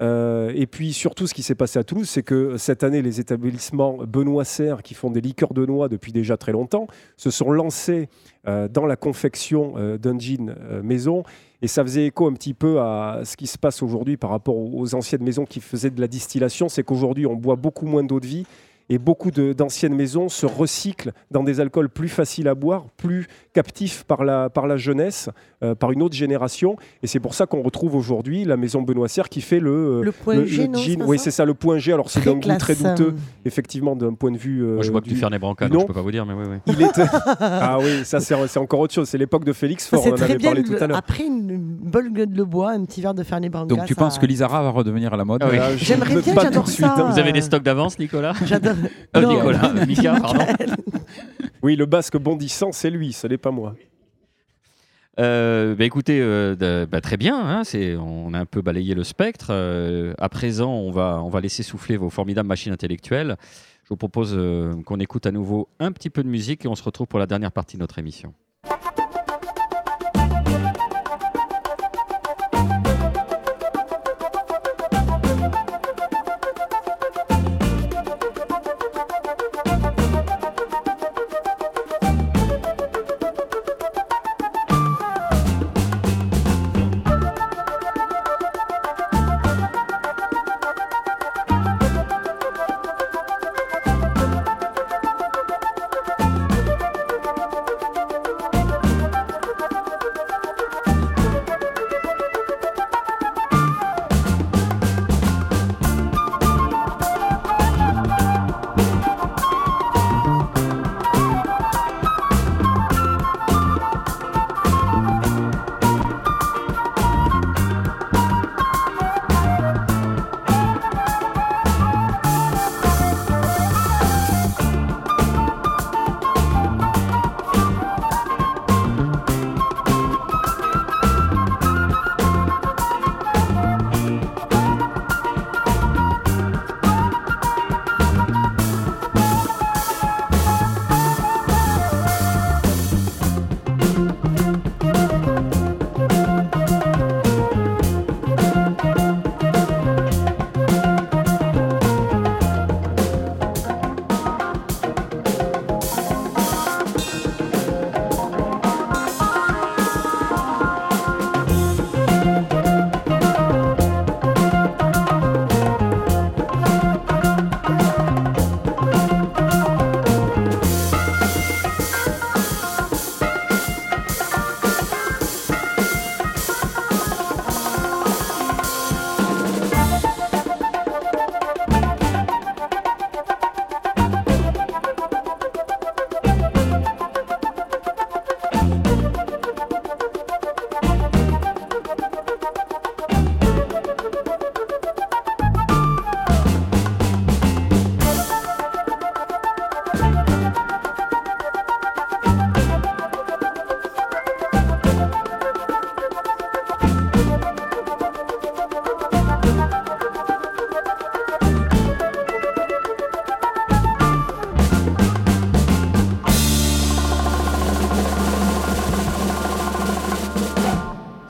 Euh, 0.00 0.52
et 0.54 0.66
puis 0.66 0.92
surtout, 0.92 1.26
ce 1.26 1.34
qui 1.34 1.42
s'est 1.42 1.54
passé 1.54 1.78
à 1.78 1.84
Toulouse, 1.84 2.08
c'est 2.08 2.22
que 2.22 2.56
cette 2.56 2.84
année, 2.84 3.02
les 3.02 3.20
établissements 3.20 3.98
Benoît 4.06 4.44
Serre, 4.44 4.82
qui 4.82 4.94
font 4.94 5.10
des 5.10 5.20
liqueurs 5.20 5.54
de 5.54 5.66
noix 5.66 5.88
depuis 5.88 6.12
déjà 6.12 6.36
très 6.36 6.52
longtemps, 6.52 6.86
se 7.16 7.30
sont 7.30 7.50
lancés 7.50 8.08
euh, 8.46 8.68
dans 8.68 8.86
la 8.86 8.96
confection 8.96 9.74
euh, 9.76 9.98
d'un 9.98 10.18
gin 10.18 10.54
euh, 10.58 10.82
maison. 10.82 11.22
Et 11.60 11.66
ça 11.66 11.82
faisait 11.82 12.06
écho 12.06 12.26
un 12.26 12.32
petit 12.32 12.54
peu 12.54 12.80
à 12.80 13.22
ce 13.24 13.36
qui 13.36 13.48
se 13.48 13.58
passe 13.58 13.82
aujourd'hui 13.82 14.16
par 14.16 14.30
rapport 14.30 14.56
aux 14.56 14.94
anciennes 14.94 15.24
maisons 15.24 15.44
qui 15.44 15.60
faisaient 15.60 15.90
de 15.90 16.00
la 16.00 16.06
distillation. 16.06 16.68
C'est 16.68 16.84
qu'aujourd'hui, 16.84 17.26
on 17.26 17.34
boit 17.34 17.56
beaucoup 17.56 17.86
moins 17.86 18.04
d'eau 18.04 18.20
de 18.20 18.26
vie. 18.26 18.46
Et 18.90 18.98
beaucoup 18.98 19.30
de- 19.30 19.52
d'anciennes 19.52 19.94
maisons 19.94 20.28
se 20.30 20.46
recyclent 20.46 21.12
dans 21.30 21.42
des 21.42 21.60
alcools 21.60 21.90
plus 21.90 22.08
faciles 22.08 22.48
à 22.48 22.54
boire, 22.54 22.86
plus 22.96 23.26
captifs 23.52 24.04
par 24.04 24.24
la, 24.24 24.48
par 24.48 24.66
la 24.66 24.76
jeunesse, 24.78 25.28
euh, 25.62 25.74
par 25.74 25.92
une 25.92 26.02
autre 26.02 26.14
génération. 26.16 26.76
Et 27.02 27.06
c'est 27.06 27.20
pour 27.20 27.34
ça 27.34 27.44
qu'on 27.46 27.60
retrouve 27.62 27.94
aujourd'hui 27.94 28.44
la 28.44 28.56
maison 28.56 28.80
Benoît 28.80 29.08
Serre 29.08 29.28
qui 29.28 29.40
fait 29.42 29.60
le, 29.60 29.70
euh, 29.98 30.02
Le 30.02 30.12
point 30.12 30.36
le- 30.36 30.46
G, 30.46 30.62
le 30.62 30.68
non 30.68 30.78
gin. 30.78 31.02
Oui, 31.06 31.18
c'est 31.18 31.30
ça, 31.30 31.44
le 31.44 31.52
point 31.54 31.76
G. 31.78 31.92
Alors 31.92 32.08
c'est 32.08 32.20
Très 32.20 32.30
d'un 32.34 32.38
goût 32.38 32.58
très 32.58 32.74
douteux, 32.76 33.14
effectivement, 33.44 33.94
d'un 33.94 34.14
point 34.14 34.30
de 34.30 34.38
vue. 34.38 34.62
euh, 34.64 34.74
Moi, 34.76 34.82
je 34.82 34.90
vois 34.90 35.00
que 35.02 35.08
tu 35.08 35.14
du- 35.14 35.38
brancas, 35.38 35.66
du 35.66 35.72
donc 35.72 35.82
je 35.82 35.86
peux 35.86 35.92
pas 35.92 36.00
vous 36.02 36.10
dire, 36.12 36.24
mais 36.24 36.32
oui, 36.34 36.44
oui. 36.50 36.56
Il 36.68 36.80
était... 36.82 37.04
ah 37.40 37.78
oui, 37.80 38.04
ça 38.04 38.20
c'est 38.20 38.58
encore 38.58 38.80
autre 38.80 38.94
chose. 38.94 39.08
C'est 39.08 39.18
l'époque 39.18 39.44
de 39.44 39.52
Félix 39.52 39.86
Faure, 39.86 40.02
c'est 40.02 40.10
on 40.10 40.12
en 40.12 40.16
très 40.16 40.24
avait 40.24 40.36
bien. 40.36 40.48
parlé 40.50 40.62
tout 40.64 40.72
le- 40.72 40.82
à 40.82 40.86
l'heure. 40.86 40.96
Après 40.96 41.24
une 41.26 41.58
bonne 41.58 42.12
gueule 42.12 42.32
de 42.32 42.42
bois, 42.42 42.70
un 42.70 42.84
petit 42.86 43.02
verre 43.02 43.12
de 43.14 43.22
Fernet 43.22 43.50
Branca. 43.50 43.74
Donc 43.74 43.84
tu 43.84 43.92
ça- 43.94 44.00
penses 44.00 44.18
que 44.18 44.24
l'Isara 44.24 44.62
va 44.62 44.70
redevenir 44.70 45.12
à 45.12 45.16
la 45.18 45.24
mode 45.26 45.42
Ah 45.44 45.48
oui. 45.52 45.58
Je- 45.76 45.84
J'aimerais 45.84 46.22
bien, 46.22 46.34
pas 46.34 46.40
tout 46.40 46.46
j'adore 46.46 46.64
de 46.64 46.70
suite, 46.70 46.86
ça. 46.86 46.94
hein. 46.96 47.10
Vous 47.12 47.18
avez 47.18 47.32
des 47.32 47.42
stocks 47.42 47.62
d'avance, 47.62 47.98
Nicolas? 47.98 48.32
J'adore. 48.46 48.74
Euh, 49.16 49.20
Non. 49.22 49.34
Nicolas, 49.34 49.72
euh, 49.74 49.86
Mika, 49.86 50.20
pardon. 50.20 50.44
Oui, 51.62 51.76
le 51.76 51.86
basque 51.86 52.16
bondissant, 52.18 52.72
c'est 52.72 52.90
lui, 52.90 53.12
ce 53.12 53.26
n'est 53.26 53.38
pas 53.38 53.50
moi. 53.50 53.74
Euh, 55.18 55.74
bah, 55.74 55.84
écoutez, 55.84 56.20
euh, 56.20 56.54
de- 56.54 56.86
bah, 56.88 57.00
très 57.00 57.16
bien. 57.16 57.36
hein, 57.38 57.64
c'est, 57.64 57.96
on 57.96 58.32
a 58.34 58.38
un 58.38 58.46
peu 58.46 58.62
balayé 58.62 58.94
le 58.94 59.02
spectre. 59.04 59.48
Euh, 59.50 60.14
à 60.18 60.28
présent, 60.28 60.72
on 60.72 60.90
va, 60.92 61.20
on 61.24 61.28
va 61.28 61.40
laisser 61.40 61.62
souffler 61.62 61.96
vos 61.96 62.10
formidables 62.10 62.48
machines 62.48 62.72
intellectuelles. 62.72 63.36
Je 63.84 63.88
vous 63.88 63.96
propose 63.96 64.34
euh, 64.36 64.74
qu'on 64.84 65.00
écoute 65.00 65.26
à 65.26 65.32
nouveau 65.32 65.68
un 65.80 65.90
petit 65.92 66.10
peu 66.10 66.22
de 66.22 66.28
musique 66.28 66.64
et 66.64 66.68
on 66.68 66.74
se 66.76 66.82
retrouve 66.84 67.06
pour 67.08 67.18
la 67.18 67.26
dernière 67.26 67.50
partie 67.52 67.76
de 67.76 67.80
notre 67.80 67.98
émission. 67.98 68.32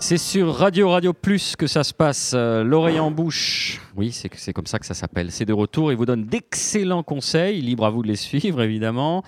C'est 0.08 0.16
sur 0.16 0.54
Radio 0.54 0.88
Radio 0.88 1.12
Plus 1.12 1.54
que 1.54 1.66
ça 1.66 1.84
se 1.84 1.92
passe, 1.92 2.32
euh, 2.34 2.64
l'oreille 2.64 2.98
en 2.98 3.10
bouche. 3.10 3.78
Oui, 3.94 4.10
c'est 4.10 4.30
c'est 4.36 4.54
comme 4.54 4.64
ça 4.64 4.78
que 4.78 4.86
ça 4.86 4.94
s'appelle. 4.94 5.30
C'est 5.30 5.44
de 5.44 5.52
retour 5.52 5.92
et 5.92 5.94
vous 5.94 6.06
donne 6.06 6.24
d'excellents 6.24 7.02
conseils. 7.02 7.60
Libre 7.60 7.84
à 7.84 7.90
vous 7.90 8.02
de 8.02 8.08
les 8.08 8.16
suivre, 8.16 8.62
évidemment. 8.62 9.22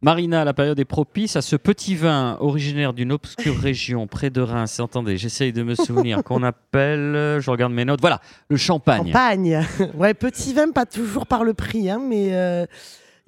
Marina, 0.00 0.44
la 0.44 0.54
période 0.54 0.78
est 0.78 0.84
propice 0.84 1.34
à 1.34 1.42
ce 1.42 1.56
petit 1.56 1.96
vin 1.96 2.36
originaire 2.38 2.92
d'une 2.92 3.10
obscure 3.10 3.56
région 3.60 4.06
près 4.06 4.30
de 4.30 4.40
Reims. 4.40 4.78
Attendez, 4.78 5.16
j'essaye 5.16 5.52
de 5.52 5.64
me 5.64 5.74
souvenir 5.74 6.22
qu'on 6.24 6.44
appelle. 6.44 7.16
euh, 7.16 7.40
Je 7.40 7.50
regarde 7.50 7.72
mes 7.72 7.84
notes. 7.84 8.00
Voilà, 8.00 8.20
le 8.48 8.56
champagne. 8.56 9.06
Champagne. 9.06 9.66
ouais, 9.94 10.14
petit 10.14 10.54
vin, 10.54 10.70
pas 10.70 10.86
toujours 10.86 11.26
par 11.26 11.42
le 11.42 11.52
prix, 11.52 11.90
hein, 11.90 12.00
mais 12.00 12.28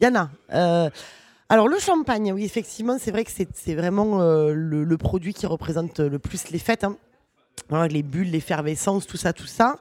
il 0.00 0.04
y 0.04 0.06
en 0.06 0.14
a. 0.14 0.30
Euh, 0.52 0.90
alors 1.54 1.68
le 1.68 1.78
champagne, 1.78 2.32
oui, 2.32 2.44
effectivement, 2.44 2.96
c'est 2.98 3.12
vrai 3.12 3.22
que 3.24 3.30
c'est 3.30 3.74
vraiment 3.76 4.20
euh, 4.20 4.52
le, 4.52 4.96
produit 4.96 5.32
qui 5.32 5.46
représente 5.46 6.00
le 6.00 6.18
plus 6.18 6.50
les 6.50 6.58
fêtes. 6.58 6.82
hein. 6.82 6.96
Voilà, 7.68 7.86
les 7.86 8.02
bulles, 8.02 8.32
l'effervescence, 8.32 9.06
tout 9.06 9.16
ça, 9.16 9.32
tout 9.32 9.46
ça. 9.46 9.76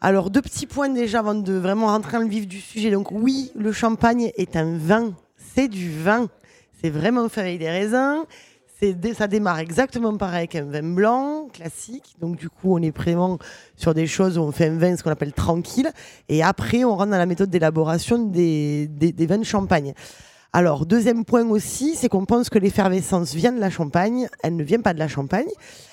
Alors 0.00 0.30
deux 0.30 0.42
petits 0.42 0.66
points 0.66 0.88
déjà 0.88 1.20
avant 1.20 1.36
de 1.36 1.52
vraiment 1.52 1.86
rentrer 1.86 2.14
dans 2.14 2.24
le 2.24 2.28
vif 2.28 2.48
du 2.48 2.60
sujet. 2.60 2.90
Donc 2.90 3.12
oui, 3.12 3.52
le 3.54 3.70
champagne 3.70 4.32
est 4.36 4.56
un 4.56 4.76
vin, 4.78 5.14
c'est 5.54 5.68
du 5.68 5.96
vin. 5.96 6.26
C'est 6.82 6.90
vraiment 6.90 7.28
fait 7.28 7.42
avec 7.42 7.60
des 7.60 7.70
raisins. 7.70 8.24
Ça 9.14 9.28
démarre 9.28 9.60
exactement 9.60 10.16
pareil 10.16 10.48
qu'un 10.48 10.64
vin 10.64 10.82
blanc 10.82 11.46
classique. 11.52 12.16
Donc 12.20 12.34
du 12.34 12.48
coup, 12.48 12.74
on 12.74 12.82
est 12.82 12.94
vraiment 12.94 13.38
sur 13.76 13.94
des 13.94 14.08
choses 14.08 14.38
où 14.38 14.40
on 14.40 14.50
fait 14.50 14.66
un 14.66 14.76
vin, 14.76 14.96
ce 14.96 15.04
qu'on 15.04 15.12
appelle 15.12 15.32
tranquille. 15.32 15.92
Et 16.28 16.42
après, 16.42 16.82
on 16.82 16.96
rentre 16.96 17.12
dans 17.12 17.16
la 17.16 17.26
méthode 17.26 17.48
d'élaboration 17.48 18.18
des, 18.18 18.88
des 18.88 19.26
vins 19.26 19.38
de 19.38 19.44
champagne. 19.44 19.94
Alors, 20.56 20.86
deuxième 20.86 21.26
point 21.26 21.46
aussi, 21.50 21.96
c'est 21.96 22.08
qu'on 22.08 22.24
pense 22.24 22.48
que 22.48 22.58
l'effervescence 22.58 23.34
vient 23.34 23.52
de 23.52 23.60
la 23.60 23.68
Champagne. 23.68 24.26
Elle 24.42 24.56
ne 24.56 24.64
vient 24.64 24.80
pas 24.80 24.94
de 24.94 24.98
la 24.98 25.06
Champagne. 25.06 25.48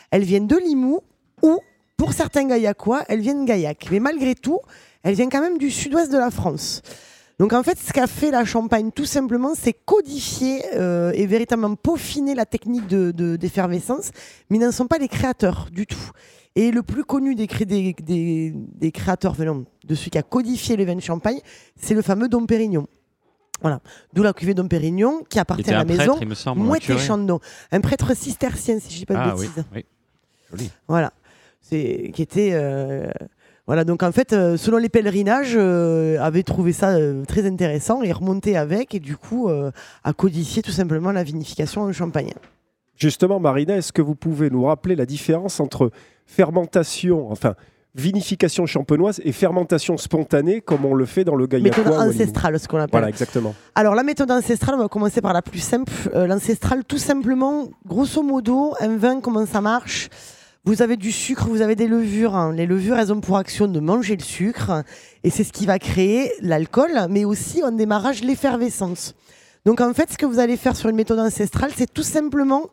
Elle 0.09 0.23
vient 0.23 0.39
de 0.39 0.55
Limoux 0.55 1.01
ou, 1.41 1.59
pour 1.97 2.13
certains 2.13 2.47
Gaillacois, 2.47 3.03
elle 3.09 3.19
vient 3.19 3.35
de 3.35 3.43
Gaillac. 3.45 3.87
Mais 3.91 3.99
malgré 3.99 4.35
tout, 4.35 4.59
elle 5.03 5.15
vient 5.15 5.27
quand 5.27 5.41
même 5.41 5.57
du 5.57 5.69
sud-ouest 5.69 6.09
de 6.09 6.17
la 6.17 6.31
France. 6.31 6.81
Donc 7.39 7.51
en 7.51 7.61
fait, 7.61 7.77
ce 7.77 7.91
qu'a 7.91 8.07
fait 8.07 8.31
la 8.31 8.45
Champagne, 8.45 8.91
tout 8.95 9.03
simplement, 9.03 9.51
c'est 9.53 9.73
codifier 9.73 10.61
euh, 10.75 11.11
et 11.13 11.25
véritablement 11.25 11.75
peaufiner 11.75 12.33
la 12.33 12.45
technique 12.45 12.87
de- 12.87 13.11
de- 13.11 13.35
d'effervescence, 13.35 14.11
mais 14.49 14.59
ils 14.59 14.61
n'en 14.61 14.71
sont 14.71 14.87
pas 14.87 14.97
les 14.97 15.09
créateurs 15.09 15.67
du 15.73 15.85
tout. 15.85 16.09
Et 16.55 16.71
le 16.71 16.83
plus 16.83 17.03
connu 17.03 17.35
des, 17.35 17.47
des, 17.47 17.93
des- 18.55 18.91
créateurs, 18.93 19.35
non, 19.43 19.65
de 19.85 19.93
celui 19.93 20.09
qui 20.11 20.17
a 20.17 20.23
codifié 20.23 20.77
les 20.77 20.85
vins 20.85 20.95
de 20.95 21.01
Champagne, 21.01 21.41
c'est 21.75 21.95
le 21.95 22.01
fameux 22.01 22.29
Dom 22.29 22.47
Pérignon. 22.47 22.87
Voilà. 23.61 23.79
D'où 24.13 24.23
la 24.23 24.33
cuvée 24.33 24.53
Dom 24.53 24.67
Pérignon, 24.67 25.23
qui 25.29 25.39
appartient 25.39 25.71
à 25.71 25.75
un 25.75 25.79
la 25.79 25.85
maison 25.85 26.03
prêtre, 26.03 26.17
il 26.21 26.27
me 26.27 26.35
semble. 26.35 26.61
Mouette. 26.61 26.97
Chandon. 26.97 27.39
Un 27.71 27.79
prêtre 27.81 28.13
cistercien, 28.15 28.79
si 28.79 28.91
je 28.93 28.97
dis 28.99 29.05
pas 29.05 29.13
de 29.13 29.19
Ah 29.19 29.35
oui, 29.37 29.47
bêtises. 29.47 29.63
oui. 29.73 29.85
Joli. 30.51 30.71
Voilà. 30.87 31.13
C'est 31.61 32.11
qui 32.13 32.21
était 32.21 32.49
euh, 32.53 33.09
voilà 33.65 33.85
donc 33.85 34.03
en 34.03 34.11
fait 34.11 34.33
euh, 34.33 34.57
selon 34.57 34.77
les 34.77 34.89
pèlerinages 34.89 35.53
euh, 35.55 36.19
avait 36.19 36.43
trouvé 36.43 36.73
ça 36.73 36.89
euh, 36.89 37.23
très 37.23 37.47
intéressant 37.47 38.01
et 38.03 38.11
remonté 38.11 38.57
avec 38.57 38.93
et 38.93 38.99
du 38.99 39.15
coup 39.15 39.47
euh, 39.47 39.71
a 40.03 40.11
codifié 40.11 40.61
tout 40.61 40.71
simplement 40.71 41.13
la 41.13 41.23
vinification 41.23 41.83
en 41.83 41.93
Champagne. 41.93 42.33
Justement, 42.97 43.39
Marina, 43.39 43.77
est-ce 43.77 43.93
que 43.93 44.01
vous 44.01 44.13
pouvez 44.13 44.49
nous 44.49 44.65
rappeler 44.65 44.95
la 44.97 45.05
différence 45.05 45.61
entre 45.61 45.89
fermentation, 46.27 47.31
enfin 47.31 47.55
vinification 47.95 48.65
champenoise 48.65 49.21
et 49.23 49.31
fermentation 49.31 49.97
spontanée, 49.97 50.61
comme 50.61 50.83
on 50.85 50.95
le 50.95 51.05
fait 51.05 51.23
dans 51.23 51.35
le 51.35 51.45
Gaillacois 51.45 51.83
Méthode 51.83 52.09
ancestrale 52.09 52.59
ce 52.59 52.67
qu'on 52.67 52.77
appelle. 52.77 52.89
Voilà, 52.91 53.09
exactement. 53.09 53.53
Alors 53.75 53.93
la 53.95 54.03
méthode 54.03 54.31
ancestrale, 54.31 54.75
on 54.75 54.79
va 54.79 54.87
commencer 54.87 55.21
par 55.21 55.33
la 55.33 55.41
plus 55.41 55.59
simple. 55.59 55.91
Euh, 56.15 56.25
L'ancestrale, 56.25 56.83
tout 56.85 56.97
simplement, 56.97 57.67
grosso 57.85 58.23
modo, 58.23 58.73
un 58.79 58.97
vin, 58.97 59.21
comment 59.21 59.45
ça 59.45 59.61
marche? 59.61 60.09
Vous 60.65 60.81
avez 60.81 60.95
du 60.97 61.11
sucre, 61.11 61.45
vous 61.47 61.61
avez 61.61 61.75
des 61.75 61.87
levures. 61.87 62.35
hein. 62.35 62.53
Les 62.53 62.65
levures, 62.65 62.97
elles 62.97 63.11
ont 63.11 63.19
pour 63.19 63.37
action 63.37 63.67
de 63.67 63.79
manger 63.79 64.15
le 64.15 64.23
sucre, 64.23 64.83
et 65.23 65.29
c'est 65.29 65.43
ce 65.43 65.51
qui 65.51 65.65
va 65.65 65.77
créer 65.77 66.31
l'alcool, 66.41 66.91
mais 67.09 67.25
aussi 67.25 67.61
en 67.63 67.71
démarrage 67.71 68.23
l'effervescence. 68.23 69.13
Donc 69.65 69.81
en 69.81 69.93
fait, 69.93 70.11
ce 70.11 70.17
que 70.17 70.25
vous 70.25 70.39
allez 70.39 70.57
faire 70.57 70.75
sur 70.75 70.89
une 70.89 70.95
méthode 70.95 71.19
ancestrale, 71.19 71.71
c'est 71.75 71.93
tout 71.93 72.01
simplement 72.03 72.69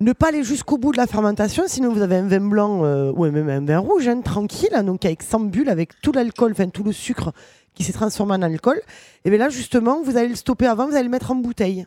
ne 0.00 0.12
pas 0.12 0.28
aller 0.28 0.42
jusqu'au 0.42 0.76
bout 0.76 0.92
de 0.92 0.96
la 0.96 1.06
fermentation, 1.06 1.64
sinon 1.66 1.92
vous 1.92 2.02
avez 2.02 2.16
un 2.16 2.26
vin 2.26 2.40
blanc 2.40 2.84
euh, 2.84 3.12
ou 3.12 3.24
même 3.30 3.48
un 3.48 3.64
vin 3.64 3.78
rouge, 3.78 4.08
hein, 4.08 4.20
tranquille, 4.20 4.70
hein, 4.72 4.82
donc 4.82 5.04
avec 5.04 5.22
100 5.22 5.40
bulles, 5.40 5.68
avec 5.68 6.00
tout 6.00 6.12
l'alcool, 6.12 6.52
enfin 6.52 6.68
tout 6.68 6.82
le 6.82 6.92
sucre 6.92 7.32
qui 7.74 7.84
s'est 7.84 7.92
transformé 7.92 8.34
en 8.34 8.42
alcool. 8.42 8.80
Et 9.24 9.30
bien 9.30 9.38
là, 9.38 9.48
justement, 9.48 10.02
vous 10.02 10.16
allez 10.16 10.28
le 10.28 10.34
stopper 10.34 10.66
avant, 10.66 10.86
vous 10.86 10.94
allez 10.94 11.04
le 11.04 11.10
mettre 11.10 11.30
en 11.30 11.36
bouteille. 11.36 11.86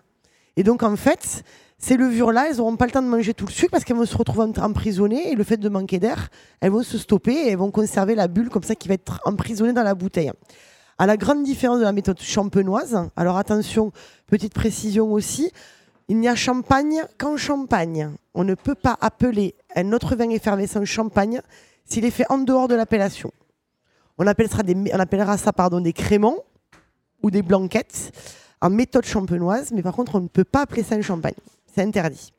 Et 0.56 0.64
donc, 0.64 0.84
en 0.84 0.96
fait, 0.96 1.44
ces 1.78 1.98
levures-là, 1.98 2.48
elles 2.50 2.58
n'auront 2.58 2.76
pas 2.78 2.86
le 2.86 2.92
temps 2.92 3.02
de 3.02 3.08
manger 3.08 3.34
tout 3.34 3.46
le 3.46 3.52
sucre 3.52 3.72
parce 3.72 3.84
qu'elles 3.84 3.98
vont 3.98 4.06
se 4.06 4.18
retrouver 4.18 4.46
em- 4.46 4.64
emprisonnées 4.64 5.32
et 5.32 5.36
le 5.36 5.44
fait 5.44 5.58
de 5.58 5.70
manquer 5.70 6.00
d'air, 6.00 6.30
elles 6.62 6.72
vont 6.72 6.84
se 6.84 6.98
stopper 6.98 7.34
et 7.34 7.52
elles 7.52 7.58
vont 7.58 7.72
conserver 7.72 8.16
la 8.16 8.28
bulle 8.28 8.50
comme 8.50 8.64
ça 8.64 8.76
qui 8.76 8.88
va 8.88 8.96
être 8.96 9.22
emprisonnée 9.26 9.74
dans 9.74 9.84
la 9.84 9.96
bouteille. 9.96 10.32
À 10.98 11.06
la 11.06 11.16
grande 11.16 11.44
différence 11.44 11.78
de 11.78 11.84
la 11.84 11.92
méthode 11.92 12.20
champenoise, 12.20 12.98
alors 13.16 13.38
attention, 13.38 13.92
petite 14.26 14.54
précision 14.54 15.14
aussi, 15.14 15.52
il 16.08 16.20
n'y 16.20 16.28
a 16.28 16.36
champagne 16.36 17.04
qu'en 17.18 17.38
champagne. 17.38 18.12
On 18.34 18.44
ne 18.44 18.56
peut 18.56 18.76
pas 18.76 18.98
appeler 19.02 19.56
un 19.76 19.92
autre 19.92 20.16
vin 20.16 20.30
effervescent 20.30 20.86
champagne 20.86 21.42
s'il 21.86 22.06
est 22.06 22.12
fait 22.12 22.26
en 22.30 22.38
dehors 22.40 22.68
de 22.68 22.76
l'appellation. 22.76 23.32
On 24.18 24.26
appellera, 24.26 25.38
ça 25.38 25.54
pardon, 25.54 25.80
des 25.80 25.94
créments 25.94 26.38
ou 27.22 27.32
des 27.32 27.42
blanquettes 27.42 28.12
en 28.62 28.70
méthode 28.70 29.06
champenoise, 29.06 29.72
mais 29.72 29.84
par 29.84 29.96
contre, 29.96 30.16
on 30.16 30.22
ne 30.22 30.28
peut 30.28 30.44
pas 30.44 30.62
appeler 30.62 30.84
ça 30.84 30.96
un 30.96 31.02
champagne. 31.02 31.36
C'est 31.74 31.84
interdit. 31.84 32.34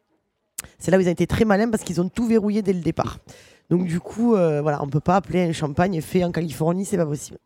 C'est 0.79 0.91
là 0.91 0.99
où 0.99 1.01
ils 1.01 1.09
ont 1.09 1.13
été 1.13 1.27
très 1.27 1.45
malins 1.45 1.71
parce 1.71 1.85
qu'ils 1.85 2.01
ont 2.01 2.09
tout 2.09 2.27
verrouillé 2.27 2.63
dès 2.63 2.73
le 2.73 2.81
départ. 2.81 3.19
Donc, 3.71 3.85
du 3.85 4.01
coup, 4.01 4.35
euh, 4.35 4.61
voilà, 4.63 4.83
on 4.83 4.87
ne 4.87 4.91
peut 4.91 5.01
pas 5.01 5.17
appeler 5.17 5.43
un 5.43 5.53
champagne 5.53 6.01
fait 6.01 6.25
en 6.25 6.33
Californie, 6.33 6.85
c'est 6.85 6.97
pas 6.97 7.07
possible. 7.07 7.39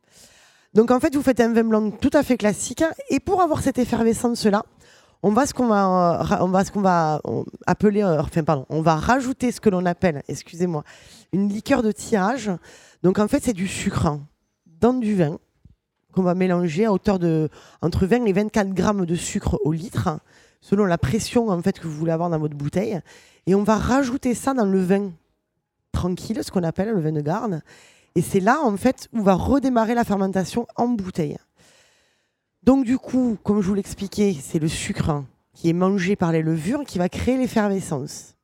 Donc, 0.72 0.90
en 0.90 1.00
fait, 1.00 1.14
vous 1.14 1.22
faites 1.22 1.40
un 1.40 1.52
vin 1.52 1.64
blanc 1.64 1.90
tout 1.90 2.10
à 2.14 2.22
fait 2.22 2.38
classique. 2.38 2.82
Et 3.10 3.20
pour 3.20 3.42
avoir 3.42 3.60
cette 3.60 3.78
effervescence-là, 3.78 4.64
on 5.22 5.30
va 5.30 5.46
ce 5.46 5.54
qu'on 5.54 5.68
va, 5.68 7.20
appeler, 7.66 8.02
pardon, 8.44 8.66
on 8.68 8.82
va 8.82 8.96
rajouter 8.96 9.52
ce 9.52 9.60
que 9.60 9.70
l'on 9.70 9.86
appelle, 9.86 10.22
excusez-moi, 10.28 10.82
une 11.32 11.48
liqueur 11.48 11.82
de 11.82 11.92
tirage. 11.92 12.50
Donc 13.02 13.18
en 13.18 13.28
fait, 13.28 13.42
c'est 13.42 13.52
du 13.52 13.68
sucre 13.68 14.18
dans 14.80 14.94
du 14.94 15.14
vin 15.14 15.38
qu'on 16.12 16.22
va 16.22 16.34
mélanger 16.34 16.84
à 16.84 16.92
hauteur 16.92 17.18
de 17.18 17.48
entre 17.80 18.06
20 18.06 18.26
et 18.26 18.32
24 18.32 18.74
grammes 18.74 19.06
de 19.06 19.14
sucre 19.14 19.58
au 19.64 19.72
litre, 19.72 20.20
selon 20.60 20.84
la 20.84 20.98
pression 20.98 21.48
en 21.48 21.62
fait 21.62 21.78
que 21.78 21.86
vous 21.86 21.94
voulez 21.94 22.12
avoir 22.12 22.28
dans 22.28 22.38
votre 22.38 22.56
bouteille. 22.56 23.00
Et 23.46 23.54
on 23.54 23.62
va 23.62 23.76
rajouter 23.76 24.34
ça 24.34 24.54
dans 24.54 24.66
le 24.66 24.82
vin 24.82 25.10
tranquille, 25.92 26.40
ce 26.42 26.50
qu'on 26.50 26.62
appelle 26.62 26.90
le 26.90 27.00
vin 27.00 27.12
de 27.12 27.20
garde. 27.20 27.62
Et 28.14 28.22
c'est 28.22 28.40
là 28.40 28.60
en 28.60 28.76
fait 28.76 29.08
où 29.12 29.22
va 29.22 29.34
redémarrer 29.34 29.94
la 29.94 30.04
fermentation 30.04 30.66
en 30.76 30.88
bouteille. 30.88 31.38
Donc 32.62 32.84
du 32.84 32.98
coup, 32.98 33.36
comme 33.42 33.60
je 33.60 33.66
vous 33.68 33.74
l'expliquais, 33.74 34.36
c'est 34.40 34.58
le 34.58 34.68
sucre 34.68 35.10
hein, 35.10 35.26
qui 35.54 35.68
est 35.68 35.72
mangé 35.74 36.16
par 36.16 36.32
les 36.32 36.42
levures 36.42 36.84
qui 36.84 36.98
va 36.98 37.08
créer 37.08 37.36
l'effervescence. 37.36 38.36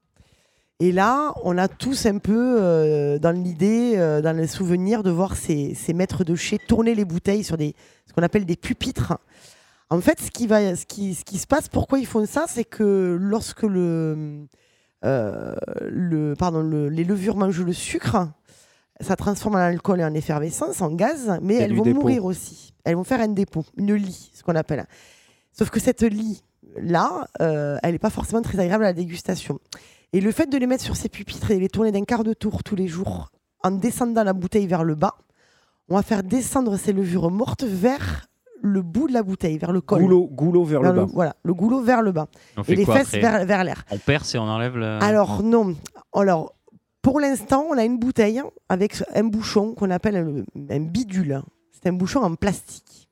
Et 0.80 0.92
là, 0.92 1.34
on 1.42 1.59
a 1.59 1.66
tous 1.66 2.07
un 2.07 2.18
peu 2.18 2.57
euh, 2.61 3.18
dans 3.18 3.32
l'idée, 3.32 3.95
euh, 3.97 4.20
dans 4.20 4.36
le 4.36 4.47
souvenir 4.47 5.03
de 5.03 5.11
voir 5.11 5.36
ces, 5.36 5.74
ces 5.74 5.92
maîtres 5.92 6.22
de 6.24 6.36
chez 6.36 6.59
tourner 6.59 6.95
les 6.95 7.05
bouteilles 7.05 7.42
sur 7.42 7.57
ce 7.59 8.12
qu'on 8.12 8.22
appelle 8.22 8.45
des 8.45 8.57
pupitres. 8.57 9.18
En 9.90 10.01
fait, 10.01 10.20
ce 10.20 10.30
qui, 10.30 10.47
va, 10.47 10.76
ce, 10.76 10.84
qui, 10.86 11.14
ce 11.14 11.24
qui 11.24 11.38
se 11.38 11.47
passe, 11.47 11.68
pourquoi 11.68 11.99
ils 11.99 12.07
font 12.07 12.26
ça, 12.26 12.45
c'est 12.47 12.64
que 12.64 13.16
lorsque 13.20 13.62
le, 13.62 14.47
euh, 15.05 15.55
le, 15.88 16.34
pardon, 16.38 16.61
le- 16.62 16.88
les 16.88 17.05
levures 17.05 17.36
mangent 17.36 17.62
le 17.62 17.72
sucre, 17.72 18.28
ça 19.01 19.16
transforme 19.16 19.55
l'alcool 19.57 20.03
en 20.03 20.14
effervescence, 20.14 20.80
en 20.82 20.90
gaz, 20.92 21.38
mais 21.42 21.55
elles 21.57 21.74
vont 21.74 21.82
dépôt. 21.82 22.01
mourir 22.01 22.24
aussi. 22.24 22.74
Elles 22.84 22.96
vont 22.96 23.05
faire 23.05 23.20
un 23.20 23.28
dépôt, 23.28 23.64
une 23.76 23.94
lie, 23.94 24.30
ce 24.34 24.42
qu'on 24.42 24.55
appelle. 24.57 24.86
Sauf 25.53 25.70
que 25.70 25.80
cette 25.80 26.03
lie, 26.03 26.42
là, 26.80 27.26
euh, 27.40 27.76
elle 27.82 27.92
n'est 27.92 27.99
pas 27.99 28.11
forcément 28.11 28.42
très 28.42 28.59
agréable 28.59 28.84
à 28.84 28.88
la 28.88 28.92
dégustation. 28.92 29.59
Et 30.12 30.20
le 30.20 30.32
fait 30.32 30.46
de 30.46 30.57
les 30.57 30.66
mettre 30.66 30.84
sur 30.84 30.96
ces 30.96 31.09
pupitres 31.09 31.51
et 31.51 31.57
de 31.57 31.61
les 31.61 31.68
tourner 31.68 31.92
d'un 31.92 32.05
quart 32.05 32.24
de 32.24 32.32
tour 32.32 32.62
tous 32.64 32.76
les 32.76 32.88
jours, 32.88 33.30
en 33.62 33.70
descendant 33.72 34.24
la 34.24 34.32
bouteille 34.32 34.66
vers 34.66 34.84
le 34.84 34.94
bas, 34.94 35.16
on 35.88 35.96
va 35.96 36.03
faire 36.03 36.22
descendre 36.22 36.76
ces 36.76 36.92
levures 36.92 37.30
mortes 37.30 37.64
vers 37.64 38.26
le 38.61 38.82
bout 38.82 39.07
de 39.09 39.12
la 39.12 39.22
bouteille, 39.22 39.59
vers 39.59 39.72
le 39.72 39.80
col. 39.80 40.01
Goulot, 40.03 40.26
goulot 40.32 40.64
vers 40.64 40.80
Vers 40.82 40.92
le 40.92 41.01
bas. 41.05 41.11
voilà, 41.12 41.36
le 41.44 41.55
goulot 41.55 41.80
vers 41.82 42.03
le 42.03 42.12
bas. 42.12 42.26
On 42.57 42.62
Et 42.62 42.64
fait 42.64 42.74
les 42.74 42.84
quoi 42.84 42.96
fesses 42.96 43.09
après 43.14 43.20
vers, 43.20 43.44
vers 43.46 43.64
l'air. 43.64 43.84
On 43.90 43.99
perce 43.99 44.34
et 44.34 44.38
on 44.38 44.42
enlève 44.49 44.76
le. 44.76 44.99
Alors 45.03 45.42
non. 45.42 45.76
Alors, 46.14 46.55
pour 47.03 47.20
l'instant, 47.20 47.66
on 47.70 47.78
a 47.78 47.84
une 47.84 47.99
bouteille 47.99 48.42
avec 48.68 49.03
un 49.14 49.24
bouchon 49.24 49.74
qu'on 49.74 49.90
appelle 49.90 50.44
un, 50.55 50.80
bidule. 50.80 51.42
C'est 51.72 51.88
un 51.88 51.92
bouchon 51.92 52.22
en 52.22 52.34
plastique. 52.34 53.09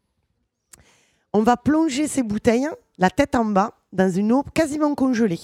On 1.32 1.42
va 1.42 1.56
plonger 1.56 2.08
ces 2.08 2.22
bouteilles, 2.22 2.68
la 2.98 3.10
tête 3.10 3.34
en 3.34 3.44
bas, 3.44 3.74
dans 3.92 4.10
une 4.10 4.32
eau 4.32 4.42
quasiment 4.42 4.94
congelée, 4.94 5.40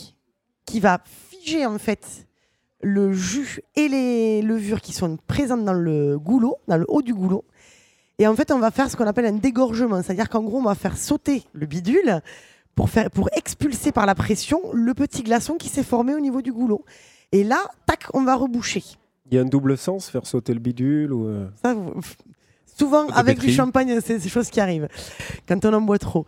qui 0.64 0.80
va 0.80 1.03
figer 1.05 1.66
en 1.66 1.78
fait 1.78 2.26
le 2.82 3.12
jus 3.12 3.61
et 3.76 3.88
les 3.88 4.43
levures 4.43 4.80
qui 4.80 4.93
sont 4.93 5.16
présentes 5.26 5.64
dans 5.64 5.72
le 5.72 6.18
goulot, 6.18 6.57
dans 6.66 6.76
le 6.76 6.86
haut 6.88 7.03
du 7.03 7.14
goulot. 7.14 7.45
Et 8.18 8.26
en 8.26 8.34
fait, 8.34 8.51
on 8.51 8.59
va 8.59 8.70
faire 8.70 8.90
ce 8.90 8.97
qu'on 8.97 9.07
appelle 9.07 9.26
un 9.26 9.32
dégorgement, 9.32 10.03
c'est-à-dire 10.03 10.28
qu'en 10.28 10.43
gros, 10.43 10.59
on 10.59 10.64
va 10.64 10.74
faire 10.74 10.97
sauter 10.97 11.45
le 11.53 11.66
bidule 11.66 12.20
pour, 12.74 12.90
faire, 12.90 13.11
pour 13.11 13.28
expulser 13.36 13.93
par 13.93 14.07
la 14.07 14.14
pression 14.14 14.61
le 14.72 14.95
petit 14.95 15.22
glaçon 15.22 15.55
qui 15.55 15.68
s'est 15.68 15.82
formé 15.82 16.14
au 16.14 16.20
niveau 16.20 16.43
du 16.43 16.53
goulot. 16.53 16.84
Et 17.33 17.45
là, 17.45 17.64
tac, 17.87 18.05
on 18.14 18.22
va 18.22 18.35
reboucher. 18.35 18.83
Il 19.30 19.35
y 19.35 19.39
a 19.39 19.41
un 19.43 19.47
double 19.47 19.78
sens, 19.78 20.09
faire 20.09 20.26
sauter 20.26 20.53
le 20.53 20.61
bidule 20.61 21.12
ou. 21.12 21.26
euh, 21.26 21.49
Ça, 21.62 21.74
souvent, 22.78 23.07
avec 23.09 23.39
du 23.39 23.47
champagne, 23.53 23.99
c'est 24.05 24.18
des 24.18 24.28
choses 24.28 24.51
qui 24.51 24.61
arrivent 24.61 24.89
quand 25.49 25.64
on 25.64 25.72
en 25.72 25.80
boit 25.80 25.99
trop. 25.99 26.26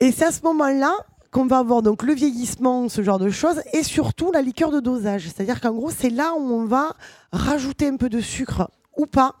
Et 0.00 0.12
c'est 0.12 0.24
à 0.26 0.32
ce 0.32 0.42
moment-là 0.42 0.94
qu'on 1.30 1.46
va 1.46 1.58
avoir 1.58 1.82
donc 1.82 2.04
le 2.04 2.14
vieillissement, 2.14 2.88
ce 2.88 3.02
genre 3.02 3.18
de 3.18 3.30
choses, 3.30 3.60
et 3.72 3.82
surtout 3.82 4.30
la 4.30 4.42
liqueur 4.42 4.70
de 4.70 4.78
dosage. 4.78 5.24
C'est-à-dire 5.24 5.60
qu'en 5.60 5.72
gros, 5.72 5.90
c'est 5.90 6.10
là 6.10 6.34
où 6.38 6.40
on 6.42 6.64
va 6.66 6.94
rajouter 7.32 7.88
un 7.88 7.96
peu 7.96 8.08
de 8.08 8.20
sucre 8.20 8.70
ou 8.96 9.06
pas 9.06 9.34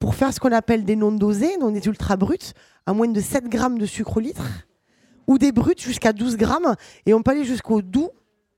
pour 0.00 0.14
faire 0.16 0.32
ce 0.32 0.40
qu'on 0.40 0.52
appelle 0.52 0.84
des 0.84 0.96
non 0.96 1.12
dosés, 1.12 1.56
donc 1.58 1.74
des 1.74 1.86
ultra 1.86 2.16
bruts, 2.16 2.38
à 2.86 2.92
moins 2.92 3.06
de 3.08 3.20
7 3.20 3.44
grammes 3.48 3.78
de 3.78 3.86
sucre 3.86 4.16
au 4.16 4.20
litre, 4.20 4.42
ou 5.28 5.38
des 5.38 5.52
bruts 5.52 5.74
jusqu'à 5.78 6.12
12 6.12 6.36
grammes, 6.36 6.74
et 7.06 7.14
on 7.14 7.22
peut 7.22 7.30
aller 7.30 7.44
jusqu'au 7.44 7.80
doux, 7.80 8.10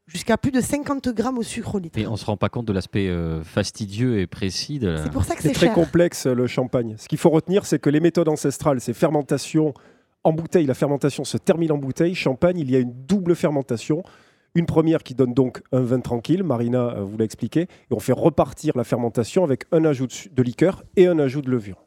jusqu'à 0.08 0.36
plus 0.36 0.50
de 0.50 0.60
50 0.60 1.08
grammes 1.10 1.38
au 1.38 1.42
sucre 1.42 1.76
au 1.76 1.78
litre. 1.78 1.98
Et 1.98 2.06
on 2.06 2.16
se 2.16 2.24
rend 2.24 2.36
pas 2.36 2.48
compte 2.48 2.66
de 2.66 2.72
l'aspect 2.72 3.08
euh, 3.08 3.42
fastidieux 3.44 4.18
et 4.18 4.26
précis 4.26 4.78
de 4.78 4.88
la... 4.88 5.04
C'est 5.04 5.12
pour 5.12 5.24
ça 5.24 5.36
que 5.36 5.42
C'est 5.42 5.48
c'est 5.48 5.54
très 5.54 5.66
cher. 5.66 5.74
complexe 5.74 6.26
le 6.26 6.46
champagne. 6.46 6.94
Ce 6.98 7.06
qu'il 7.08 7.18
faut 7.18 7.30
retenir, 7.30 7.64
c'est 7.66 7.78
que 7.78 7.90
les 7.90 8.00
méthodes 8.00 8.28
ancestrales, 8.28 8.80
c'est 8.80 8.94
fermentation 8.94 9.74
en 10.24 10.32
bouteille. 10.32 10.66
La 10.66 10.74
fermentation 10.74 11.24
se 11.24 11.36
termine 11.36 11.70
en 11.72 11.78
bouteille. 11.78 12.14
Champagne, 12.14 12.58
il 12.58 12.70
y 12.70 12.76
a 12.76 12.80
une 12.80 12.92
double 13.06 13.36
fermentation. 13.36 14.02
Une 14.54 14.66
première 14.66 15.02
qui 15.02 15.14
donne 15.14 15.34
donc 15.34 15.62
un 15.72 15.82
vin 15.82 16.00
tranquille, 16.00 16.42
Marina 16.42 16.94
euh, 16.96 17.02
vous 17.04 17.18
l'a 17.18 17.24
expliqué, 17.24 17.60
et 17.62 17.68
on 17.92 18.00
fait 18.00 18.14
repartir 18.14 18.76
la 18.76 18.82
fermentation 18.84 19.44
avec 19.44 19.64
un 19.72 19.84
ajout 19.84 20.08
de 20.32 20.42
liqueur 20.42 20.84
et 20.96 21.06
un 21.06 21.18
ajout 21.18 21.42
de 21.42 21.50
levure. 21.50 21.84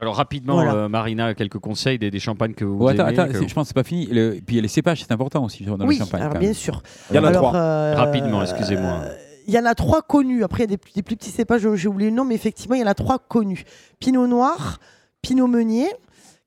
Alors 0.00 0.16
rapidement, 0.16 0.54
Voilà. 0.54 0.74
euh, 0.74 0.88
Marina, 0.88 1.34
quelques 1.34 1.58
conseils 1.58 1.98
des, 1.98 2.10
des 2.10 2.18
champagnes 2.20 2.52
que 2.52 2.64
vous 2.64 2.76
Oh, 2.80 2.88
attends, 2.88 3.06
aimez 3.08 3.18
attends, 3.18 3.32
que- 3.32 3.48
je 3.48 3.54
pense 3.54 3.64
que 3.64 3.68
c'est 3.68 3.74
pas 3.74 3.82
fini. 3.82 4.06
Le- 4.06 4.32
puis 4.44 4.54
il 4.54 4.56
y 4.56 4.58
a 4.58 4.62
les 4.62 4.68
cépages, 4.68 5.00
c'est 5.02 5.12
important 5.12 5.42
aussi 5.44 5.64
dans 5.64 5.78
oui, 5.86 5.96
le 5.98 6.04
champagne. 6.04 6.22
alors 6.22 6.38
bien 6.38 6.52
sûr. 6.52 6.82
Il 7.10 7.16
y 7.16 7.18
en 7.18 7.24
a 7.24 7.28
Alors, 7.28 7.48
trois. 7.50 7.56
euh, 7.58 7.94
Rapidement, 7.96 8.42
excusez-moi. 8.42 9.00
euh, 9.04 9.14
Il 9.48 9.54
y 9.54 9.58
en 9.58 9.64
a 9.64 9.74
trois 9.74 10.02
connus. 10.02 10.44
Après, 10.44 10.64
il 10.64 10.70
y 10.70 10.74
a 10.74 10.76
des, 10.76 10.82
des 10.96 11.02
plus 11.02 11.16
petits 11.16 11.30
cépages 11.30 11.62
dont 11.62 11.74
j'ai 11.76 11.88
oublié 11.88 12.10
le 12.10 12.16
nom, 12.16 12.24
mais 12.26 12.34
effectivement, 12.34 12.74
il 12.74 12.80
y 12.80 12.84
en 12.84 12.88
a 12.88 12.94
trois 12.94 13.18
connus. 13.18 13.64
Pinot 14.00 14.26
Noir, 14.26 14.80
Pinot 15.22 15.46
Meunier, 15.46 15.88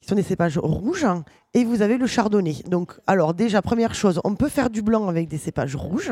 qui 0.01 0.09
sont 0.09 0.15
des 0.15 0.21
cépages 0.21 0.57
rouges, 0.59 1.07
et 1.55 1.63
vous 1.63 1.81
avez 1.81 1.97
le 1.97 2.05
Chardonnay. 2.05 2.57
Donc, 2.69 2.93
alors 3.07 3.33
déjà, 3.33 3.61
première 3.63 3.95
chose, 3.95 4.21
on 4.25 4.35
peut 4.35 4.49
faire 4.49 4.69
du 4.69 4.81
blanc 4.83 5.07
avec 5.07 5.27
des 5.27 5.37
cépages 5.39 5.75
rouges. 5.75 6.11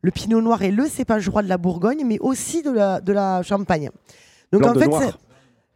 Le 0.00 0.10
Pinot 0.10 0.40
Noir 0.40 0.62
est 0.62 0.72
le 0.72 0.86
cépage 0.86 1.28
roi 1.28 1.42
de 1.44 1.48
la 1.48 1.58
Bourgogne, 1.58 2.02
mais 2.04 2.18
aussi 2.18 2.62
de 2.62 2.70
la, 2.72 3.00
de 3.00 3.12
la 3.12 3.42
Champagne. 3.44 3.90
Donc, 4.52 4.62
Blanc 4.62 4.70
en 4.70 4.74
de 4.74 4.80
fait, 4.80 4.88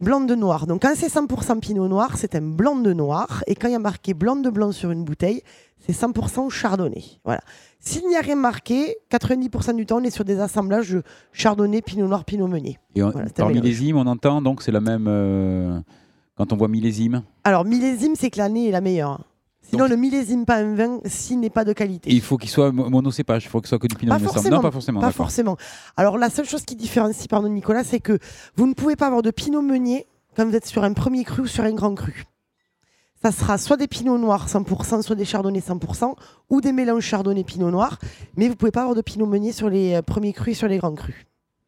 Blanc 0.01 0.21
de 0.21 0.35
noir. 0.35 0.67
Donc 0.67 0.83
quand 0.83 0.93
c'est 0.95 1.09
100% 1.09 1.59
pinot 1.61 1.89
noir, 1.89 2.17
c'est 2.17 2.35
un 2.35 2.43
blanc 2.43 2.77
de 2.77 2.93
noir. 2.93 3.43
Et 3.47 3.55
quand 3.55 3.69
il 3.69 3.73
y 3.73 3.77
a 3.77 3.79
marqué 3.79 4.13
blanc 4.13 4.37
de 4.37 4.51
blanc 4.51 4.71
sur 4.73 4.91
une 4.91 5.05
bouteille, 5.05 5.43
c'est 5.79 5.93
100% 5.95 6.51
chardonnay. 6.51 7.03
Voilà. 7.25 7.41
S'il 7.81 8.07
n'y 8.09 8.17
a 8.17 8.21
rien 8.21 8.37
marqué, 8.37 8.97
90% 9.11 9.75
du 9.75 9.87
temps, 9.87 9.99
on 10.01 10.05
est 10.05 10.11
sur 10.11 10.25
des 10.25 10.39
assemblages 10.41 10.91
de 10.91 11.03
chardonnay, 11.33 11.81
pinot 11.81 12.09
noir, 12.09 12.25
pinot 12.27 12.47
meunier. 12.47 12.79
Et 12.95 13.03
on- 13.03 13.11
Voilà, 13.11 13.29
par 13.31 13.47
millésime, 13.63 13.97
on 13.97 14.07
entend 14.07 14.43
donc 14.43 14.63
c'est 14.63 14.73
la 14.73 14.81
même. 14.81 15.07
euh, 15.09 15.81
quand 16.37 16.53
on 16.53 16.57
voit 16.57 16.69
millésime, 16.69 17.23
Alors 17.45 17.65
millésime, 17.65 18.15
c'est 18.17 18.29
que 18.31 18.37
l'année 18.39 18.69
est 18.69 18.73
la 18.73 18.83
meilleure. 18.83 19.21
Sinon, 19.69 19.85
Donc- 19.85 19.91
ne 19.91 19.97
millésime 19.97 20.45
pas 20.45 20.57
un 20.57 20.75
vin 20.75 21.01
s'il 21.07 21.41
n'est 21.41 21.51
pas 21.51 21.65
de 21.65 21.73
qualité. 21.73 22.11
et 22.11 22.15
il 22.15 22.21
faut 22.21 22.37
qu'il 22.37 22.51
soit 22.51 22.71
mo- 22.73 22.89
monocépage, 22.89 23.45
il 23.45 23.49
faut 23.49 23.61
que 23.61 23.67
ce 23.67 23.71
soit 23.71 23.79
que 23.79 23.87
du 23.89 23.97
pinot. 23.97 24.13
Pas 24.13 24.19
forcément. 24.21 24.57
Non, 24.57 24.63
pas 24.63 24.71
forcément. 24.71 25.01
Pas 25.01 25.11
forcément. 25.13 25.57
Alors 25.97 26.19
la 26.19 26.31
seule 26.31 26.47
chose 26.47 26.65
qui 26.65 26.77
différencie, 26.77 27.27
pardon 27.27 27.49
Nicolas, 27.49 27.83
c'est 27.85 28.01
que 28.01 28.19
vous 28.57 28.67
ne 28.67 28.75
pouvez 28.75 28.95
pas 28.97 29.07
avoir 29.07 29.23
de 29.23 29.31
pinot 29.31 29.63
meunier 29.63 30.07
quand 30.37 30.47
vous 30.47 30.55
êtes 30.55 30.67
sur 30.67 30.85
un 30.85 30.93
premier 30.93 31.25
cru 31.25 31.43
ou 31.43 31.47
sur 31.47 31.65
un 31.65 31.73
grand 31.73 31.95
cru. 31.95 32.25
Ça 33.23 33.33
sera 33.33 33.59
soit 33.59 33.77
des 33.79 33.89
pinots 33.89 34.19
noirs 34.19 34.47
100%, 34.49 35.03
soit 35.03 35.17
des 35.17 35.25
chardonnays 35.25 35.61
100%, 35.63 36.15
ou 36.51 36.61
des 36.61 36.71
mélanges 36.73 37.03
chardonnay 37.03 37.43
pinot 37.45 37.71
noir. 37.71 37.99
Mais 38.37 38.49
vous 38.49 38.55
pouvez 38.55 38.71
pas 38.71 38.83
avoir 38.83 38.95
de 38.95 39.01
pinot 39.01 39.27
meunier 39.27 39.53
sur 39.53 39.69
les 39.71 39.95
euh, 39.95 40.03
premiers 40.03 40.33
crus 40.35 40.53
et 40.53 40.55
sur 40.59 40.69
les 40.69 40.79
grands 40.79 40.95
crus. 40.95 41.27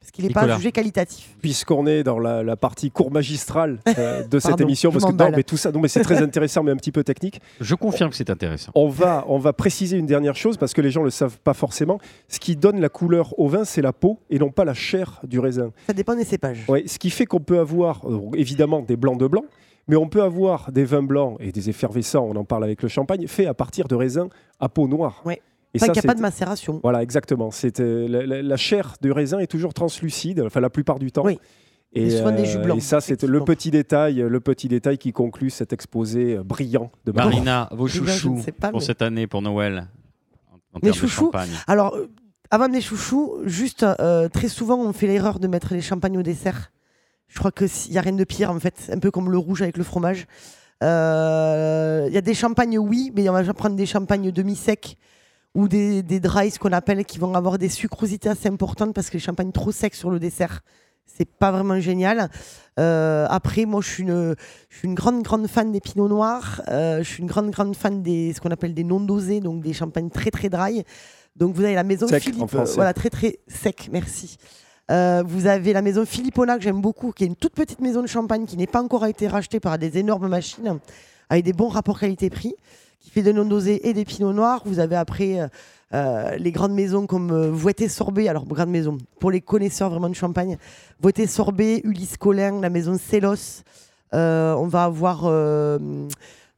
Parce 0.08 0.16
qu'il 0.16 0.24
n'est 0.24 0.32
pas 0.32 0.56
jugé 0.56 0.72
qualitatif. 0.72 1.36
Puisqu'on 1.42 1.86
est 1.86 2.02
dans 2.02 2.18
la, 2.18 2.42
la 2.42 2.56
partie 2.56 2.90
cours 2.90 3.10
magistrale 3.10 3.78
euh, 3.98 4.26
de 4.26 4.38
cette 4.38 4.52
Pardon, 4.52 4.64
émission, 4.64 4.90
parce 4.90 5.04
que 5.04 5.12
non, 5.12 5.30
mais 5.36 5.42
tout 5.42 5.58
ça, 5.58 5.70
non, 5.70 5.80
mais 5.80 5.88
c'est 5.88 6.00
très 6.00 6.22
intéressant, 6.22 6.62
mais 6.62 6.70
un 6.70 6.76
petit 6.76 6.92
peu 6.92 7.04
technique. 7.04 7.42
Je 7.60 7.74
confirme 7.74 8.08
que 8.08 8.16
c'est 8.16 8.30
intéressant. 8.30 8.72
On 8.74 8.88
va, 8.88 9.26
on 9.28 9.38
va 9.38 9.52
préciser 9.52 9.98
une 9.98 10.06
dernière 10.06 10.34
chose 10.34 10.56
parce 10.56 10.72
que 10.72 10.80
les 10.80 10.90
gens 10.90 11.00
ne 11.00 11.06
le 11.06 11.10
savent 11.10 11.38
pas 11.40 11.52
forcément. 11.52 11.98
Ce 12.28 12.40
qui 12.40 12.56
donne 12.56 12.80
la 12.80 12.88
couleur 12.88 13.38
au 13.38 13.48
vin, 13.48 13.64
c'est 13.64 13.82
la 13.82 13.92
peau 13.92 14.18
et 14.30 14.38
non 14.38 14.50
pas 14.50 14.64
la 14.64 14.72
chair 14.72 15.20
du 15.24 15.40
raisin. 15.40 15.72
Ça 15.86 15.92
dépend 15.92 16.16
des 16.16 16.24
cépages. 16.24 16.64
Ouais, 16.68 16.84
ce 16.86 16.98
qui 16.98 17.10
fait 17.10 17.26
qu'on 17.26 17.40
peut 17.40 17.58
avoir 17.58 18.08
euh, 18.08 18.30
évidemment 18.34 18.80
des 18.80 18.96
blancs 18.96 19.20
de 19.20 19.26
blanc, 19.26 19.44
mais 19.88 19.96
on 19.96 20.08
peut 20.08 20.22
avoir 20.22 20.72
des 20.72 20.84
vins 20.86 21.02
blancs 21.02 21.36
et 21.40 21.52
des 21.52 21.68
effervescents, 21.68 22.26
on 22.26 22.36
en 22.36 22.44
parle 22.44 22.64
avec 22.64 22.82
le 22.82 22.88
champagne, 22.88 23.26
faits 23.26 23.46
à 23.46 23.52
partir 23.54 23.88
de 23.88 23.94
raisins 23.94 24.28
à 24.58 24.70
peau 24.70 24.88
noire. 24.88 25.20
Ouais. 25.26 25.42
Et 25.74 25.78
Tant 25.78 25.86
ça, 25.86 25.92
qu'il 25.92 26.00
n'y 26.02 26.06
a 26.06 26.10
pas 26.10 26.14
de 26.14 26.20
macération. 26.22 26.80
Voilà, 26.82 27.02
exactement. 27.02 27.50
Euh, 27.80 28.08
la, 28.08 28.24
la- 28.26 28.42
la 28.42 28.56
chair 28.56 28.94
du 29.02 29.12
raisin 29.12 29.38
est 29.38 29.46
toujours 29.46 29.74
translucide, 29.74 30.40
enfin 30.40 30.60
la 30.60 30.70
plupart 30.70 30.98
du 30.98 31.12
temps. 31.12 31.24
Oui. 31.24 31.38
Et, 31.92 32.10
souvent 32.10 32.32
des 32.32 32.44
jus 32.44 32.58
euh, 32.58 32.62
blancs, 32.64 32.78
et 32.78 32.80
ça, 32.82 33.00
c'est 33.00 33.22
le 33.22 33.44
petit 33.44 33.70
détail, 33.70 34.16
le 34.16 34.40
petit 34.40 34.68
détail 34.68 34.98
qui 34.98 35.12
conclut 35.12 35.48
cet 35.50 35.72
exposé 35.72 36.36
euh, 36.36 36.42
brillant 36.42 36.90
de 37.06 37.12
Marina. 37.12 37.34
Marina, 37.36 37.68
vos 37.72 37.84
ne 37.84 37.88
chouchous 37.88 38.42
pas, 38.60 38.70
pour 38.70 38.80
mais- 38.80 38.84
cette 38.86 39.00
année, 39.02 39.26
pour 39.26 39.40
Noël 39.40 39.88
en, 40.52 40.56
en 40.76 40.80
Mes 40.82 40.90
de 40.90 40.94
chouchous 40.94 41.26
champagne. 41.26 41.48
Alors, 41.66 41.94
euh, 41.96 42.10
avant 42.50 42.68
des 42.68 42.80
chouchous, 42.82 43.36
juste 43.44 43.84
euh, 44.00 44.28
très 44.28 44.48
souvent, 44.48 44.78
on 44.78 44.92
fait 44.92 45.06
l'erreur 45.06 45.38
de 45.38 45.48
mettre 45.48 45.72
les 45.74 45.80
champagnes 45.82 46.18
au 46.18 46.22
dessert. 46.22 46.72
Je 47.26 47.38
crois 47.38 47.52
qu'il 47.52 47.68
n'y 47.90 47.96
a 47.98 48.02
rien 48.02 48.12
de 48.12 48.24
pire, 48.24 48.50
en 48.50 48.58
fait, 48.60 48.90
un 48.92 48.98
peu 48.98 49.10
comme 49.10 49.30
le 49.30 49.38
rouge 49.38 49.60
avec 49.62 49.76
le 49.78 49.84
fromage. 49.84 50.26
Euh, 50.82 52.04
Il 52.08 52.14
y 52.14 52.18
a 52.18 52.22
des 52.22 52.34
champagnes, 52.34 52.78
oui, 52.78 53.12
mais 53.14 53.28
on 53.28 53.32
va 53.32 53.54
prendre 53.54 53.76
des 53.76 53.86
champagnes 53.86 54.30
demi-secs 54.30 54.96
ou 55.54 55.68
des, 55.68 56.02
des 56.02 56.20
dry, 56.20 56.50
ce 56.50 56.58
qu'on 56.58 56.72
appelle, 56.72 57.04
qui 57.04 57.18
vont 57.18 57.34
avoir 57.34 57.58
des 57.58 57.68
sucrosités 57.68 58.28
assez 58.28 58.48
importantes 58.48 58.94
parce 58.94 59.08
que 59.08 59.14
les 59.14 59.22
champagnes 59.22 59.52
trop 59.52 59.72
secs 59.72 59.94
sur 59.94 60.10
le 60.10 60.18
dessert, 60.18 60.60
c'est 61.06 61.28
pas 61.28 61.50
vraiment 61.50 61.80
génial. 61.80 62.30
Euh, 62.78 63.26
après, 63.28 63.64
moi, 63.64 63.80
je 63.80 63.88
suis 63.88 64.02
une, 64.02 64.36
je 64.68 64.76
suis 64.76 64.88
une 64.88 64.94
grande, 64.94 65.22
grande 65.22 65.48
fan 65.48 65.72
des 65.72 65.80
pinots 65.80 66.08
noirs. 66.08 66.62
Euh, 66.68 66.98
je 67.02 67.08
suis 67.08 67.22
une 67.22 67.28
grande, 67.28 67.50
grande 67.50 67.74
fan 67.74 68.02
des 68.02 68.32
ce 68.32 68.40
qu'on 68.40 68.50
appelle 68.50 68.74
des 68.74 68.84
non 68.84 69.00
dosés, 69.00 69.40
donc 69.40 69.62
des 69.62 69.72
champagnes 69.72 70.10
très, 70.10 70.30
très 70.30 70.48
dry. 70.48 70.84
Donc, 71.34 71.54
vous 71.54 71.62
avez 71.62 71.74
la 71.74 71.84
maison 71.84 72.06
Sec, 72.06 72.22
Philippe, 72.22 72.50
voilà, 72.74 72.92
très, 72.92 73.10
très 73.10 73.38
sec, 73.46 73.88
merci. 73.92 74.36
Euh, 74.90 75.22
vous 75.26 75.46
avez 75.46 75.72
la 75.72 75.82
maison 75.82 76.04
Philippona 76.04 76.56
que 76.56 76.62
j'aime 76.62 76.80
beaucoup, 76.80 77.12
qui 77.12 77.24
est 77.24 77.26
une 77.26 77.36
toute 77.36 77.54
petite 77.54 77.80
maison 77.80 78.02
de 78.02 78.06
champagne 78.06 78.46
qui 78.46 78.56
n'est 78.56 78.66
pas 78.66 78.82
encore 78.82 79.06
été 79.06 79.28
rachetée 79.28 79.60
par 79.60 79.78
des 79.78 79.98
énormes 79.98 80.28
machines 80.28 80.78
avec 81.30 81.44
des 81.44 81.52
bons 81.52 81.68
rapports 81.68 82.00
qualité-prix, 82.00 82.54
qui 83.00 83.10
fait 83.10 83.22
des 83.22 83.32
dosés 83.32 83.88
et 83.88 83.92
des 83.92 84.04
pinots 84.04 84.32
noirs. 84.32 84.62
Vous 84.64 84.78
avez 84.78 84.96
après 84.96 85.40
euh, 85.40 85.48
euh, 85.94 86.36
les 86.36 86.52
grandes 86.52 86.74
maisons 86.74 87.06
comme 87.06 87.30
euh, 87.30 87.50
Voité 87.50 87.88
Sorbet, 87.88 88.28
alors 88.28 88.44
grande 88.44 88.68
maison 88.68 88.98
pour 89.20 89.30
les 89.30 89.40
connaisseurs 89.40 89.88
vraiment 89.88 90.10
de 90.10 90.14
champagne, 90.14 90.58
Voité 91.00 91.26
Sorbet, 91.26 91.80
Ulysse 91.84 92.18
Collin, 92.18 92.60
la 92.60 92.68
maison 92.68 92.98
Célos. 92.98 93.62
Euh, 94.14 94.54
on 94.54 94.66
va 94.66 94.84
avoir 94.84 95.22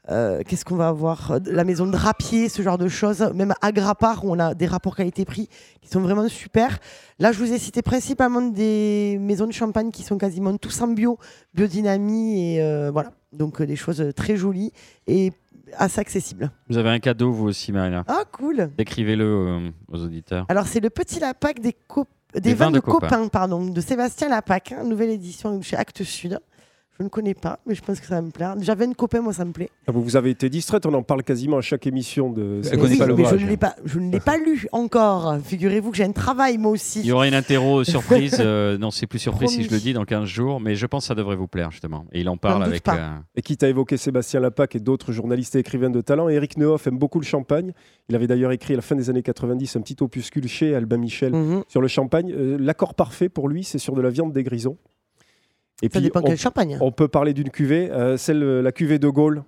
qu'est-ce 0.08 0.64
qu'on 0.64 0.74
va 0.74 0.88
avoir? 0.88 1.38
La 1.46 1.62
maison 1.62 1.86
Drapier, 1.86 2.48
ce 2.48 2.62
genre 2.62 2.78
de 2.78 2.88
choses. 2.88 3.20
Même 3.32 3.54
Agrapar, 3.60 4.24
où 4.24 4.32
on 4.32 4.38
a 4.40 4.54
des 4.54 4.66
rapports 4.66 4.96
qualité-prix 4.96 5.48
qui 5.80 5.88
sont 5.88 6.00
vraiment 6.00 6.28
super. 6.28 6.80
Là, 7.20 7.30
je 7.30 7.38
vous 7.38 7.52
ai 7.52 7.58
cité 7.58 7.82
principalement 7.82 8.42
des 8.42 9.18
maisons 9.20 9.46
de 9.46 9.52
champagne 9.52 9.92
qui 9.92 10.02
sont 10.02 10.18
quasiment 10.18 10.56
tous 10.56 10.80
en 10.80 10.88
bio, 10.88 11.16
biodynamie 11.54 12.56
et 12.56 12.90
voilà. 12.90 13.12
Donc 13.32 13.62
des 13.62 13.76
choses 13.76 14.04
très 14.16 14.34
jolies 14.34 14.72
et 15.06 15.30
assez 15.76 16.00
accessibles. 16.00 16.50
Vous 16.68 16.76
avez 16.78 16.90
un 16.90 16.98
cadeau, 16.98 17.32
vous 17.32 17.46
aussi, 17.48 17.72
Marina. 17.72 18.04
Ah, 18.08 18.22
cool 18.32 18.70
Décrivez-le 18.76 19.24
euh, 19.24 19.70
aux 19.92 20.02
auditeurs. 20.02 20.46
Alors, 20.48 20.66
c'est 20.66 20.80
le 20.80 20.90
petit 20.90 21.20
Lapac 21.20 21.60
des, 21.60 21.76
des, 22.34 22.40
Des 22.40 22.54
vins, 22.54 22.70
de, 22.70 22.76
de 22.76 22.80
copains. 22.80 23.08
copains, 23.08 23.28
pardon, 23.28 23.66
de 23.66 23.80
Sébastien 23.80 24.28
Lapac, 24.28 24.72
hein, 24.72 24.84
nouvelle 24.84 25.10
édition 25.10 25.60
chez 25.62 25.76
Actes 25.76 26.04
Sud. 26.04 26.38
Je 27.00 27.04
ne 27.04 27.08
connais 27.08 27.32
pas, 27.32 27.58
mais 27.66 27.74
je 27.74 27.80
pense 27.80 27.98
que 27.98 28.04
ça 28.06 28.16
va 28.16 28.20
me 28.20 28.30
plaire. 28.30 28.54
J'avais 28.60 28.84
une 28.84 28.94
copain, 28.94 29.22
moi, 29.22 29.32
ça 29.32 29.46
me 29.46 29.52
plaît. 29.52 29.70
Ah, 29.86 29.92
Vous 29.92 30.02
vous 30.02 30.16
avez 30.16 30.28
été 30.28 30.50
distraite, 30.50 30.84
on 30.84 30.92
en 30.92 31.02
parle 31.02 31.22
quasiment 31.22 31.56
à 31.56 31.62
chaque 31.62 31.86
émission 31.86 32.30
de 32.30 32.60
Mais 32.62 32.76
oui, 32.76 32.98
pas 32.98 33.06
mais 33.06 33.12
l'ouvrage. 33.12 33.38
je 33.40 33.44
ne 33.46 33.50
l'ai 33.50 33.56
pas, 33.56 33.74
je 33.86 33.98
ne 33.98 34.12
l'ai 34.12 34.20
pas 34.20 34.36
lu 34.36 34.66
encore. 34.72 35.38
Figurez-vous 35.42 35.92
que 35.92 35.96
j'ai 35.96 36.04
un 36.04 36.12
travail, 36.12 36.58
moi 36.58 36.70
aussi. 36.72 37.00
Il 37.00 37.06
y 37.06 37.12
aura 37.12 37.26
une 37.26 37.32
interro 37.32 37.84
surprise. 37.84 38.36
euh, 38.40 38.76
non, 38.76 38.90
c'est 38.90 39.06
plus 39.06 39.18
surprise 39.18 39.48
si 39.48 39.62
je 39.64 39.70
le 39.70 39.78
dis 39.78 39.94
dans 39.94 40.04
15 40.04 40.26
jours, 40.28 40.60
mais 40.60 40.74
je 40.74 40.84
pense 40.84 41.04
que 41.04 41.08
ça 41.08 41.14
devrait 41.14 41.36
vous 41.36 41.48
plaire, 41.48 41.70
justement. 41.70 42.04
Et 42.12 42.20
il 42.20 42.28
en 42.28 42.36
parle 42.36 42.64
avec. 42.64 42.86
euh, 42.86 43.16
Et 43.34 43.40
quitte 43.40 43.62
à 43.62 43.68
évoquer 43.70 43.96
Sébastien 43.96 44.40
Lapac 44.40 44.76
et 44.76 44.80
d'autres 44.80 45.10
journalistes 45.12 45.56
et 45.56 45.60
écrivains 45.60 45.88
de 45.88 46.02
talent, 46.02 46.28
Eric 46.28 46.58
Nehoff 46.58 46.86
aime 46.86 46.98
beaucoup 46.98 47.18
le 47.18 47.24
champagne. 47.24 47.72
Il 48.10 48.14
avait 48.14 48.26
d'ailleurs 48.26 48.52
écrit 48.52 48.74
à 48.74 48.76
la 48.76 48.82
fin 48.82 48.94
des 48.94 49.08
années 49.08 49.22
90 49.22 49.74
un 49.76 49.80
petit 49.80 49.96
opuscule 50.02 50.46
chez 50.48 50.74
Albin 50.74 50.98
Michel 50.98 51.32
Mhm. 51.32 51.62
sur 51.66 51.80
le 51.80 51.88
champagne. 51.88 52.30
Euh, 52.36 52.58
L'accord 52.60 52.92
parfait 52.94 53.30
pour 53.30 53.48
lui, 53.48 53.64
c'est 53.64 53.78
sur 53.78 53.94
de 53.94 54.02
la 54.02 54.10
viande 54.10 54.34
des 54.34 54.42
grisons. 54.42 54.76
Et 55.82 55.88
Ça 55.90 56.00
dépend 56.00 56.20
on, 56.20 56.26
quel 56.26 56.36
champagne. 56.38 56.76
on 56.80 56.92
peut 56.92 57.08
parler 57.08 57.32
d'une 57.32 57.50
cuvée, 57.50 57.90
euh, 57.90 58.16
celle, 58.16 58.42
euh, 58.42 58.62
la 58.62 58.72
cuvée 58.72 58.98
de 58.98 59.08
Gaulle, 59.08 59.42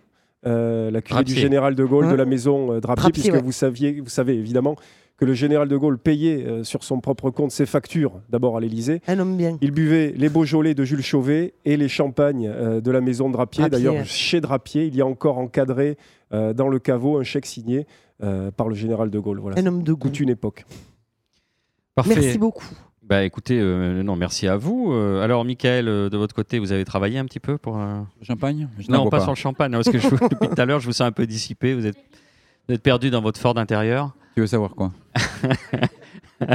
euh, 0.47 0.91
la 0.91 1.03
cuvée 1.03 1.25
du 1.25 1.35
général 1.35 1.75
de 1.75 1.85
Gaulle 1.85 2.07
de 2.07 2.13
Hein 2.13 2.17
la 2.17 2.25
maison 2.25 2.73
euh, 2.73 2.81
Drapier, 2.81 3.03
Drapier, 3.03 3.13
puisque 3.13 3.35
ouais. 3.35 3.43
vous, 3.43 3.53
saviez, 3.53 4.01
vous 4.01 4.09
savez 4.09 4.35
évidemment 4.35 4.77
que 5.19 5.25
le 5.25 5.35
général 5.35 5.69
de 5.69 5.77
Gaulle 5.77 5.99
payait 5.99 6.45
euh, 6.47 6.65
sur 6.65 6.83
son 6.83 7.01
propre 7.01 7.31
compte 7.31 7.53
ses 7.53 7.67
factures, 7.67 8.21
d'abord 8.29 8.57
à 8.57 8.61
l'Élysée. 8.61 9.03
Un 9.07 9.21
homme 9.21 9.37
bien. 9.37 9.57
Il 9.61 9.71
buvait 9.71 10.13
les 10.17 10.29
Beaujolais 10.29 10.75
de 10.75 10.85
Jules 10.85 11.03
Chauvet 11.03 11.55
et 11.65 11.77
les 11.77 11.89
champagnes 11.89 12.49
euh, 12.53 12.81
de 12.81 12.91
la 12.91 13.01
maison 13.01 13.31
Drapier. 13.31 13.63
Drapier, 13.63 13.79
D'ailleurs, 13.79 13.95
ouais. 14.03 14.05
chez 14.05 14.41
Drapier, 14.41 14.87
il 14.87 14.97
y 14.97 15.01
a 15.01 15.07
encore 15.07 15.39
encadré 15.39 15.97
euh, 16.33 16.53
dans 16.55 16.69
le 16.69 16.79
caveau 16.81 17.19
un 17.19 17.23
chèque 17.23 17.47
signé 17.47 17.87
euh, 18.25 18.51
par 18.51 18.69
le 18.69 18.75
général 18.75 19.11
de 19.11 19.19
Gaulle. 19.21 19.39
Voilà. 19.39 19.61
Un 19.61 19.67
homme 19.67 19.83
de 19.85 19.93
goût. 19.93 20.09
Toute 20.09 20.19
une 20.19 20.31
époque. 20.31 20.65
Parfait. 21.95 22.15
Merci 22.17 22.39
beaucoup. 22.39 22.65
Bah 23.13 23.25
écoutez, 23.25 23.61
euh, 23.61 24.03
non, 24.03 24.17
merci 24.17 24.49
à 24.49 24.57
vous. 24.57 24.91
Euh, 24.91 25.23
alors, 25.23 25.45
Michael, 25.45 25.87
euh, 25.87 26.09
de 26.09 26.17
votre 26.17 26.35
côté, 26.35 26.59
vous 26.59 26.73
avez 26.73 26.87
travaillé 26.87 27.19
un 27.19 27.27
petit 27.27 27.41
peu 27.41 27.59
pour. 27.59 27.79
euh, 27.79 28.01
Champagne? 28.23 28.71
Je 28.79 28.91
Non, 28.91 29.03
bois 29.03 29.11
pas, 29.11 29.21
sur 29.21 29.33
le 29.33 29.37
champagne, 29.37 29.71
parce 29.71 29.91
que 29.91 29.99
je, 29.99 30.09
depuis 30.31 30.49
tout 30.49 30.55
à 30.59 30.65
l'heure, 30.65 30.81
je 30.81 30.87
vous 30.87 30.95
sens 30.95 31.09
un 31.09 31.13
peu 31.13 31.27
dissipé. 31.27 31.75
Vous 31.75 31.85
êtes, 31.85 31.99
vous 32.67 32.75
êtes 32.75 32.83
perdu 32.83 33.11
dans 33.11 33.21
votre 33.21 33.39
Ford 33.39 33.59
intérieur. 33.59 34.15
Tu 34.35 34.41
veux 34.41 34.47
savoir 34.47 34.75
quoi? 34.75 34.93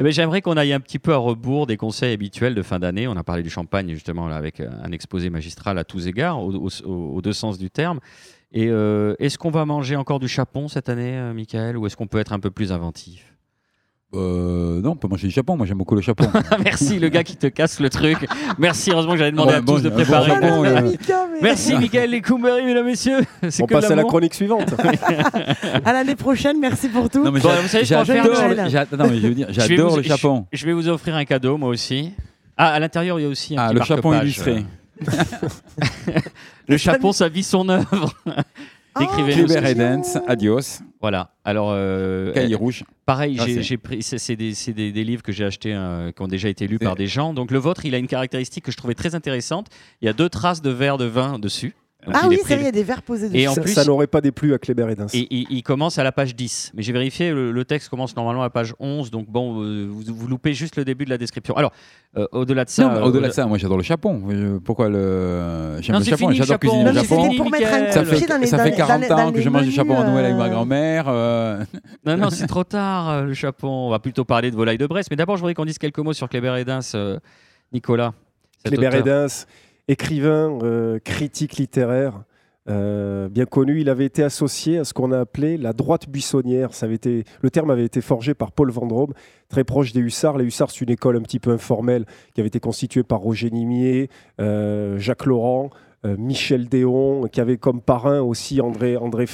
Eh 0.00 0.04
ben, 0.04 0.12
J'aimerais 0.12 0.42
qu'on 0.42 0.58
aille 0.58 0.74
un 0.74 0.80
petit 0.80 0.98
peu 0.98 1.14
à 1.14 1.16
rebours 1.16 1.66
des 1.66 1.78
conseils 1.78 2.12
habituels 2.12 2.54
de 2.54 2.62
fin 2.62 2.78
d'année. 2.78 3.08
On 3.08 3.16
a 3.16 3.24
parlé 3.24 3.42
du 3.42 3.48
champagne, 3.48 3.90
justement, 3.94 4.28
là, 4.28 4.36
avec 4.36 4.60
un 4.60 4.92
exposé 4.92 5.30
magistral 5.30 5.78
à 5.78 5.84
tous 5.84 6.06
égards, 6.06 6.38
aux, 6.40 7.20
deux 7.22 7.32
sens 7.32 7.56
du 7.58 7.70
terme. 7.70 7.98
Et 8.52 8.66
est-ce 8.66 9.38
qu'on 9.38 9.50
va 9.50 9.64
manger 9.64 9.96
encore 9.96 10.20
du 10.20 10.28
chapon 10.28 10.68
cette 10.68 10.90
année, 10.90 11.18
Michael, 11.34 11.78
ou 11.78 11.86
est-ce 11.86 11.96
qu'on 11.96 12.06
peut 12.06 12.18
être 12.18 12.34
un 12.34 12.40
peu 12.40 12.50
plus 12.50 12.72
inventif? 12.72 13.37
Euh, 14.14 14.80
Non, 14.80 14.92
on 14.92 14.96
peut 14.96 15.08
manger 15.08 15.26
du 15.28 15.32
chapon. 15.34 15.56
Moi, 15.56 15.66
j'aime 15.66 15.78
beaucoup 15.78 15.94
le 15.94 16.00
chapon. 16.00 16.24
Merci, 16.64 16.98
le 16.98 17.08
gars 17.08 17.22
qui 17.24 17.36
te 17.36 17.46
casse 17.46 17.78
le 17.80 17.90
truc. 17.90 18.18
Merci, 18.58 18.90
heureusement 18.90 19.12
que 19.12 19.18
j'avais 19.18 19.32
demandé 19.32 19.50
Ouais, 19.52 19.56
à 19.58 19.60
bon, 19.60 19.74
tous 19.74 19.82
de 19.82 19.88
bon 19.90 19.96
préparer. 19.96 20.30
chapon, 20.30 20.64
euh, 20.64 20.92
Merci, 21.42 21.74
Michael 21.76 22.10
Lecoumberry, 22.10 22.64
mesdames, 22.64 22.86
messieurs. 22.86 23.20
C'est 23.50 23.62
On 23.62 23.66
que 23.66 23.74
passe 23.74 23.90
à 23.90 23.94
la 23.96 24.04
chronique 24.04 24.34
suivante. 24.34 24.74
À 25.84 25.92
l'année 25.92 26.16
prochaine, 26.16 26.58
merci 26.58 26.88
pour 26.88 27.08
tout. 27.10 27.22
Non, 27.24 27.30
mais 27.32 27.40
Bon, 27.40 27.50
vous 27.62 27.68
savez 27.68 27.84
j'adore. 27.84 28.14
Le- 28.14 28.68
j'a- 28.68 28.86
Non, 28.96 29.08
mais 29.10 29.18
je 29.20 29.26
veux 29.28 29.34
dire, 29.34 29.48
Je 29.50 29.60
vais 29.60 29.68
j'adore 29.76 29.90
vous- 29.90 29.96
le 29.98 30.02
chapon. 30.02 30.46
Je, 30.52 30.58
je 30.58 30.66
vais 30.66 30.72
vous 30.72 30.88
offrir 30.88 31.14
un 31.14 31.24
cadeau, 31.24 31.56
moi 31.58 31.68
aussi. 31.68 32.12
Ah, 32.56 32.72
à 32.72 32.78
l'intérieur, 32.80 33.20
il 33.20 33.22
y 33.22 33.26
a 33.26 33.28
aussi 33.28 33.56
un 33.56 33.60
Ah, 33.62 33.68
petit 33.68 33.78
le 33.78 33.84
chapon 33.84 34.14
illustré. 34.20 34.64
le 36.68 36.76
chapon, 36.76 37.12
sa 37.12 37.28
vie, 37.28 37.42
son 37.42 37.68
œuvre. 37.68 38.12
Oh, 38.26 39.00
Décrivez-nous 39.00 39.52
et 39.52 39.60
que- 39.62 39.74
Dance, 39.74 40.18
adios. 40.26 40.80
Voilà. 41.00 41.30
Alors, 41.44 41.70
euh, 41.72 42.32
Cahier 42.32 42.54
rouge. 42.56 42.84
pareil, 43.06 43.36
Ah, 43.40 43.44
j'ai- 43.46 43.76
pris. 43.76 44.02
C'est 44.02 44.34
des, 44.36 44.52
des- 44.74 44.92
des 44.92 45.04
livres 45.04 45.22
que 45.22 45.30
j'ai 45.32 45.44
achetés, 45.44 45.72
euh, 45.74 46.10
qui 46.12 46.22
ont 46.22 46.26
déjà 46.28 46.48
été 46.48 46.66
lus 46.66 46.78
par 46.78 46.96
des 46.96 47.06
gens. 47.06 47.32
Donc, 47.34 47.50
le 47.52 47.58
vôtre, 47.58 47.84
il 47.84 47.94
a 47.94 47.98
une 47.98 48.08
caractéristique 48.08 48.64
que 48.64 48.72
je 48.72 48.76
trouvais 48.76 48.94
très 48.94 49.14
intéressante. 49.14 49.68
Il 50.02 50.06
y 50.06 50.08
a 50.08 50.12
deux 50.12 50.28
traces 50.28 50.60
de 50.62 50.70
verre 50.70 50.98
de 50.98 51.04
vin 51.04 51.38
dessus. 51.38 51.74
Donc, 52.08 52.16
Ah 52.18 52.22
il 52.24 52.28
oui, 52.30 52.34
est 52.34 52.38
c'est 52.38 52.54
vrai, 52.54 52.62
il 52.62 52.64
y 52.64 52.68
a 52.68 52.72
des 52.72 52.82
verres 52.82 53.02
posés 53.02 53.28
dessus. 53.28 53.40
Et 53.40 53.48
en 53.48 53.54
ça 53.54 53.60
plus- 53.60 53.72
ça 53.74 53.84
n'aurait 53.84 54.06
pas 54.06 54.20
déplu 54.20 54.54
à 54.54 54.58
Kléber 54.58 54.86
et 54.90 54.94
Dins. 54.94 55.06
Et 55.12 55.26
il, 55.30 55.46
il 55.50 55.62
commence 55.62 55.98
à 55.98 56.02
la 56.04 56.10
page 56.12 56.34
10. 56.34 56.72
Mais 56.74 56.82
j'ai 56.82 56.92
vérifié, 56.92 57.30
le, 57.30 57.52
le 57.52 57.64
texte 57.64 57.88
commence 57.90 58.16
normalement 58.16 58.40
à 58.42 58.46
la 58.46 58.50
page 58.50 58.74
11. 58.80 59.10
Donc 59.10 59.28
bon, 59.28 59.62
euh, 59.62 59.86
vous, 59.90 60.02
vous 60.06 60.26
loupez 60.26 60.54
juste 60.54 60.76
le 60.76 60.84
début 60.84 61.04
de 61.04 61.10
la 61.10 61.18
description. 61.18 61.54
Alors, 61.56 61.72
euh, 62.16 62.26
au-delà 62.32 62.64
de 62.64 62.70
ça. 62.70 62.82
Non, 62.84 62.90
mais 62.92 62.96
euh, 62.98 63.04
au-delà 63.04 63.28
de 63.28 63.32
ça, 63.34 63.44
moi, 63.46 63.58
j'adore 63.58 63.76
le 63.76 63.82
chapon. 63.82 64.22
Euh, 64.30 64.58
Pourquoi 64.64 64.88
le. 64.88 65.76
J'aime 65.82 65.96
le 65.96 65.98
le 66.00 66.04
J'adore 66.34 66.58
cuisiner 66.58 66.92
le 66.92 67.00
c'était 67.00 67.36
pour 67.36 67.50
mettre 67.50 67.72
un 67.74 67.92
Ça 67.92 68.04
fait, 68.04 68.26
dans 68.26 68.38
les 68.38 68.46
ça 68.46 68.56
dans 68.56 68.62
fait 68.64 68.70
les- 68.70 68.76
40 68.76 69.00
dans 69.00 69.06
les- 69.06 69.12
ans 69.12 69.16
dans 69.26 69.32
que 69.32 69.40
je 69.40 69.48
mange 69.50 69.64
du 69.64 69.72
chapon 69.72 69.96
à 70.00 70.04
Noël 70.04 70.24
avec 70.24 70.36
ma 70.36 70.48
grand-mère. 70.48 71.04
euh, 71.08 71.62
Non, 72.06 72.16
non, 72.16 72.30
c'est 72.30 72.46
trop 72.46 72.64
tard, 72.64 73.24
le 73.24 73.34
chapon. 73.34 73.68
On 73.68 73.90
va 73.90 73.98
plutôt 73.98 74.24
parler 74.24 74.50
de 74.50 74.56
volaille 74.56 74.78
de 74.78 74.86
Brest. 74.86 75.08
Mais 75.10 75.16
d'abord, 75.16 75.36
je 75.36 75.40
voudrais 75.42 75.54
qu'on 75.54 75.64
dise 75.66 75.78
quelques 75.78 75.98
mots 75.98 76.12
sur 76.14 76.28
Kléber 76.28 76.54
et 76.58 76.64
Dins, 76.64 76.80
Nicolas. 77.72 78.12
Kléber 78.64 78.90
et. 78.98 79.02
Dins, 79.02 79.26
écrivain, 79.88 80.58
euh, 80.62 80.98
critique 81.02 81.56
littéraire, 81.56 82.22
euh, 82.68 83.28
bien 83.30 83.46
connu. 83.46 83.80
Il 83.80 83.88
avait 83.88 84.04
été 84.04 84.22
associé 84.22 84.78
à 84.78 84.84
ce 84.84 84.92
qu'on 84.92 85.10
a 85.10 85.18
appelé 85.18 85.56
la 85.56 85.72
droite 85.72 86.08
buissonnière. 86.08 86.74
Ça 86.74 86.86
avait 86.86 86.96
été, 86.96 87.24
le 87.40 87.50
terme 87.50 87.70
avait 87.70 87.86
été 87.86 88.02
forgé 88.02 88.34
par 88.34 88.52
Paul 88.52 88.70
Vendôme, 88.70 89.14
très 89.48 89.64
proche 89.64 89.92
des 89.92 90.00
Hussards. 90.00 90.36
Les 90.36 90.44
Hussards, 90.44 90.70
c'est 90.70 90.82
une 90.82 90.90
école 90.90 91.16
un 91.16 91.22
petit 91.22 91.40
peu 91.40 91.50
informelle 91.50 92.04
qui 92.34 92.40
avait 92.40 92.48
été 92.48 92.60
constituée 92.60 93.02
par 93.02 93.20
Roger 93.20 93.50
Nimier, 93.50 94.10
euh, 94.40 94.98
Jacques 94.98 95.26
Laurent. 95.26 95.70
Michel 96.16 96.68
Déon, 96.68 97.26
qui 97.26 97.40
avait 97.40 97.56
comme 97.56 97.80
parrain 97.80 98.20
aussi 98.20 98.60
André, 98.60 98.96
André 98.96 99.26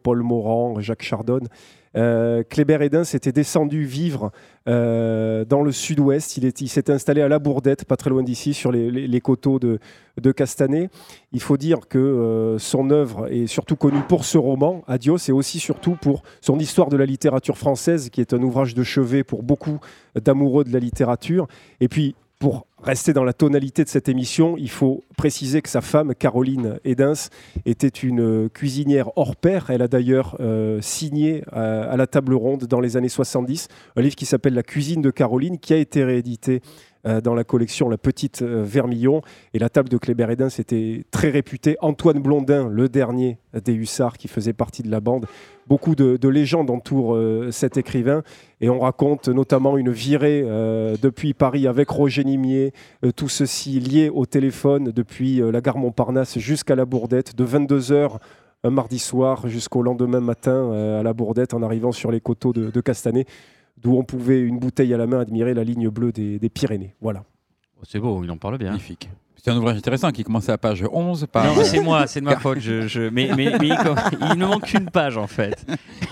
Paul 0.00 0.22
Morand, 0.22 0.78
Jacques 0.78 1.02
Chardonne. 1.02 1.48
Euh, 1.96 2.42
Kléber 2.48 2.78
Edin 2.82 3.04
s'était 3.04 3.32
descendu 3.32 3.84
vivre 3.84 4.30
euh, 4.68 5.44
dans 5.44 5.62
le 5.62 5.72
sud-ouest. 5.72 6.36
Il 6.36 6.44
est- 6.44 6.60
il 6.60 6.68
s'est 6.68 6.90
installé 6.90 7.22
à 7.22 7.28
La 7.28 7.38
Bourdette, 7.38 7.84
pas 7.84 7.96
très 7.96 8.10
loin 8.10 8.22
d'ici, 8.22 8.52
sur 8.54 8.70
les, 8.72 9.20
coteaux 9.20 9.58
de, 9.58 9.78
de 10.20 10.32
Castanet. 10.32 10.90
Il 11.32 11.40
faut 11.40 11.56
dire 11.56 11.88
que 11.88 11.98
euh, 11.98 12.58
son 12.58 12.90
œuvre 12.90 13.32
est 13.32 13.46
surtout 13.46 13.76
connue 13.76 14.02
pour 14.08 14.24
ce 14.24 14.38
roman, 14.38 14.82
Adios, 14.86 15.18
et 15.28 15.32
aussi 15.32 15.58
surtout 15.58 15.96
pour 16.00 16.22
son 16.40 16.58
histoire 16.58 16.88
de 16.88 16.96
la 16.96 17.06
littérature 17.06 17.56
française, 17.56 18.10
qui 18.10 18.20
est 18.20 18.34
un 18.34 18.42
ouvrage 18.42 18.74
de 18.74 18.82
chevet 18.82 19.24
pour 19.24 19.42
beaucoup 19.42 19.78
d'amoureux 20.20 20.64
de 20.64 20.72
la 20.72 20.78
littérature. 20.80 21.46
Et 21.80 21.88
puis, 21.88 22.14
pour 22.38 22.66
rester 22.86 23.12
dans 23.12 23.24
la 23.24 23.32
tonalité 23.32 23.82
de 23.82 23.88
cette 23.88 24.08
émission, 24.08 24.56
il 24.56 24.70
faut 24.70 25.04
préciser 25.16 25.60
que 25.60 25.68
sa 25.68 25.80
femme, 25.80 26.14
Caroline 26.14 26.78
Edens, 26.84 27.30
était 27.64 27.88
une 27.88 28.20
euh, 28.20 28.48
cuisinière 28.48 29.10
hors 29.16 29.34
pair. 29.34 29.70
Elle 29.70 29.82
a 29.82 29.88
d'ailleurs 29.88 30.36
euh, 30.40 30.80
signé 30.80 31.42
euh, 31.52 31.92
à 31.92 31.96
la 31.96 32.06
table 32.06 32.34
ronde 32.34 32.64
dans 32.64 32.80
les 32.80 32.96
années 32.96 33.08
70 33.08 33.68
un 33.96 34.02
livre 34.02 34.14
qui 34.14 34.26
s'appelle 34.26 34.54
La 34.54 34.62
cuisine 34.62 35.02
de 35.02 35.10
Caroline, 35.10 35.58
qui 35.58 35.74
a 35.74 35.76
été 35.76 36.04
réédité 36.04 36.62
euh, 37.06 37.20
dans 37.20 37.34
la 37.34 37.44
collection 37.44 37.88
La 37.88 37.98
Petite 37.98 38.42
euh, 38.42 38.64
Vermillon. 38.64 39.22
Et 39.54 39.60
la 39.60 39.68
table 39.68 39.88
de 39.88 39.96
Kléber 39.96 40.26
Edin, 40.30 40.48
c'était 40.48 41.04
très 41.12 41.30
réputé. 41.30 41.76
Antoine 41.80 42.20
Blondin, 42.20 42.68
le 42.68 42.88
dernier 42.88 43.38
des 43.64 43.74
Hussards, 43.74 44.18
qui 44.18 44.26
faisait 44.26 44.52
partie 44.52 44.82
de 44.82 44.90
la 44.90 45.00
bande. 45.00 45.26
Beaucoup 45.68 45.94
de, 45.94 46.16
de 46.16 46.28
légendes 46.28 46.68
entourent 46.68 47.14
euh, 47.14 47.50
cet 47.52 47.76
écrivain. 47.76 48.22
Et 48.60 48.68
on 48.68 48.80
raconte 48.80 49.28
notamment 49.28 49.76
une 49.76 49.90
virée 49.90 50.42
depuis 51.02 51.34
Paris 51.34 51.66
avec 51.66 51.90
Roger 51.90 52.24
Nimier, 52.24 52.72
tout 53.14 53.28
ceci 53.28 53.78
lié 53.80 54.08
au 54.08 54.24
téléphone 54.24 54.92
depuis 54.92 55.42
la 55.52 55.60
gare 55.60 55.76
Montparnasse 55.76 56.38
jusqu'à 56.38 56.74
la 56.74 56.86
Bourdette, 56.86 57.36
de 57.36 57.44
22h 57.44 58.16
un 58.64 58.70
mardi 58.70 58.98
soir 58.98 59.46
jusqu'au 59.46 59.82
lendemain 59.82 60.20
matin 60.20 60.72
à 60.98 61.02
la 61.02 61.12
Bourdette 61.12 61.52
en 61.52 61.62
arrivant 61.62 61.92
sur 61.92 62.10
les 62.10 62.20
coteaux 62.22 62.54
de, 62.54 62.70
de 62.70 62.80
Castanet, 62.80 63.26
d'où 63.78 63.96
on 63.96 64.04
pouvait, 64.04 64.40
une 64.40 64.58
bouteille 64.58 64.92
à 64.94 64.96
la 64.96 65.06
main, 65.06 65.20
admirer 65.20 65.54
la 65.54 65.64
ligne 65.64 65.88
bleue 65.88 66.12
des, 66.12 66.38
des 66.38 66.48
Pyrénées. 66.48 66.94
Voilà. 67.00 67.24
Oh, 67.78 67.84
c'est 67.86 67.98
beau, 67.98 68.22
il 68.24 68.30
en 68.30 68.38
parle 68.38 68.58
bien. 68.58 68.70
Magnifique. 68.70 69.10
C'est 69.46 69.52
un 69.52 69.58
ouvrage 69.58 69.76
intéressant 69.76 70.10
qui 70.10 70.24
commence 70.24 70.48
à 70.48 70.52
la 70.54 70.58
page 70.58 70.84
11. 70.92 71.28
Par... 71.30 71.44
Non, 71.44 71.52
c'est 71.62 71.78
moi, 71.78 72.08
c'est 72.08 72.18
de 72.18 72.24
ma 72.24 72.36
faute. 72.36 72.58
Je, 72.58 72.88
je- 72.88 73.08
Mais, 73.10 73.30
mais, 73.36 73.52
mais 73.60 73.68
il, 73.68 74.38
ne 74.38 74.44
manque 74.44 74.64
qu'une 74.64 74.90
page 74.90 75.16
en 75.16 75.28
fait. 75.28 75.64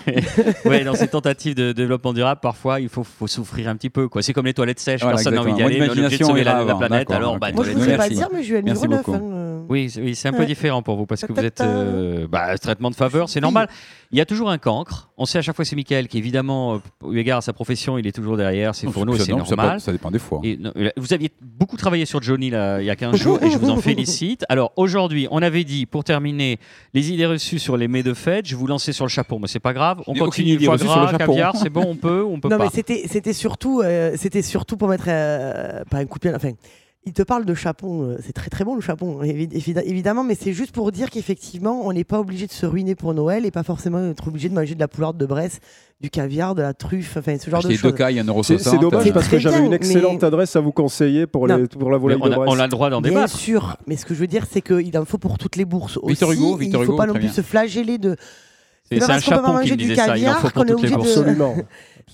ouais, 0.64 0.85
dans 0.85 0.95
ces 0.95 1.09
tentatives 1.09 1.57
de 1.57 1.72
développement 1.72 2.12
durable, 2.12 2.39
parfois 2.41 2.78
il 2.78 2.89
faut, 2.89 3.03
faut 3.03 3.26
souffrir 3.26 3.68
un 3.68 3.74
petit 3.74 3.91
peu. 3.91 4.07
quoi. 4.09 4.22
C'est 4.22 4.32
comme 4.32 4.47
les 4.47 4.55
toilettes 4.55 4.78
sèches, 4.78 5.01
Voilà, 5.01 5.16
personne 5.16 5.35
n'a 5.35 5.41
envie 5.41 5.53
d'y 5.55 5.62
aller, 5.64 5.80
on 5.80 5.85
est 5.85 5.91
obligé 5.91 6.18
de 6.18 6.24
sauver 6.24 6.45
la, 6.45 6.62
la 6.62 6.76
planète. 6.76 7.11
avant, 7.11 7.18
Alors, 7.18 7.39
bah. 7.41 7.49
Moi, 7.53 7.64
je 7.64 7.72
ne 7.72 7.80
sais 7.85 7.97
pas 7.97 8.09
dire, 8.09 8.28
mais 8.32 8.45
je 8.45 8.55
9. 8.55 8.87
beaucoup. 8.87 9.14
hein. 9.14 9.64
Oui, 9.68 9.91
c'est- 9.91 10.01
oui, 10.01 10.14
c'est 10.14 10.28
un 10.28 10.32
peu 10.32 10.47
différent 10.47 10.82
pour 10.82 10.95
vous 10.97 11.07
parce 11.07 11.22
que 11.22 11.32
vous 11.32 11.41
êtes 11.45 11.61
euh, 11.61 12.28
bah, 12.28 12.57
traitement 12.59 12.91
de 12.91 12.95
faveur, 12.95 13.28
c'est 13.28 13.41
normal. 13.41 13.68
Il 14.12 14.18
y 14.18 14.20
a 14.20 14.26
toujours 14.26 14.49
un 14.51 14.59
cancre. 14.59 15.09
On 15.16 15.24
sait 15.26 15.39
à 15.39 15.43
chaque 15.43 15.57
fois 15.57 15.64
que 15.64 15.68
c'est 15.68 15.74
Michael 15.74 16.07
qui, 16.07 16.18
évidemment, 16.18 16.74
euh, 16.74 17.11
eu 17.11 17.18
égard 17.18 17.39
à 17.39 17.41
sa 17.41 17.53
profession, 17.53 17.99
il 17.99 18.07
est 18.07 18.12
toujours 18.12 18.37
derrière. 18.37 18.74
C'est 18.76 18.87
pour 18.87 19.05
nous, 19.07 19.14
Ça- 19.16 19.24
c'est 19.24 19.32
ça 19.32 19.37
normal. 19.37 19.80
Ça 19.80 19.91
dépend 19.91 20.12
des 20.12 20.20
fois. 20.20 20.41
Et, 20.45 20.57
non, 20.57 20.72
vous 20.97 21.12
aviez 21.12 21.32
beaucoup 21.41 21.76
travaillé 21.76 22.05
sur 22.05 22.22
Johnny 22.22 22.51
là, 22.51 22.80
il 22.80 22.85
y 22.87 22.91
a 22.91 22.97
15 22.97 23.16
jours 23.24 23.42
et 23.42 23.50
je 23.50 23.58
vous 23.58 23.70
en 23.70 23.76
félicite. 23.80 24.44
Alors 24.48 24.72
aujourd'hui, 24.76 25.26
on 25.30 25.42
avait 25.42 25.64
dit 25.64 25.86
pour 25.86 26.04
terminer 26.04 26.58
les 26.94 27.10
idées 27.10 27.26
reçues 27.26 27.58
sur 27.58 27.76
les 27.76 27.88
mets 27.88 28.02
de 28.02 28.14
fête. 28.14 28.46
Je 28.46 28.54
vous 28.56 28.66
lancer 28.66 28.92
sur 28.92 29.04
le 29.04 29.10
chapeau, 29.10 29.38
mais 29.38 29.48
c'est 29.48 29.58
pas 29.60 29.72
grave. 29.72 30.02
On 30.06 30.14
continue 30.14 30.58
foie 30.60 30.74
reçue 30.74 30.86
sur 30.86 31.00
le 31.00 31.06
gras, 31.08 31.18
caviar, 31.18 31.56
c'est 31.56 31.70
bon, 31.70 31.84
on 31.88 31.96
peut 31.96 32.24
on 32.24 32.38
peut 32.40 32.48
Non, 32.48 32.58
pas. 32.58 32.64
mais 32.64 32.70
c'était 32.72 33.02
c'était 33.08 33.32
surtout, 33.32 33.80
euh, 33.82 34.12
c'était 34.16 34.42
surtout 34.42 34.76
pour 34.76 34.88
mettre 34.88 35.04
euh, 35.08 35.82
pas 35.90 35.98
un 35.98 36.06
coup 36.06 36.18
de 36.18 36.28
pied. 36.28 36.32
Enfin, 36.34 36.50
il 37.06 37.12
te 37.12 37.22
parle 37.22 37.44
de 37.44 37.52
chapon. 37.54 38.02
euh, 38.02 38.16
c'est 38.24 38.32
très 38.32 38.48
très 38.48 38.64
bon 38.64 38.74
le 38.76 38.80
chapon, 38.80 39.22
évi- 39.22 39.50
évi- 39.52 39.82
évidemment. 39.84 40.24
Mais 40.24 40.34
c'est 40.34 40.52
juste 40.54 40.72
pour 40.72 40.90
dire 40.90 41.10
qu'effectivement, 41.10 41.82
on 41.86 41.92
n'est 41.92 42.02
pas 42.04 42.18
obligé 42.18 42.46
de 42.46 42.52
se 42.52 42.64
ruiner 42.64 42.94
pour 42.94 43.12
Noël 43.12 43.44
et 43.44 43.50
pas 43.50 43.62
forcément 43.62 44.10
être 44.10 44.28
obligé 44.28 44.48
de 44.48 44.54
manger 44.54 44.74
de 44.74 44.80
la 44.80 44.88
poularde 44.88 45.18
de 45.18 45.26
Bresse, 45.26 45.60
du 46.01 46.11
caviar, 46.11 46.55
de 46.55 46.61
la 46.62 46.74
truffe, 46.74 47.16
enfin 47.16 47.38
ce 47.38 47.49
genre 47.49 47.59
Acheter 47.61 47.74
de 47.76 47.78
deux 47.80 47.88
choses. 47.88 47.95
cailles, 47.95 48.18
1,60€. 48.20 48.42
C'est 48.42 48.59
c'est 48.59 48.78
dommage 48.78 49.05
C'est 49.05 49.12
parce 49.12 49.28
que 49.28 49.38
j'avais 49.38 49.57
bien, 49.59 49.66
une 49.66 49.72
excellente 49.72 50.20
mais- 50.20 50.26
adresse 50.26 50.55
à 50.57 50.61
vous 50.61 50.72
conseiller 50.72 51.26
pour, 51.26 51.47
les, 51.47 51.66
pour 51.66 51.90
la 51.90 51.97
volaille 51.99 52.18
on, 52.20 52.26
de 52.28 52.32
a, 52.32 52.36
Brest. 52.36 52.53
on 52.55 52.59
a 52.59 52.64
le 52.64 52.68
droit 52.70 52.90
d'en 52.90 53.01
Bien 53.01 53.11
débattre. 53.12 53.36
sûr, 53.36 53.76
mais 53.86 53.97
ce 53.97 54.05
que 54.05 54.12
je 54.14 54.20
veux 54.20 54.26
dire, 54.26 54.45
c'est 54.51 54.61
qu'il 54.61 54.99
en 54.99 55.05
faut 55.05 55.18
pour 55.18 55.38
toutes 55.38 55.57
les 55.57 55.64
bourses 55.64 55.97
aussi. 55.97 56.11
Victor 56.12 56.32
Hugo, 56.32 56.57
et 56.57 56.61
Victor 56.64 56.80
il 56.80 56.82
ne 56.82 56.86
faut 56.86 56.92
Hugo, 56.92 56.97
pas 56.99 57.07
non 57.07 57.12
plus 57.14 57.22
bien. 57.22 57.32
se 57.32 57.40
flageller 57.40 57.97
de. 57.99 58.16
C'est 58.91 58.99
pas 58.99 59.07
parce 59.07 59.24
qu'on 59.24 59.30
peut 59.37 59.43
pas 59.43 59.53
manger 59.53 59.70
me 59.72 59.76
du 59.76 59.82
disait 59.85 59.95
ça. 59.97 60.05
Il 60.07 60.11
en 60.28 60.35
caviar 60.35 60.41
faut 60.41 60.49
qu'on 60.49 60.53
pour 60.53 60.62
est 60.64 60.66
toutes 60.66 60.82
les 60.82 60.93
obligé 60.93 61.14
bourses. 61.22 61.57
de- 61.57 61.64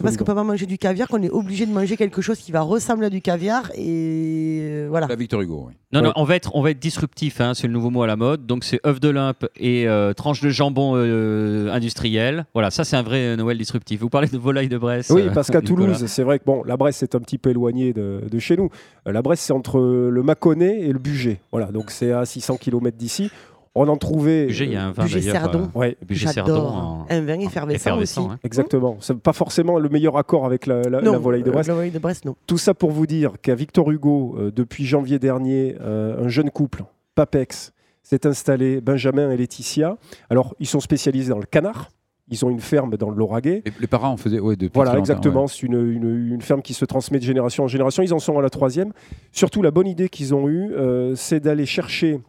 parce 0.05 0.17
qu'on 0.17 0.25
peut 0.25 0.35
pas 0.37 0.45
manger 0.45 0.67
du 0.67 0.79
caviar 0.79 1.09
qu'on 1.09 1.21
est 1.21 1.29
obligé 1.31 1.67
de 1.67 1.73
manger 1.73 1.97
quelque 1.97 2.23
chose 2.23 2.39
qui 2.39 2.53
va 2.53 2.61
ressembler 2.61 3.07
à 3.09 3.11
du 3.11 3.21
caviar 3.21 3.73
et 3.75 4.61
euh, 4.63 4.87
voilà. 4.89 5.09
La 5.09 5.17
Victor 5.17 5.41
Hugo, 5.41 5.65
oui. 5.67 5.75
Non, 5.93 5.99
Ouais. 6.01 6.07
non, 6.07 6.13
on 6.15 6.23
va 6.23 6.37
être, 6.37 6.55
on 6.55 6.63
va 6.63 6.71
être 6.71 6.79
disruptif. 6.79 7.41
hein, 7.41 7.55
c'est 7.55 7.67
le 7.67 7.73
nouveau 7.73 7.91
mot 7.91 8.03
à 8.03 8.07
la 8.07 8.15
mode. 8.15 8.47
Donc 8.47 8.63
c'est 8.63 8.79
œuf 8.87 9.01
de 9.01 9.09
limpe 9.09 9.47
et 9.57 9.89
euh, 9.89 10.13
tranche 10.13 10.41
de 10.41 10.49
jambon 10.49 10.93
euh, 10.95 11.73
industriel. 11.73 12.47
Voilà, 12.55 12.71
ça 12.71 12.85
c'est 12.85 12.97
un 12.97 13.03
vrai 13.03 13.19
euh, 13.19 13.37
Noël 13.37 13.59
disruptif. 13.59 14.01
Vous 14.01 14.09
parlez 14.09 14.29
de 14.29 14.39
volaille 14.39 14.69
de 14.69 14.79
Bresse. 14.79 15.11
Oui, 15.11 15.25
parce 15.35 15.51
qu'à. 15.51 15.61
Toulouse, 15.71 16.05
c'est 16.07 16.23
vrai 16.23 16.39
que 16.39 16.45
bon, 16.45 16.63
la 16.65 16.77
Bresse 16.77 16.97
c'est 16.99 17.17
un 17.17 17.21
petit 17.21 17.39
peu 17.39 17.51
éloigné 17.51 17.93
de, 17.93 18.23
de 18.31 18.39
chez 18.39 18.57
nous. 18.57 18.71
La 19.07 19.23
Bresse 19.23 19.41
c'est 19.41 19.53
entre 19.53 19.81
le 19.81 20.23
Mâconnais 20.23 20.81
et 20.83 20.93
le 20.93 20.99
Bugey. 21.01 21.41
Voilà, 21.51 21.67
donc 21.73 21.91
c'est 21.91 22.13
à 22.13 22.25
600 22.25 22.57
km 22.59 22.97
d'ici. 22.97 23.31
On 23.77 23.87
en 23.87 23.97
trouvait. 23.97 24.47
Bugey, 24.47 24.65
il 24.67 24.73
y 24.73 24.77
a 24.77 24.85
un 24.87 24.91
vin 24.91 25.07
d'ailleurs. 25.07 25.33
Cerdon. 25.33 25.69
euh, 25.75 25.79
Ouais, 25.79 25.97
Cerdon 26.17 26.67
en- 26.67 27.07
Un 27.09 27.21
vin 27.21 27.39
effervescent, 27.39 27.77
effervescent, 27.77 28.23
aussi. 28.25 28.31
hein. 28.33 28.39
exactement. 28.43 28.97
C'est 29.01 29.17
pas 29.17 29.33
forcément 29.33 29.79
le 29.79 29.89
meilleur 29.89 30.17
accord 30.17 30.45
avec 30.45 30.67
la, 30.67 30.83
la- 30.83 31.01
Non, 31.01 31.13
la 31.13 31.19
volaille 31.19 31.43
de 31.45 31.51
euh, 31.51 31.53
Brest. 31.53 31.69
La 31.69 31.75
volaille 31.75 31.91
de 31.93 31.99
Brest, 32.01 32.25
non. 32.25 32.35
Tout 32.49 32.59
ça 32.59 32.75
pour 32.75 32.91
vous 32.91 33.07
dire 33.07 33.35
qu'à 33.41 33.55
Victor 33.55 33.89
Hugo, 33.91 34.35
euh, 34.39 34.51
depuis 34.51 34.85
janvier 34.87 35.21
dernier, 35.21 35.77
euh, 35.81 36.25
un 36.25 36.29
jeune 36.29 36.51
couple, 36.51 36.83
Papex, 37.15 37.73
s'est 38.03 38.27
installé, 38.27 38.81
Benjamin 38.81 39.31
et 39.31 39.37
Laetitia. 39.37 39.97
Alors, 40.31 40.55
ils 40.59 40.67
sont 40.67 40.81
spécialisés 40.81 41.31
dans 41.31 41.39
le 41.39 41.47
canard. 41.47 41.91
Ils 42.33 42.45
ont 42.45 42.51
une 42.51 42.61
ferme 42.61 42.97
dans 42.97 43.11
le 43.11 43.17
Lauragais. 43.17 43.63
Et 43.67 43.73
les 43.81 43.87
parents 43.87 44.11
en 44.11 44.17
faisaient 44.17 44.41
ouais, 44.41 44.57
depuis 44.57 44.73
Voilà, 44.75 44.99
exactement. 44.99 45.43
ouais. 45.43 45.49
C'est 45.49 45.63
une, 45.67 45.75
une- 45.93 46.33
une 46.33 46.43
ferme 46.43 46.63
qui 46.63 46.75
se 46.75 46.85
transmet 46.85 47.19
de 47.21 47.25
génération 47.25 47.65
en 47.65 47.69
génération. 47.69 48.03
Ils 48.03 48.15
en 48.15 48.19
sont 48.21 48.37
à 48.39 48.43
la 48.43 48.51
troisième. 48.51 48.93
Surtout, 49.33 49.63
la 49.63 49.71
bonne 49.71 49.87
idée 49.87 50.09
qu'ils 50.09 50.35
ont 50.35 50.49
eue, 50.49 50.73
euh, 50.73 51.15
c'est 51.17 51.39
d'aller 51.41 51.67
chercher 51.67 52.21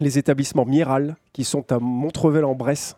les 0.00 0.18
établissements 0.18 0.64
Miral, 0.66 1.16
qui 1.32 1.44
sont 1.44 1.70
à 1.72 1.78
Montrevel 1.78 2.44
en 2.44 2.54
Bresse, 2.54 2.96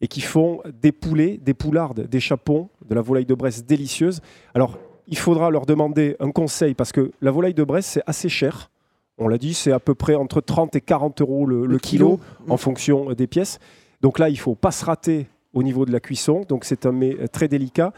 et 0.00 0.08
qui 0.08 0.20
font 0.20 0.60
des 0.82 0.90
poulets, 0.92 1.38
des 1.38 1.54
poulardes, 1.54 2.08
des 2.08 2.20
chapons, 2.20 2.68
de 2.88 2.94
la 2.94 3.00
volaille 3.02 3.24
de 3.26 3.34
Bresse 3.34 3.64
délicieuse. 3.64 4.20
Alors, 4.54 4.76
il 5.06 5.16
faudra 5.16 5.50
leur 5.50 5.64
demander 5.66 6.16
un 6.18 6.30
conseil, 6.32 6.74
parce 6.74 6.90
que 6.92 7.12
la 7.20 7.30
volaille 7.30 7.54
de 7.54 7.62
Bresse, 7.64 7.86
c'est 7.86 8.02
assez 8.06 8.28
cher. 8.28 8.70
On 9.18 9.28
l'a 9.28 9.38
dit, 9.38 9.54
c'est 9.54 9.70
à 9.72 9.78
peu 9.78 9.94
près 9.94 10.14
entre 10.16 10.40
30 10.40 10.74
et 10.74 10.80
40 10.80 11.20
euros 11.20 11.46
le, 11.46 11.66
le 11.66 11.78
kilo, 11.78 12.18
en 12.48 12.56
fonction 12.56 13.12
des 13.12 13.26
pièces. 13.28 13.60
Donc 14.00 14.18
là, 14.18 14.28
il 14.28 14.38
faut 14.38 14.56
pas 14.56 14.72
se 14.72 14.84
rater 14.84 15.28
au 15.54 15.62
niveau 15.62 15.84
de 15.86 15.92
la 15.92 16.00
cuisson. 16.00 16.44
Donc 16.48 16.64
c'est 16.64 16.86
un 16.86 16.92
mets 16.92 17.16
euh, 17.20 17.26
très 17.28 17.46
délicat. 17.46 17.92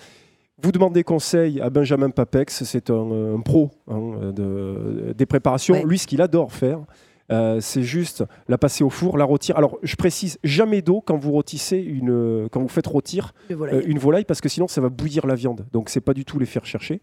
Vous 0.63 0.73
demandez 0.73 1.05
conseil 1.05 1.61
à 1.61 1.71
Benjamin 1.71 2.11
Papex, 2.11 2.65
c'est 2.65 2.91
un, 2.91 3.35
un 3.37 3.41
pro 3.41 3.71
hein, 3.89 4.33
de- 4.33 5.15
des 5.17 5.25
préparations. 5.27 5.75
Ouais. 5.75 5.85
Lui, 5.85 5.99
ce 5.99 6.07
qu'il 6.07 6.21
adore 6.21 6.53
faire, 6.53 6.81
euh, 7.33 7.59
c'est 7.61 7.83
juste 7.83 8.25
la 8.49 8.59
passer 8.59 8.85
au 8.85 8.91
four, 8.91 9.17
la 9.17 9.25
rôtir. 9.25 9.57
Alors, 9.57 9.79
je 9.83 9.97
précise, 9.97 10.39
jamais 10.45 10.83
d'eau 10.83 11.01
quand 11.01 11.17
vous 11.17 11.33
rôtissez 11.33 11.79
une, 11.79 12.49
quand 12.51 12.61
vous 12.61 12.69
faites 12.69 12.87
rôtir 12.87 13.33
euh, 13.51 13.83
une 13.87 13.99
volaille, 13.99 14.25
parce 14.25 14.41
que 14.41 14.49
sinon, 14.49 14.69
ça 14.69 14.81
va 14.81 14.89
bouillir 14.91 15.27
la 15.27 15.35
viande. 15.35 15.65
Donc, 15.73 15.89
c'est 15.89 16.01
pas 16.03 16.15
du 16.15 16.25
tout 16.25 16.39
les 16.39 16.47
faire 16.47 16.67
chercher. 16.67 17.01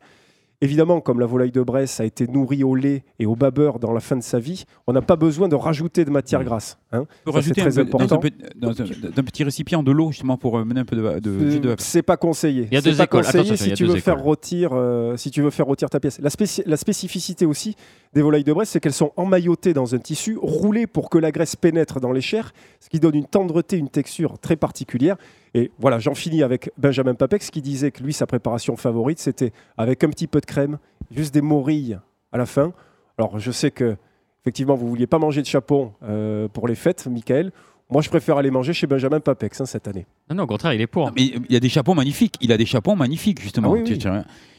Évidemment, 0.63 1.01
comme 1.01 1.19
la 1.19 1.26
volaille 1.26 1.49
de 1.51 1.63
Bresse 1.63 1.99
a 1.99 2.05
été 2.05 2.28
nourrie 2.28 2.63
au 2.63 2.76
lait 2.76 3.03
et 3.17 3.26
au 3.26 3.36
babeur 3.36 3.80
dans 3.80 3.91
la 3.91 3.99
fin 3.99 4.15
de 4.15 4.22
sa 4.22 4.38
vie, 4.38 4.65
on 4.86 4.93
n'a 4.93 5.01
pas 5.01 5.15
besoin 5.15 5.47
de 5.47 5.55
rajouter 5.55 6.05
de 6.05 6.11
matière 6.11 6.43
grasse. 6.43 6.78
hein. 6.91 7.05
C'est 7.26 7.59
un 7.59 7.72
très 7.72 7.72
peu- 7.72 7.86
dans 7.86 7.97
un, 7.99 8.03
important. 8.03 8.19
pe- 8.19 8.30
dans 8.55 8.69
un- 8.69 8.74
dans 8.76 9.19
un 9.19 9.24
petit 9.24 9.43
récipient 9.43 9.82
de 9.82 9.91
l'eau 9.91 10.11
justement 10.11 10.38
pour 10.38 10.59
euh, 10.59 10.63
mener 10.63 10.82
un 10.82 10.86
peu 10.86 10.95
de, 10.95 11.19
de 11.19 11.49
jus 11.49 11.59
de 11.59 11.65
Euh, 11.65 11.69
vapeur. 11.72 11.76
c'est 11.80 12.03
pas 12.03 12.15
conseillé. 12.15 12.67
Il 12.69 12.76
y 12.76 12.78
a 12.78 12.82
C'est 12.84 12.91
deux 12.91 12.97
pas 12.97 13.05
écoles. 13.05 13.24
conseillé 13.26 13.39
Attention, 13.39 13.55
y 13.55 13.57
si 13.69 13.72
a 13.72 13.76
tu 13.76 13.86
deux 13.88 13.93
veux 13.93 13.99
faire 13.99 14.19
rôtir, 14.22 14.69
euh, 14.74 15.17
si 15.17 15.32
tu 15.32 15.41
veux 15.41 15.49
faire 15.49 15.65
rôtir 15.65 15.89
ta 15.89 15.99
pièce. 15.99 16.19
La, 16.19 16.30
spéci- 16.30 16.61
la 16.67 16.78
spécificité 16.78 17.47
aussi 17.47 17.76
des 18.14 18.22
volailles 18.22 18.43
de 18.43 18.51
Bresse, 18.51 18.70
c'est 18.70 18.80
qu'elles 18.82 18.91
sont 18.93 19.12
emmaillotées 19.16 19.74
dans 19.74 19.95
un 19.95 19.99
tissu 19.99 20.38
roulé 20.41 20.86
pour 20.86 21.09
que 21.09 21.18
la 21.18 21.32
graisse 21.32 21.55
pénètre 21.55 21.99
dans 22.01 22.12
les 22.12 22.20
chairs, 22.22 22.53
ce 22.82 22.89
qui 22.89 22.99
donne 22.99 23.16
une 23.16 23.26
tendreté, 23.26 23.78
une 23.78 23.89
texture 23.89 24.38
très 24.38 24.57
particulière. 24.57 25.16
Et 25.53 25.72
voilà, 25.80 25.99
j'en 25.99 26.14
finis 26.14 26.43
avec 26.43 26.72
Benjamin 26.78 27.14
Papex 27.14 27.49
qui 27.51 27.62
disait 27.62 27.91
que 27.91 28.03
lui, 28.03 28.12
sa 28.14 28.26
préparation 28.28 28.76
favorite, 28.76 29.20
c'était 29.20 29.53
avec 29.78 30.03
un 30.03 30.09
petit 30.09 30.28
peu 30.28 30.41
de 30.41 30.45
crème, 30.45 30.78
juste 31.09 31.34
des 31.34 31.41
morilles 31.41 31.97
à 32.34 32.38
la 32.38 32.45
fin. 32.45 32.74
Alors, 33.18 33.39
je 33.39 33.51
sais 33.51 33.72
que 33.72 33.95
effectivement, 34.43 34.76
vous 34.76 34.88
vouliez 34.89 35.07
pas 35.07 35.20
manger 35.20 35.41
de 35.41 35.47
chapon 35.47 35.93
euh, 36.03 36.47
pour 36.49 36.68
les 36.68 36.76
fêtes, 36.76 37.07
Michael. 37.07 37.51
Moi, 37.89 38.01
je 38.01 38.09
préfère 38.09 38.38
aller 38.38 38.51
manger 38.51 38.74
chez 38.74 38.88
Benjamin 38.88 39.20
Papex 39.20 39.59
hein, 39.62 39.66
cette 39.66 39.88
année. 39.88 40.05
Non, 40.30 40.38
non, 40.38 40.43
au 40.43 40.47
contraire, 40.47 40.74
il 40.74 40.80
est 40.82 40.88
pour. 40.88 41.07
Non, 41.07 41.12
mais 41.16 41.24
il 41.24 41.51
y 41.51 41.55
a 41.57 41.59
des 41.59 41.68
chapeaux 41.70 41.93
magnifiques. 41.93 42.36
Il 42.41 42.51
a 42.53 42.57
des 42.57 42.66
chapeaux 42.66 42.95
magnifiques 42.95 43.41
justement. 43.41 43.70
Ah 43.70 43.78
oui, 43.78 43.84
Tu- 43.84 44.07
oui. 44.07 44.18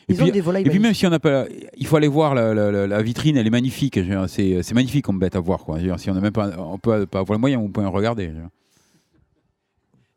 Ils 0.09 0.20
ont 0.20 0.24
puis, 0.24 0.32
des 0.32 0.40
volailles 0.40 0.64
et 0.66 0.70
puis 0.70 0.78
même 0.80 0.94
si 0.94 1.07
on 1.07 1.11
n'a 1.11 1.18
pas, 1.20 1.44
il 1.76 1.86
faut 1.86 1.96
aller 1.96 2.09
voir 2.09 2.34
la, 2.34 2.53
la- 2.55 2.70
la- 2.72 2.86
la 2.86 3.03
vitrine, 3.03 3.36
elle 3.36 3.46
est 3.46 3.50
magnifique. 3.50 3.98
C'est 4.28 4.72
magnifique 4.74 5.05
comme 5.05 5.18
bête 5.18 5.36
à 5.36 5.40
voir 5.40 5.61
quoi. 5.64 5.78
Si 5.98 6.11
on 6.11 6.14
n'a 6.14 6.20
même 6.20 6.32
pas, 6.32 6.50
on 6.59 6.78
peut 6.78 7.07
pas 7.07 7.20
avoir 7.20 7.36
le 7.36 7.40
moyen, 7.40 7.59
on 7.61 7.68
peut 7.68 7.80
en 7.84 7.90
regarder. 7.90 8.30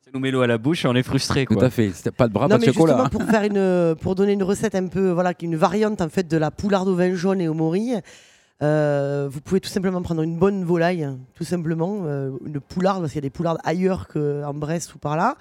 Ça 0.04 0.12
nous 0.14 0.20
met 0.20 0.32
l'eau 0.32 0.42
à 0.42 0.48
la 0.48 0.58
bouche 0.58 0.86
et 0.86 0.88
on 0.88 0.96
est 0.96 1.04
frustré. 1.04 1.46
Tout 1.46 1.60
à 1.60 1.70
fait. 1.70 1.92
C'était 1.92 2.12
pas 2.12 2.28
de 2.28 2.34
bras, 2.34 2.46
Non, 2.48 2.56
pas 2.56 2.58
de 2.62 2.66
mais 2.66 2.74
chocolat. 2.74 2.98
justement, 3.04 3.10
pour, 3.26 3.30
faire 3.30 3.44
une, 3.44 3.96
pour 3.96 4.16
donner 4.16 4.34
une 4.34 4.44
recette 4.44 4.76
un 4.76 4.88
peu, 4.88 5.10
voilà, 5.12 5.34
une 5.42 5.56
variante 5.56 6.02
en 6.02 6.10
fait 6.10 6.28
de 6.28 6.38
la 6.38 6.52
poularde 6.52 6.88
au 6.88 6.96
vin 6.96 7.14
jaune 7.16 7.42
et 7.42 7.48
au 7.48 7.54
morille, 7.54 8.00
euh, 8.64 9.28
vous 9.30 9.42
pouvez 9.42 9.60
tout 9.60 9.70
simplement 9.70 10.02
prendre 10.02 10.22
une 10.22 10.38
bonne 10.38 10.64
volaille, 10.64 11.08
tout 11.34 11.44
simplement, 11.44 12.00
euh, 12.06 12.32
une 12.46 12.60
poularde, 12.60 13.02
parce 13.02 13.12
qu'il 13.12 13.18
y 13.20 13.26
a 13.26 13.28
des 13.28 13.30
poulardes 13.30 13.60
ailleurs 13.66 14.08
qu'en 14.08 14.54
Bresse 14.54 14.94
ou 14.96 14.98
par 15.00 15.18
là. 15.18 15.36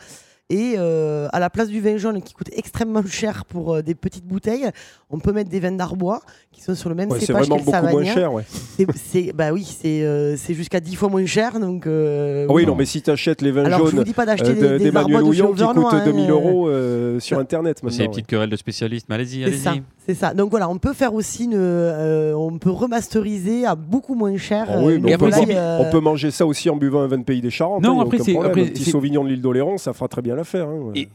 Et 0.51 0.75
euh, 0.77 1.27
à 1.33 1.41
la 1.41 1.49
place 1.49 1.69
du 1.69 1.81
vin 1.81 1.97
jaune 1.97 2.21
qui 2.21 2.35
coûte 2.35 2.51
extrêmement 2.53 3.03
cher 3.07 3.47
pour 3.47 3.77
euh, 3.77 3.83
des 3.83 3.95
petites 3.95 4.27
bouteilles, 4.27 4.69
on 5.09 5.19
peut 5.19 5.33
mettre 5.33 5.49
des 5.49 5.59
vins 5.59 5.73
d'arbois 5.73 6.21
qui 6.53 6.61
sont 6.61 6.75
sur 6.75 6.91
le 6.91 6.95
même 6.95 7.11
Ouais, 7.11 7.19
c'est 7.19 7.27
cépage 7.27 7.49
vraiment 7.49 7.91
moins 7.91 8.05
cher. 8.05 8.31
ouais. 8.31 8.45
C'est- 8.77 8.87
c'est- 8.95 9.33
bah 9.33 9.53
oui, 9.55 9.65
c'est 9.65 10.03
euh, 10.05 10.37
c'est 10.37 10.53
jusqu'à 10.53 10.81
10 10.81 10.97
fois 10.97 11.09
moins 11.09 11.25
cher. 11.25 11.59
Donc, 11.61 11.87
euh, 11.87 12.45
Ah 12.47 12.53
oui, 12.53 12.65
non. 12.67 12.73
non, 12.73 12.77
mais 12.77 12.85
si 12.85 13.01
tu 13.01 13.11
achètes 13.11 13.41
les 13.41 13.53
vins 13.53 13.65
Alors, 13.65 13.79
je 13.79 13.85
vous 13.85 13.91
jaunes 13.97 14.05
dis 14.05 14.13
pas 14.13 14.27
d'acheter 14.27 14.51
euh, 14.51 14.55
des, 14.55 14.61
de- 14.61 14.79
des 14.79 14.85
d'Emmanuel 14.85 15.17
arbois 15.17 15.31
de 15.31 15.35
chez 15.35 15.43
Houillon 15.43 15.55
qui 15.55 15.63
Auvernois, 15.63 15.85
coûtent 15.91 15.99
hein, 16.01 16.05
2000 16.05 16.25
euh, 16.31 16.33
euros 16.35 16.69
euh, 16.69 17.21
sur 17.21 17.39
Internet 17.39 17.79
C'est 17.81 17.87
les 17.89 17.97
maintenant. 17.99 18.11
petites 18.13 18.27
querelles 18.27 18.51
de 18.51 18.57
spécialistes. 18.57 19.07
Mais 19.09 19.15
allez-y, 19.15 19.45
C'est 19.45 19.57
ça, 19.57 19.71
allez-y. 19.71 19.83
c'est 20.07 20.15
ça. 20.15 20.35
Donc 20.35 20.51
voilà, 20.51 20.69
on 20.69 20.77
peut 20.77 20.93
faire 20.93 21.15
aussi 21.15 21.45
une, 21.45 21.55
euh, 21.55 22.35
on 22.35 22.59
peut 22.59 22.71
remasteriser 22.71 23.65
à 23.65 23.75
beaucoup 23.77 24.15
moins 24.15 24.37
cher. 24.37 24.67
Ah 24.69 24.77
oui, 24.83 24.95
euh, 24.95 24.99
mais 25.03 25.13
une 25.13 25.17
on, 25.17 25.19
peut, 25.31 25.31
euh, 25.57 25.79
on 25.81 25.91
peut 25.91 26.01
manger 26.01 26.31
ça 26.31 26.45
aussi 26.45 26.69
en 26.69 26.77
buvant 26.77 27.01
un 27.01 27.07
vin 27.07 27.17
de 27.19 27.25
pays 27.25 27.41
des 27.41 27.49
Charentes. 27.51 27.83
Non, 27.83 27.93
hein, 27.93 27.95
y 27.95 27.99
a 27.99 28.03
après, 28.03 28.17
aucun 28.19 28.25
c'est- 28.25 28.33
problème. 28.33 28.51
après, 28.53 28.63
un 28.63 28.67
petit 28.67 28.85
c'est- 28.85 28.91
Sauvignon 28.91 29.25
de 29.25 29.31
l'île 29.31 29.41
d'Oléron, 29.41 29.79
ça 29.79 29.95
fera 29.95 30.07
très 30.09 30.21
bien 30.21 30.34
l'affaire. 30.35 30.69
hein. 30.69 30.93
Et- 30.95 31.09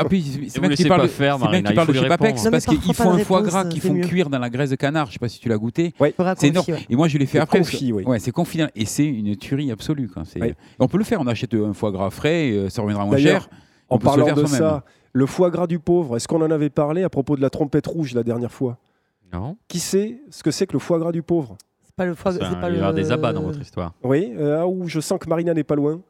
Ah, 0.00 0.04
puis, 0.04 0.22
c'est 0.48 0.60
bien 0.60 0.68
laissez 0.68 0.84
tu 0.84 0.88
parles, 0.88 1.00
pas 1.00 1.06
de- 1.08 1.12
faire, 1.12 1.38
bien 1.38 1.46
Marina, 1.46 1.70
il 1.70 1.74
parles 1.74 1.86
faut 1.88 1.92
de 1.92 1.98
chez 1.98 2.06
Papex. 2.06 2.44
Non, 2.44 2.50
parce 2.52 2.66
qu'il 2.66 2.76
parfois, 2.78 2.94
faut 2.94 3.02
pas 3.10 3.14
un 3.16 3.18
foie 3.24 3.42
gras 3.42 3.64
qu'ils 3.64 3.80
font 3.80 3.94
mieux. 3.94 4.04
cuire 4.06 4.30
dans 4.30 4.38
la 4.38 4.48
graisse 4.48 4.70
de 4.70 4.76
canard. 4.76 5.08
Je 5.08 5.14
sais 5.14 5.18
pas 5.18 5.28
si 5.28 5.40
tu 5.40 5.48
l'as 5.48 5.58
goûté. 5.58 5.92
Ouais. 5.98 6.14
C'est 6.36 6.46
énorme. 6.48 6.66
ouais. 6.68 6.86
Et 6.88 6.94
moi, 6.94 7.08
je 7.08 7.18
l'ai 7.18 7.26
fait 7.26 7.40
après. 7.40 7.58
confit, 7.58 7.92
oui. 7.92 8.04
Ouais, 8.04 8.20
c'est 8.20 8.30
confit. 8.30 8.60
Et 8.76 8.84
c'est 8.84 9.04
une 9.06 9.34
tuerie 9.34 9.72
absolue. 9.72 10.08
Quoi. 10.08 10.22
On 10.78 10.86
peut 10.86 10.98
le 10.98 11.04
faire. 11.04 11.20
On 11.20 11.26
achète 11.26 11.52
un 11.54 11.72
foie 11.72 11.90
gras 11.90 12.10
frais, 12.10 12.52
euh, 12.52 12.68
ça 12.68 12.80
reviendra 12.82 13.06
moins 13.06 13.16
cher. 13.18 13.48
En 13.88 13.96
On 13.96 13.98
se 14.12 14.18
le 14.18 14.24
faire 14.24 14.34
de 14.36 14.44
soi-même. 14.44 14.58
ça, 14.60 14.84
le 15.12 15.26
foie 15.26 15.50
gras 15.50 15.66
du 15.66 15.80
pauvre, 15.80 16.16
est-ce 16.16 16.28
qu'on 16.28 16.42
en 16.42 16.50
avait 16.52 16.70
parlé 16.70 17.02
à 17.02 17.08
propos 17.08 17.34
de 17.34 17.40
la 17.40 17.50
trompette 17.50 17.86
rouge 17.88 18.14
la 18.14 18.22
dernière 18.22 18.52
fois? 18.52 18.76
Non. 19.32 19.56
Qui 19.66 19.80
sait 19.80 20.20
ce 20.30 20.44
que 20.44 20.52
c'est 20.52 20.66
que 20.68 20.74
le 20.74 20.78
foie 20.78 20.98
gras 21.00 21.10
du 21.10 21.22
pauvre? 21.22 21.56
C'est 21.82 21.94
pas 21.96 22.04
le 22.04 22.14
foie, 22.14 22.32
il 22.34 22.38
y 22.40 22.76
avoir 22.76 22.94
des 22.94 23.10
abats 23.10 23.32
dans 23.32 23.42
votre 23.42 23.60
histoire. 23.60 23.94
Oui, 24.04 24.32
euh, 24.36 24.60
ah, 24.60 24.66
où 24.68 24.86
je 24.86 25.00
sens 25.00 25.18
que 25.18 25.28
Marina 25.28 25.54
n'est 25.54 25.64
pas 25.64 25.74
loin. 25.74 26.00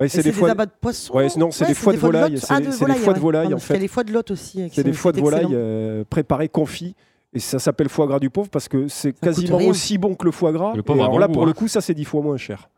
Ouais, 0.00 0.08
c'est 0.08 0.22
des 0.22 0.32
foies. 0.32 0.50
abats 0.50 0.66
de 0.66 0.72
poisson. 0.80 1.14
Ouais, 1.14 1.28
non, 1.36 1.50
c'est 1.52 1.66
des 1.66 1.74
foies 1.74 1.92
de 1.92 1.98
volaille, 1.98 2.32
lotte. 2.32 2.42
c'est 2.44 2.58
des- 2.60 2.66
des 2.66 2.72
foies 2.94 3.12
de 3.14 3.20
volaille, 3.20 3.54
en 3.54 3.58
qu'il 3.58 3.74
y 3.74 3.78
a 3.78 3.80
les 3.80 3.88
foies 3.88 4.04
de 4.04 4.12
lot 4.12 4.28
aussi. 4.30 4.60
hein, 4.62 4.68
C'est 4.72 4.82
des 4.82 4.92
foies 4.92 5.12
de 5.12 5.20
volaille 5.20 5.46
euh, 5.52 6.04
préparés 6.08 6.48
confits. 6.48 6.94
Et 7.32 7.40
ça 7.40 7.58
s'appelle 7.58 7.88
foie 7.88 8.06
gras 8.06 8.20
du 8.20 8.30
pauvre 8.30 8.48
parce 8.48 8.68
que 8.68 8.86
c'est 8.86 9.12
quasiment 9.12 9.58
aussi 9.58 9.98
bon 9.98 10.14
que 10.14 10.24
le 10.24 10.30
foie 10.30 10.52
gras. 10.52 10.72
Le 10.76 10.82
Et 10.86 10.92
alors 10.92 11.10
bon 11.10 11.18
là, 11.18 11.28
pour 11.28 11.42
hein. 11.42 11.46
le 11.46 11.52
coup, 11.52 11.66
ça 11.66 11.80
c'est 11.80 11.94
10 11.94 12.04
fois 12.04 12.22
moins 12.22 12.36
cher. 12.36 12.68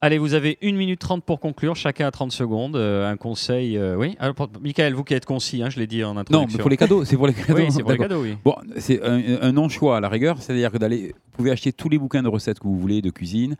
Allez, 0.00 0.18
vous 0.18 0.34
avez 0.34 0.58
1 0.62 0.72
minute 0.76 0.98
30 0.98 1.22
pour 1.22 1.38
conclure, 1.38 1.76
chacun 1.76 2.06
à 2.06 2.10
30 2.10 2.32
secondes. 2.32 2.74
Euh, 2.74 3.08
un 3.10 3.16
conseil, 3.16 3.76
euh, 3.78 3.94
oui. 3.96 4.16
Alors, 4.18 4.34
pour- 4.34 4.48
Michael, 4.60 4.94
vous 4.94 5.04
qui 5.04 5.14
êtes 5.14 5.26
concis, 5.26 5.62
hein, 5.62 5.70
je 5.70 5.78
l'ai 5.78 5.86
dit 5.86 6.02
en 6.02 6.14
Non, 6.14 6.20
introduction. 6.20 6.56
mais 6.58 6.60
pour 6.62 6.70
les 6.70 6.76
cadeaux. 6.76 7.04
C'est 7.04 7.16
pour 7.16 7.26
les 7.28 7.34
cadeaux. 7.34 7.54
Oui, 7.58 7.66
c'est 7.70 7.82
pour 7.82 7.92
les 7.92 7.98
D'accord. 7.98 8.08
cadeaux, 8.18 8.22
oui. 8.22 8.36
Bon, 8.44 8.56
c'est 8.78 9.00
un, 9.04 9.20
un 9.42 9.52
non-choix 9.52 9.98
à 9.98 10.00
la 10.00 10.08
rigueur, 10.08 10.38
c'est-à-dire 10.42 10.72
que 10.72 10.78
d'aller, 10.78 11.08
vous 11.14 11.30
pouvez 11.36 11.50
acheter 11.52 11.72
tous 11.72 11.88
les 11.88 11.98
bouquins 11.98 12.22
de 12.22 12.28
recettes 12.28 12.58
que 12.58 12.64
vous 12.66 12.78
voulez 12.78 13.00
de 13.00 13.10
cuisine. 13.10 13.56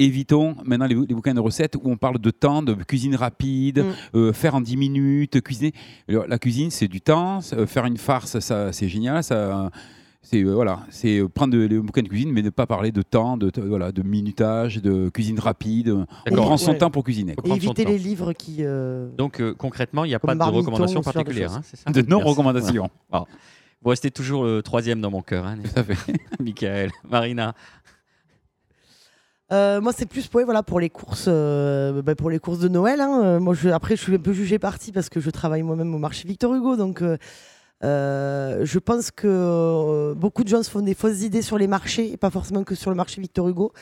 Évitons 0.00 0.56
maintenant 0.64 0.86
les, 0.86 0.94
bou- 0.94 1.04
les 1.08 1.14
bouquins 1.14 1.34
de 1.34 1.40
recettes 1.40 1.76
où 1.76 1.82
on 1.90 1.96
parle 1.96 2.18
de 2.18 2.30
temps, 2.30 2.62
de 2.62 2.72
cuisine 2.74 3.14
rapide, 3.14 3.84
Mm. 3.84 4.16
euh, 4.16 4.32
faire 4.32 4.54
en 4.54 4.60
10 4.62 4.76
minutes, 4.78 5.40
cuisiner. 5.42 5.72
Alors, 6.08 6.26
la 6.26 6.38
cuisine, 6.38 6.70
c'est 6.70 6.88
du 6.88 7.00
temps. 7.02 7.40
euh, 7.52 7.66
faire 7.66 7.84
une 7.84 7.98
farce, 7.98 8.38
ça, 8.40 8.72
c'est 8.72 8.88
génial. 8.88 9.22
Ça, 9.22 9.70
c'est 10.22 10.42
euh, 10.42 10.54
voilà, 10.54 10.80
c'est 10.90 11.18
euh, 11.18 11.28
prendre 11.28 11.52
de- 11.54 11.66
les 11.66 11.78
bouquins 11.78 12.02
de 12.02 12.08
cuisine, 12.08 12.32
mais 12.32 12.40
ne 12.42 12.48
pas 12.50 12.66
parler 12.66 12.92
de 12.92 13.02
temps, 13.02 13.36
de 13.36 13.50
voilà, 13.60 13.92
de 13.92 14.02
minutage, 14.02 14.80
de 14.80 15.10
cuisine 15.10 15.38
rapide. 15.38 15.94
On 16.30 16.34
prend 16.36 16.56
son 16.56 16.70
Ouais. 16.72 16.78
temps 16.78 16.90
pour 16.90 17.04
cuisiner. 17.04 17.34
Et 17.44 17.50
éviter 17.50 17.84
temps. 17.84 17.90
les 17.90 17.98
livres 17.98 18.32
qui. 18.32 18.58
euh, 18.60 19.08
Donc, 19.18 19.40
euh, 19.40 19.52
concrètement, 19.54 20.04
il 20.04 20.08
n'y 20.08 20.14
a 20.14 20.18
Comme 20.18 20.38
pas 20.38 20.46
de 20.46 20.50
recommandation 20.50 21.02
particulière, 21.02 21.52
hein, 21.52 21.60
ça 21.62 21.90
De 21.90 21.96
Merci. 21.96 22.10
non-recommandation. 22.10 22.88
Vous 23.82 23.88
restez 23.88 24.10
toujours 24.10 24.44
le 24.44 24.62
troisième 24.62 25.00
dans 25.00 25.10
mon 25.10 25.22
cœur, 25.22 25.46
hein, 25.46 25.56
Tout 25.62 25.80
à 25.80 25.82
fait. 25.82 26.12
Michael. 26.38 26.90
Marina. 27.08 27.54
Euh, 29.52 29.80
moi, 29.80 29.92
c'est 29.92 30.06
plus 30.06 30.28
pour 30.28 30.80
les 30.80 30.90
courses, 30.90 31.26
euh, 31.26 32.02
bah, 32.02 32.14
pour 32.14 32.30
les 32.30 32.38
courses 32.38 32.60
de 32.60 32.68
Noël. 32.68 33.00
hein. 33.00 33.40
Euh, 33.40 33.72
après, 33.72 33.96
je 33.96 34.02
suis 34.02 34.14
un 34.14 34.18
peu 34.18 34.32
jugée 34.32 34.58
partie 34.60 34.92
parce 34.92 35.08
que 35.08 35.18
je 35.18 35.30
travaille 35.30 35.62
moi-même 35.62 35.92
au 35.94 35.98
marché 35.98 36.28
Victor 36.28 36.54
Hugo, 36.54 36.76
donc 36.76 37.02
je 37.82 38.78
pense 38.78 39.10
que 39.10 40.12
beaucoup 40.14 40.44
de 40.44 40.48
gens 40.48 40.62
se 40.62 40.70
font 40.70 40.82
des 40.82 40.94
fausses 40.94 41.22
idées 41.22 41.42
sur 41.42 41.58
les 41.58 41.66
marchés 41.66 42.12
et 42.12 42.16
pas 42.16 42.30
forcément 42.30 42.62
que 42.62 42.74
sur 42.74 42.90
le 42.90 42.96
marché 42.96 43.20
Victor 43.20 43.48
Hugo. 43.48 43.72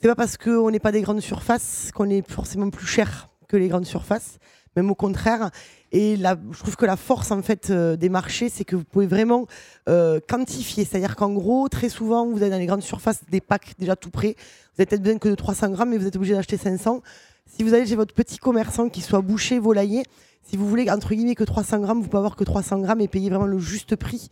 C'est 0.00 0.08
pas 0.08 0.14
parce 0.14 0.36
qu'on 0.36 0.70
n'est 0.70 0.80
pas 0.80 0.92
des 0.92 1.02
grandes 1.02 1.20
surfaces 1.20 1.90
qu'on 1.94 2.10
est 2.10 2.28
forcément 2.28 2.70
plus 2.70 2.86
cher 2.86 3.28
que 3.48 3.56
les 3.56 3.68
grandes 3.68 3.86
surfaces, 3.86 4.38
même 4.76 4.90
au 4.90 4.94
contraire. 4.94 5.50
Et 5.92 6.16
là, 6.16 6.36
je 6.52 6.58
trouve 6.58 6.76
que 6.76 6.86
la 6.86 6.96
force 6.96 7.30
en 7.30 7.42
fait 7.42 7.70
euh, 7.70 7.96
des 7.96 8.08
marchés, 8.08 8.48
c'est 8.48 8.64
que 8.64 8.76
vous 8.76 8.84
pouvez 8.84 9.06
vraiment 9.06 9.46
euh, 9.88 10.20
quantifier. 10.26 10.84
C'est-à-dire 10.84 11.16
qu'en 11.16 11.32
gros, 11.32 11.68
très 11.68 11.88
souvent, 11.88 12.26
vous 12.26 12.42
avez 12.42 12.50
dans 12.50 12.58
les 12.58 12.66
grandes 12.66 12.82
surfaces 12.82 13.20
des 13.30 13.40
packs 13.40 13.74
déjà 13.78 13.96
tout 13.96 14.10
prêts. 14.10 14.34
Vous 14.74 14.80
avez 14.80 14.86
peut-être 14.86 15.02
besoin 15.02 15.18
que 15.18 15.28
de 15.28 15.34
300 15.34 15.70
grammes, 15.70 15.90
mais 15.90 15.98
vous 15.98 16.06
êtes 16.06 16.16
obligé 16.16 16.34
d'acheter 16.34 16.56
500. 16.56 17.02
Si 17.46 17.62
vous 17.62 17.74
allez 17.74 17.86
chez 17.86 17.96
votre 17.96 18.14
petit 18.14 18.38
commerçant 18.38 18.88
qui 18.88 19.02
soit 19.02 19.20
boucher, 19.20 19.58
volailler, 19.58 20.04
si 20.42 20.56
vous 20.56 20.66
voulez 20.68 20.90
entre 20.90 21.14
guillemets 21.14 21.34
que 21.34 21.44
300 21.44 21.80
grammes, 21.80 22.00
vous 22.00 22.08
pouvez 22.08 22.18
avoir 22.18 22.36
que 22.36 22.44
300 22.44 22.80
grammes 22.80 23.00
et 23.00 23.08
payer 23.08 23.28
vraiment 23.28 23.46
le 23.46 23.58
juste 23.58 23.96
prix. 23.96 24.28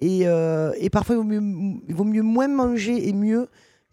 Et, 0.00 0.28
euh, 0.28 0.72
et 0.78 0.90
parfois, 0.90 1.16
il 1.16 1.18
vaut, 1.18 1.24
mieux, 1.24 1.80
il 1.88 1.94
vaut 1.94 2.04
mieux 2.04 2.22
moins 2.22 2.48
manger 2.48 3.08
et 3.08 3.12
mieux 3.12 3.48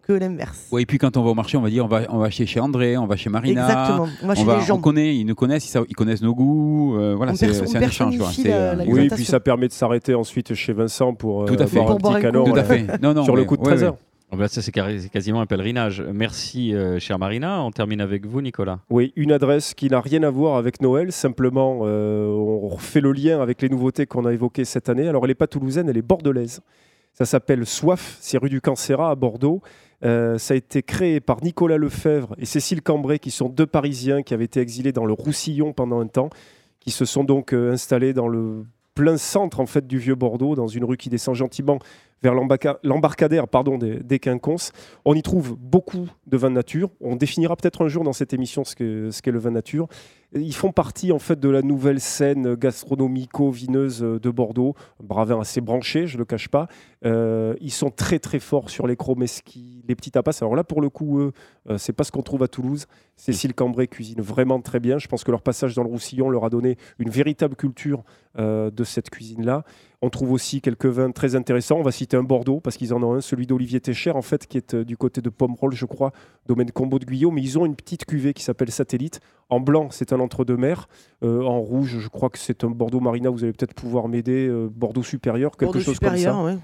que 0.08 0.14
l'inverse. 0.14 0.68
Ouais, 0.72 0.84
et 0.84 0.86
puis 0.86 0.98
quand 0.98 1.18
on 1.18 1.24
va 1.24 1.32
au 1.32 1.34
marché, 1.34 1.58
on 1.58 1.62
va 1.62 1.70
dire 1.70 1.86
on 1.86 1.88
va, 1.88 2.02
on 2.10 2.18
va 2.20 2.28
acheter 2.28 2.46
chez 2.46 2.60
André, 2.60 2.98
on 2.98 3.08
va 3.08 3.16
chez 3.16 3.30
Marina. 3.30 3.64
Exactement. 3.68 4.08
On 4.24 4.28
va 4.28 4.34
On, 4.34 4.36
chez 4.36 4.44
va- 4.44 4.58
les 4.60 4.64
gens. 4.66 4.76
on 4.78 4.82
connaît, 4.82 5.16
ils 5.16 5.26
nous 5.26 5.36
connaissent, 5.36 5.66
ils, 5.66 5.72
savent- 5.72 5.86
ils 5.90 5.96
connaissent 5.96 6.22
nos 6.22 6.36
goûts. 6.36 6.98
euh, 6.98 7.16
voilà, 7.16 7.34
c'est 7.36 7.48
un 7.48 7.82
échange. 7.82 8.18
quoi. 8.18 8.30
la- 8.44 8.52
euh, 8.56 8.74
la 8.76 8.84
Oui, 8.84 8.90
Alimentation. 8.92 9.16
puis 9.16 9.26
ça 9.26 9.40
permet 9.40 9.68
de 9.68 9.74
s'arrêter 9.74 10.14
ensuite 10.16 10.54
chez 10.54 10.74
Vincent 10.74 11.14
pour 11.14 11.44
euh, 11.44 11.46
Tout 11.46 11.62
à 11.62 11.68
fait. 11.68 11.76
boire 11.78 11.88
Pour 11.88 11.96
un 11.96 12.00
boire 12.00 12.14
petit 12.16 12.22
canon 12.24 12.44
Tout 12.46 12.56
à 12.56 12.64
fait. 12.64 13.02
Non, 13.02 13.14
non, 13.14 13.24
sur 13.24 13.36
le 13.36 13.44
coup 13.46 13.56
de 13.58 13.62
ouais, 13.62 13.68
13 13.70 13.82
ouais. 13.82 13.88
heures. 13.88 13.98
Oh, 14.32 14.38
bah, 14.38 14.48
ça, 14.48 14.62
c'est 14.64 14.72
quasiment 14.72 15.40
un 15.42 15.46
pèlerinage. 15.46 16.04
Merci, 16.12 16.74
euh, 16.74 16.98
chère 17.00 17.20
Marina. 17.20 17.62
On 17.62 17.70
termine 17.72 18.02
avec 18.02 18.26
vous, 18.26 18.42
Nicolas. 18.42 18.80
Oui, 18.90 19.14
une 19.16 19.32
adresse 19.32 19.76
qui 19.76 19.88
n'a 19.88 20.02
rien 20.02 20.24
à 20.24 20.32
voir 20.32 20.58
avec 20.58 20.82
Noël, 20.82 21.12
simplement 21.12 21.82
euh, 21.84 22.28
on 22.28 22.68
refait 22.68 23.02
le 23.02 23.12
lien 23.12 23.40
avec 23.40 23.62
les 23.62 23.70
nouveautés 23.70 24.08
qu'on 24.08 24.26
a 24.26 24.34
évoquées 24.34 24.66
cette 24.66 24.90
année. 24.90 25.08
Alors 25.08 25.24
elle 25.26 25.30
n'est 25.30 25.36
pas 25.36 25.46
toulousaine, 25.48 25.90
elle 25.90 25.98
est 25.98 26.02
bordelaise. 26.02 26.62
Ça 27.14 27.26
s'appelle 27.26 27.66
Soif, 27.68 28.18
c'est 28.20 28.38
rue 28.40 28.50
du 28.50 28.62
Cancéra 28.62 29.12
à 29.12 29.16
Bordeaux. 29.16 29.62
Euh, 30.06 30.38
ça 30.38 30.54
a 30.54 30.58
été 30.58 30.84
créé 30.84 31.20
par 31.20 31.44
Nicolas 31.44 31.78
Lefebvre 31.78 32.36
et 32.38 32.46
Cécile 32.46 32.82
Cambrai, 32.82 33.20
qui 33.20 33.32
sont 33.32 33.50
deux 33.50 33.66
Parisiens 33.66 34.22
qui 34.22 34.34
avaient 34.34 34.46
été 34.46 34.60
exilés 34.60 34.92
dans 34.92 35.06
le 35.06 35.14
Roussillon 35.14 35.74
pendant 35.74 36.00
un 36.00 36.08
temps, 36.08 36.30
qui 36.80 36.92
se 36.92 37.06
sont 37.06 37.24
donc 37.24 37.54
euh, 37.54 37.72
installés 37.72 38.14
dans 38.14 38.28
le 38.28 38.66
plein 38.94 39.18
centre 39.18 39.60
en 39.60 39.66
fait 39.66 39.88
du 39.88 39.98
vieux 39.98 40.16
Bordeaux, 40.16 40.56
dans 40.56 40.68
une 40.68 40.86
rue 40.86 40.96
qui 40.96 41.10
descend 41.10 41.36
gentiment 41.36 41.80
vers 42.24 42.34
l'embarca- 42.34 42.78
l'embarcadère 42.84 43.48
pardon, 43.48 43.78
des, 43.78 44.20
Quinconces. 44.20 44.72
On 45.04 45.16
y 45.16 45.22
trouve 45.22 45.58
beaucoup 45.58 46.08
de 46.28 46.38
vins 46.38 46.50
nature. 46.50 46.90
On 47.02 47.16
définira 47.16 47.56
peut-être 47.56 47.84
un 47.84 47.88
jour 47.90 48.04
dans 48.04 48.14
cette 48.14 48.34
émission 48.34 48.64
ce 48.64 48.76
qu'est 48.76 49.12
ce 49.12 49.22
qu'est 49.22 49.32
le 49.32 49.40
vin 49.40 49.52
nature. 49.52 49.88
Ils 50.34 50.56
font 50.56 50.72
partie 50.72 51.12
en 51.12 51.20
fait 51.20 51.40
de 51.40 51.50
la 51.50 51.62
nouvelle 51.62 52.02
scène 52.02 52.56
gastronomico-vineuse 52.56 54.02
de 54.02 54.30
Bordeaux. 54.30 54.76
Bravin 55.02 55.40
assez 55.40 55.62
branché, 55.62 56.08
je 56.08 56.16
ne 56.16 56.20
le 56.20 56.26
cache 56.26 56.50
pas. 56.50 56.68
Euh, 57.06 57.56
ils 57.62 57.72
sont 57.72 57.92
très 57.92 58.20
très 58.20 58.40
forts 58.40 58.70
sur 58.70 58.88
les 58.88 58.96
chromeski, 58.96 59.84
les 59.88 59.96
petits 59.96 60.12
tapas. 60.12 60.38
Alors 60.42 60.56
là, 60.56 60.64
pour 60.64 60.82
le 60.82 60.90
coup, 60.90 61.20
eux, 61.20 61.32
euh, 61.70 61.78
c'est 61.78 61.94
pas 61.94 62.04
ce 62.04 62.12
qu'on 62.12 62.24
trouve 62.24 62.44
à 62.44 62.48
Toulouse. 62.48 62.88
Cécile 63.16 63.54
Cambrai 63.54 63.88
cuisine 63.88 64.22
vraiment 64.22 64.60
très 64.60 64.80
bien. 64.80 64.98
Je 64.98 65.08
pense 65.08 65.24
que 65.24 65.32
leur 65.32 65.42
passage 65.42 65.76
dans 65.76 65.84
le 65.84 65.90
Roussillon 65.90 66.30
leur 66.30 66.44
a 66.44 66.50
donné 66.50 66.78
une 67.00 67.10
véritable 67.10 67.56
culture 67.56 68.04
euh, 68.38 68.70
de 68.70 68.84
cette 68.84 69.10
cuisine-là. 69.10 69.64
On 70.02 70.10
trouve 70.10 70.34
aussi 70.34 70.60
quelques 70.60 70.88
vins 70.88 71.12
très 71.12 71.36
intéressants. 71.36 71.78
On 71.78 71.84
va 71.84 71.92
citer 71.92 72.18
un 72.18 72.24
Bordeaux 72.24 72.60
parce 72.60 72.76
qu'ils 72.76 72.94
en 72.94 73.02
ont 73.02 73.14
un, 73.14 73.22
celui 73.22 73.48
d'Olivier 73.48 73.80
Técher, 73.80 74.12
en 74.12 74.22
fait, 74.22 74.46
qui 74.46 74.58
est 74.58 74.74
euh, 74.74 74.84
du 74.84 74.98
côté 74.98 75.22
de 75.22 75.30
Pomerol, 75.30 75.74
je 75.74 75.86
crois, 75.86 76.12
domaine 76.46 76.72
Combo 76.72 77.00
de 77.00 77.06
Guyot. 77.06 77.32
Mais 77.32 77.42
ils 77.42 77.58
ont 77.58 77.66
une 77.66 77.76
petite 77.76 78.06
cuvée 78.06 78.34
qui 78.34 78.44
s'appelle 78.44 78.72
Satellite. 78.72 79.22
En 79.50 79.60
blanc, 79.60 79.90
c'est 79.92 80.12
un 80.12 80.20
entre-deux-mer. 80.20 80.88
Euh, 81.24 81.44
en 81.44 81.60
rouge, 81.60 81.98
je 82.00 82.08
crois 82.08 82.30
que 82.30 82.38
c'est 82.40 82.64
un 82.64 82.70
Bordeaux 82.70 83.00
Marina. 83.00 83.30
Vous 83.30 83.44
allez 83.44 83.54
peut-être 83.54 83.76
pouvoir 83.76 84.08
m'aider. 84.08 84.48
euh, 84.48 84.70
Bordeaux 84.74 85.04
supérieur, 85.04 85.52
quelque 85.52 85.66
Bordeaux 85.66 85.80
chose 85.82 86.00
comme 86.00 86.18
ça. 86.18 86.44
ouais. 86.44 86.58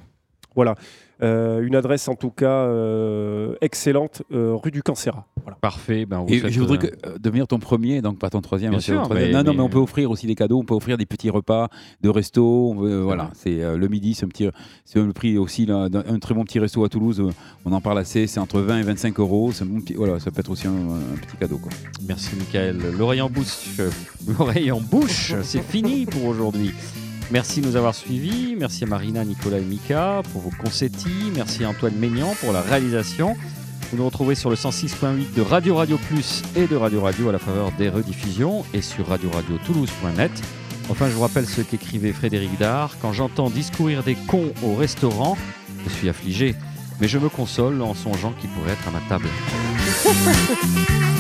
Voilà. 0.55 0.75
Euh, 1.23 1.61
une 1.61 1.75
adresse 1.75 2.07
en 2.07 2.15
tout 2.15 2.31
cas 2.31 2.65
euh, 2.65 3.53
excellente, 3.61 4.23
euh, 4.33 4.55
rue 4.55 4.71
du 4.71 4.81
Cancéra. 4.81 5.27
Voilà. 5.43 5.55
Parfait. 5.61 6.07
Ben, 6.07 6.25
Et 6.27 6.39
je 6.49 6.59
voudrais 6.59 6.77
euh, 6.77 6.89
que, 6.89 7.07
euh, 7.09 7.17
devenir 7.19 7.45
ton 7.45 7.59
premier, 7.59 8.01
donc 8.01 8.17
pas 8.17 8.31
ton 8.31 8.41
troisième. 8.41 8.71
Bien 8.71 8.79
sûr, 8.79 9.03
troisième. 9.03 9.27
mais- 9.29 9.33
non, 9.37 9.43
non, 9.43 9.53
mais- 9.53 9.59
on 9.61 9.69
peut 9.69 9.77
offrir 9.77 10.09
aussi 10.09 10.25
des 10.25 10.33
cadeaux. 10.33 10.57
On 10.57 10.63
peut 10.65 10.73
offrir 10.73 10.97
des 10.97 11.05
petits 11.05 11.29
repas 11.29 11.69
de 12.01 12.09
resto. 12.09 12.71
On 12.71 12.75
veut- 12.75 13.01
voilà, 13.01 13.29
c'est 13.35 13.61
euh, 13.61 13.77
le 13.77 13.87
midi, 13.87 14.15
c'est 14.15 14.25
un 14.25 14.29
petit, 14.29 14.49
c'est 14.83 14.99
le 14.99 15.13
prix 15.13 15.37
aussi 15.37 15.67
là, 15.67 15.89
un 15.93 16.17
très 16.19 16.33
bon 16.33 16.43
petit 16.43 16.57
resto 16.57 16.83
à 16.83 16.89
Toulouse. 16.89 17.21
On 17.65 17.71
en 17.71 17.81
parle 17.81 17.99
assez. 17.99 18.25
C'est 18.25 18.39
entre 18.39 18.59
20 18.59 18.79
et 18.79 18.83
25 18.83 19.19
euros. 19.19 19.51
C'est 19.51 19.63
un 19.63 19.67
bon 19.67 19.79
petit, 19.79 19.93
voilà, 19.93 20.19
ça 20.19 20.31
peut 20.31 20.39
être 20.39 20.49
aussi 20.49 20.65
un, 20.65 20.71
un 20.71 21.17
petit 21.27 21.37
cadeau. 21.39 21.59
Quoi. 21.59 21.71
Merci, 22.07 22.35
Michael. 22.35 22.77
L'oreille 22.97 23.21
en 23.21 23.29
bouche, 23.29 23.77
l'oreille 24.39 24.71
en 24.71 24.81
bouche, 24.81 25.35
c'est 25.43 25.61
fini 25.61 26.07
pour 26.07 26.25
aujourd'hui. 26.25 26.71
Merci 27.31 27.61
de 27.61 27.67
nous 27.67 27.75
avoir 27.77 27.95
suivis. 27.95 28.55
Merci 28.57 28.83
à 28.83 28.87
Marina, 28.87 29.23
Nicolas 29.23 29.59
et 29.59 29.63
Mika 29.63 30.21
pour 30.33 30.41
vos 30.41 30.49
concetti. 30.49 31.31
Merci 31.33 31.63
à 31.63 31.69
Antoine 31.69 31.95
Maignan 31.95 32.35
pour 32.41 32.51
la 32.51 32.61
réalisation. 32.61 33.35
Vous 33.89 33.97
nous 33.97 34.05
retrouvez 34.05 34.35
sur 34.35 34.49
le 34.49 34.57
106.8 34.57 35.33
de 35.33 35.41
Radio 35.41 35.75
Radio 35.75 35.97
Plus 35.97 36.43
et 36.55 36.67
de 36.67 36.75
Radio 36.75 37.01
Radio 37.01 37.29
à 37.29 37.31
la 37.31 37.39
faveur 37.39 37.71
des 37.77 37.89
rediffusions 37.89 38.65
et 38.73 38.81
sur 38.81 39.07
radio-radio-toulouse.net. 39.07 40.31
Enfin, 40.89 41.07
je 41.07 41.13
vous 41.13 41.21
rappelle 41.21 41.45
ce 41.45 41.61
qu'écrivait 41.61 42.11
Frédéric 42.11 42.57
Dard. 42.59 42.97
Quand 43.01 43.13
j'entends 43.13 43.49
discourir 43.49 44.03
des 44.03 44.15
cons 44.15 44.51
au 44.61 44.75
restaurant, 44.75 45.37
je 45.85 45.89
suis 45.89 46.09
affligé. 46.09 46.55
Mais 46.99 47.07
je 47.07 47.17
me 47.17 47.29
console 47.29 47.81
en 47.81 47.93
songeant 47.93 48.33
qu'ils 48.39 48.49
pourraient 48.49 48.73
être 48.73 48.87
à 48.87 48.91
ma 48.91 48.99
table. 49.07 49.29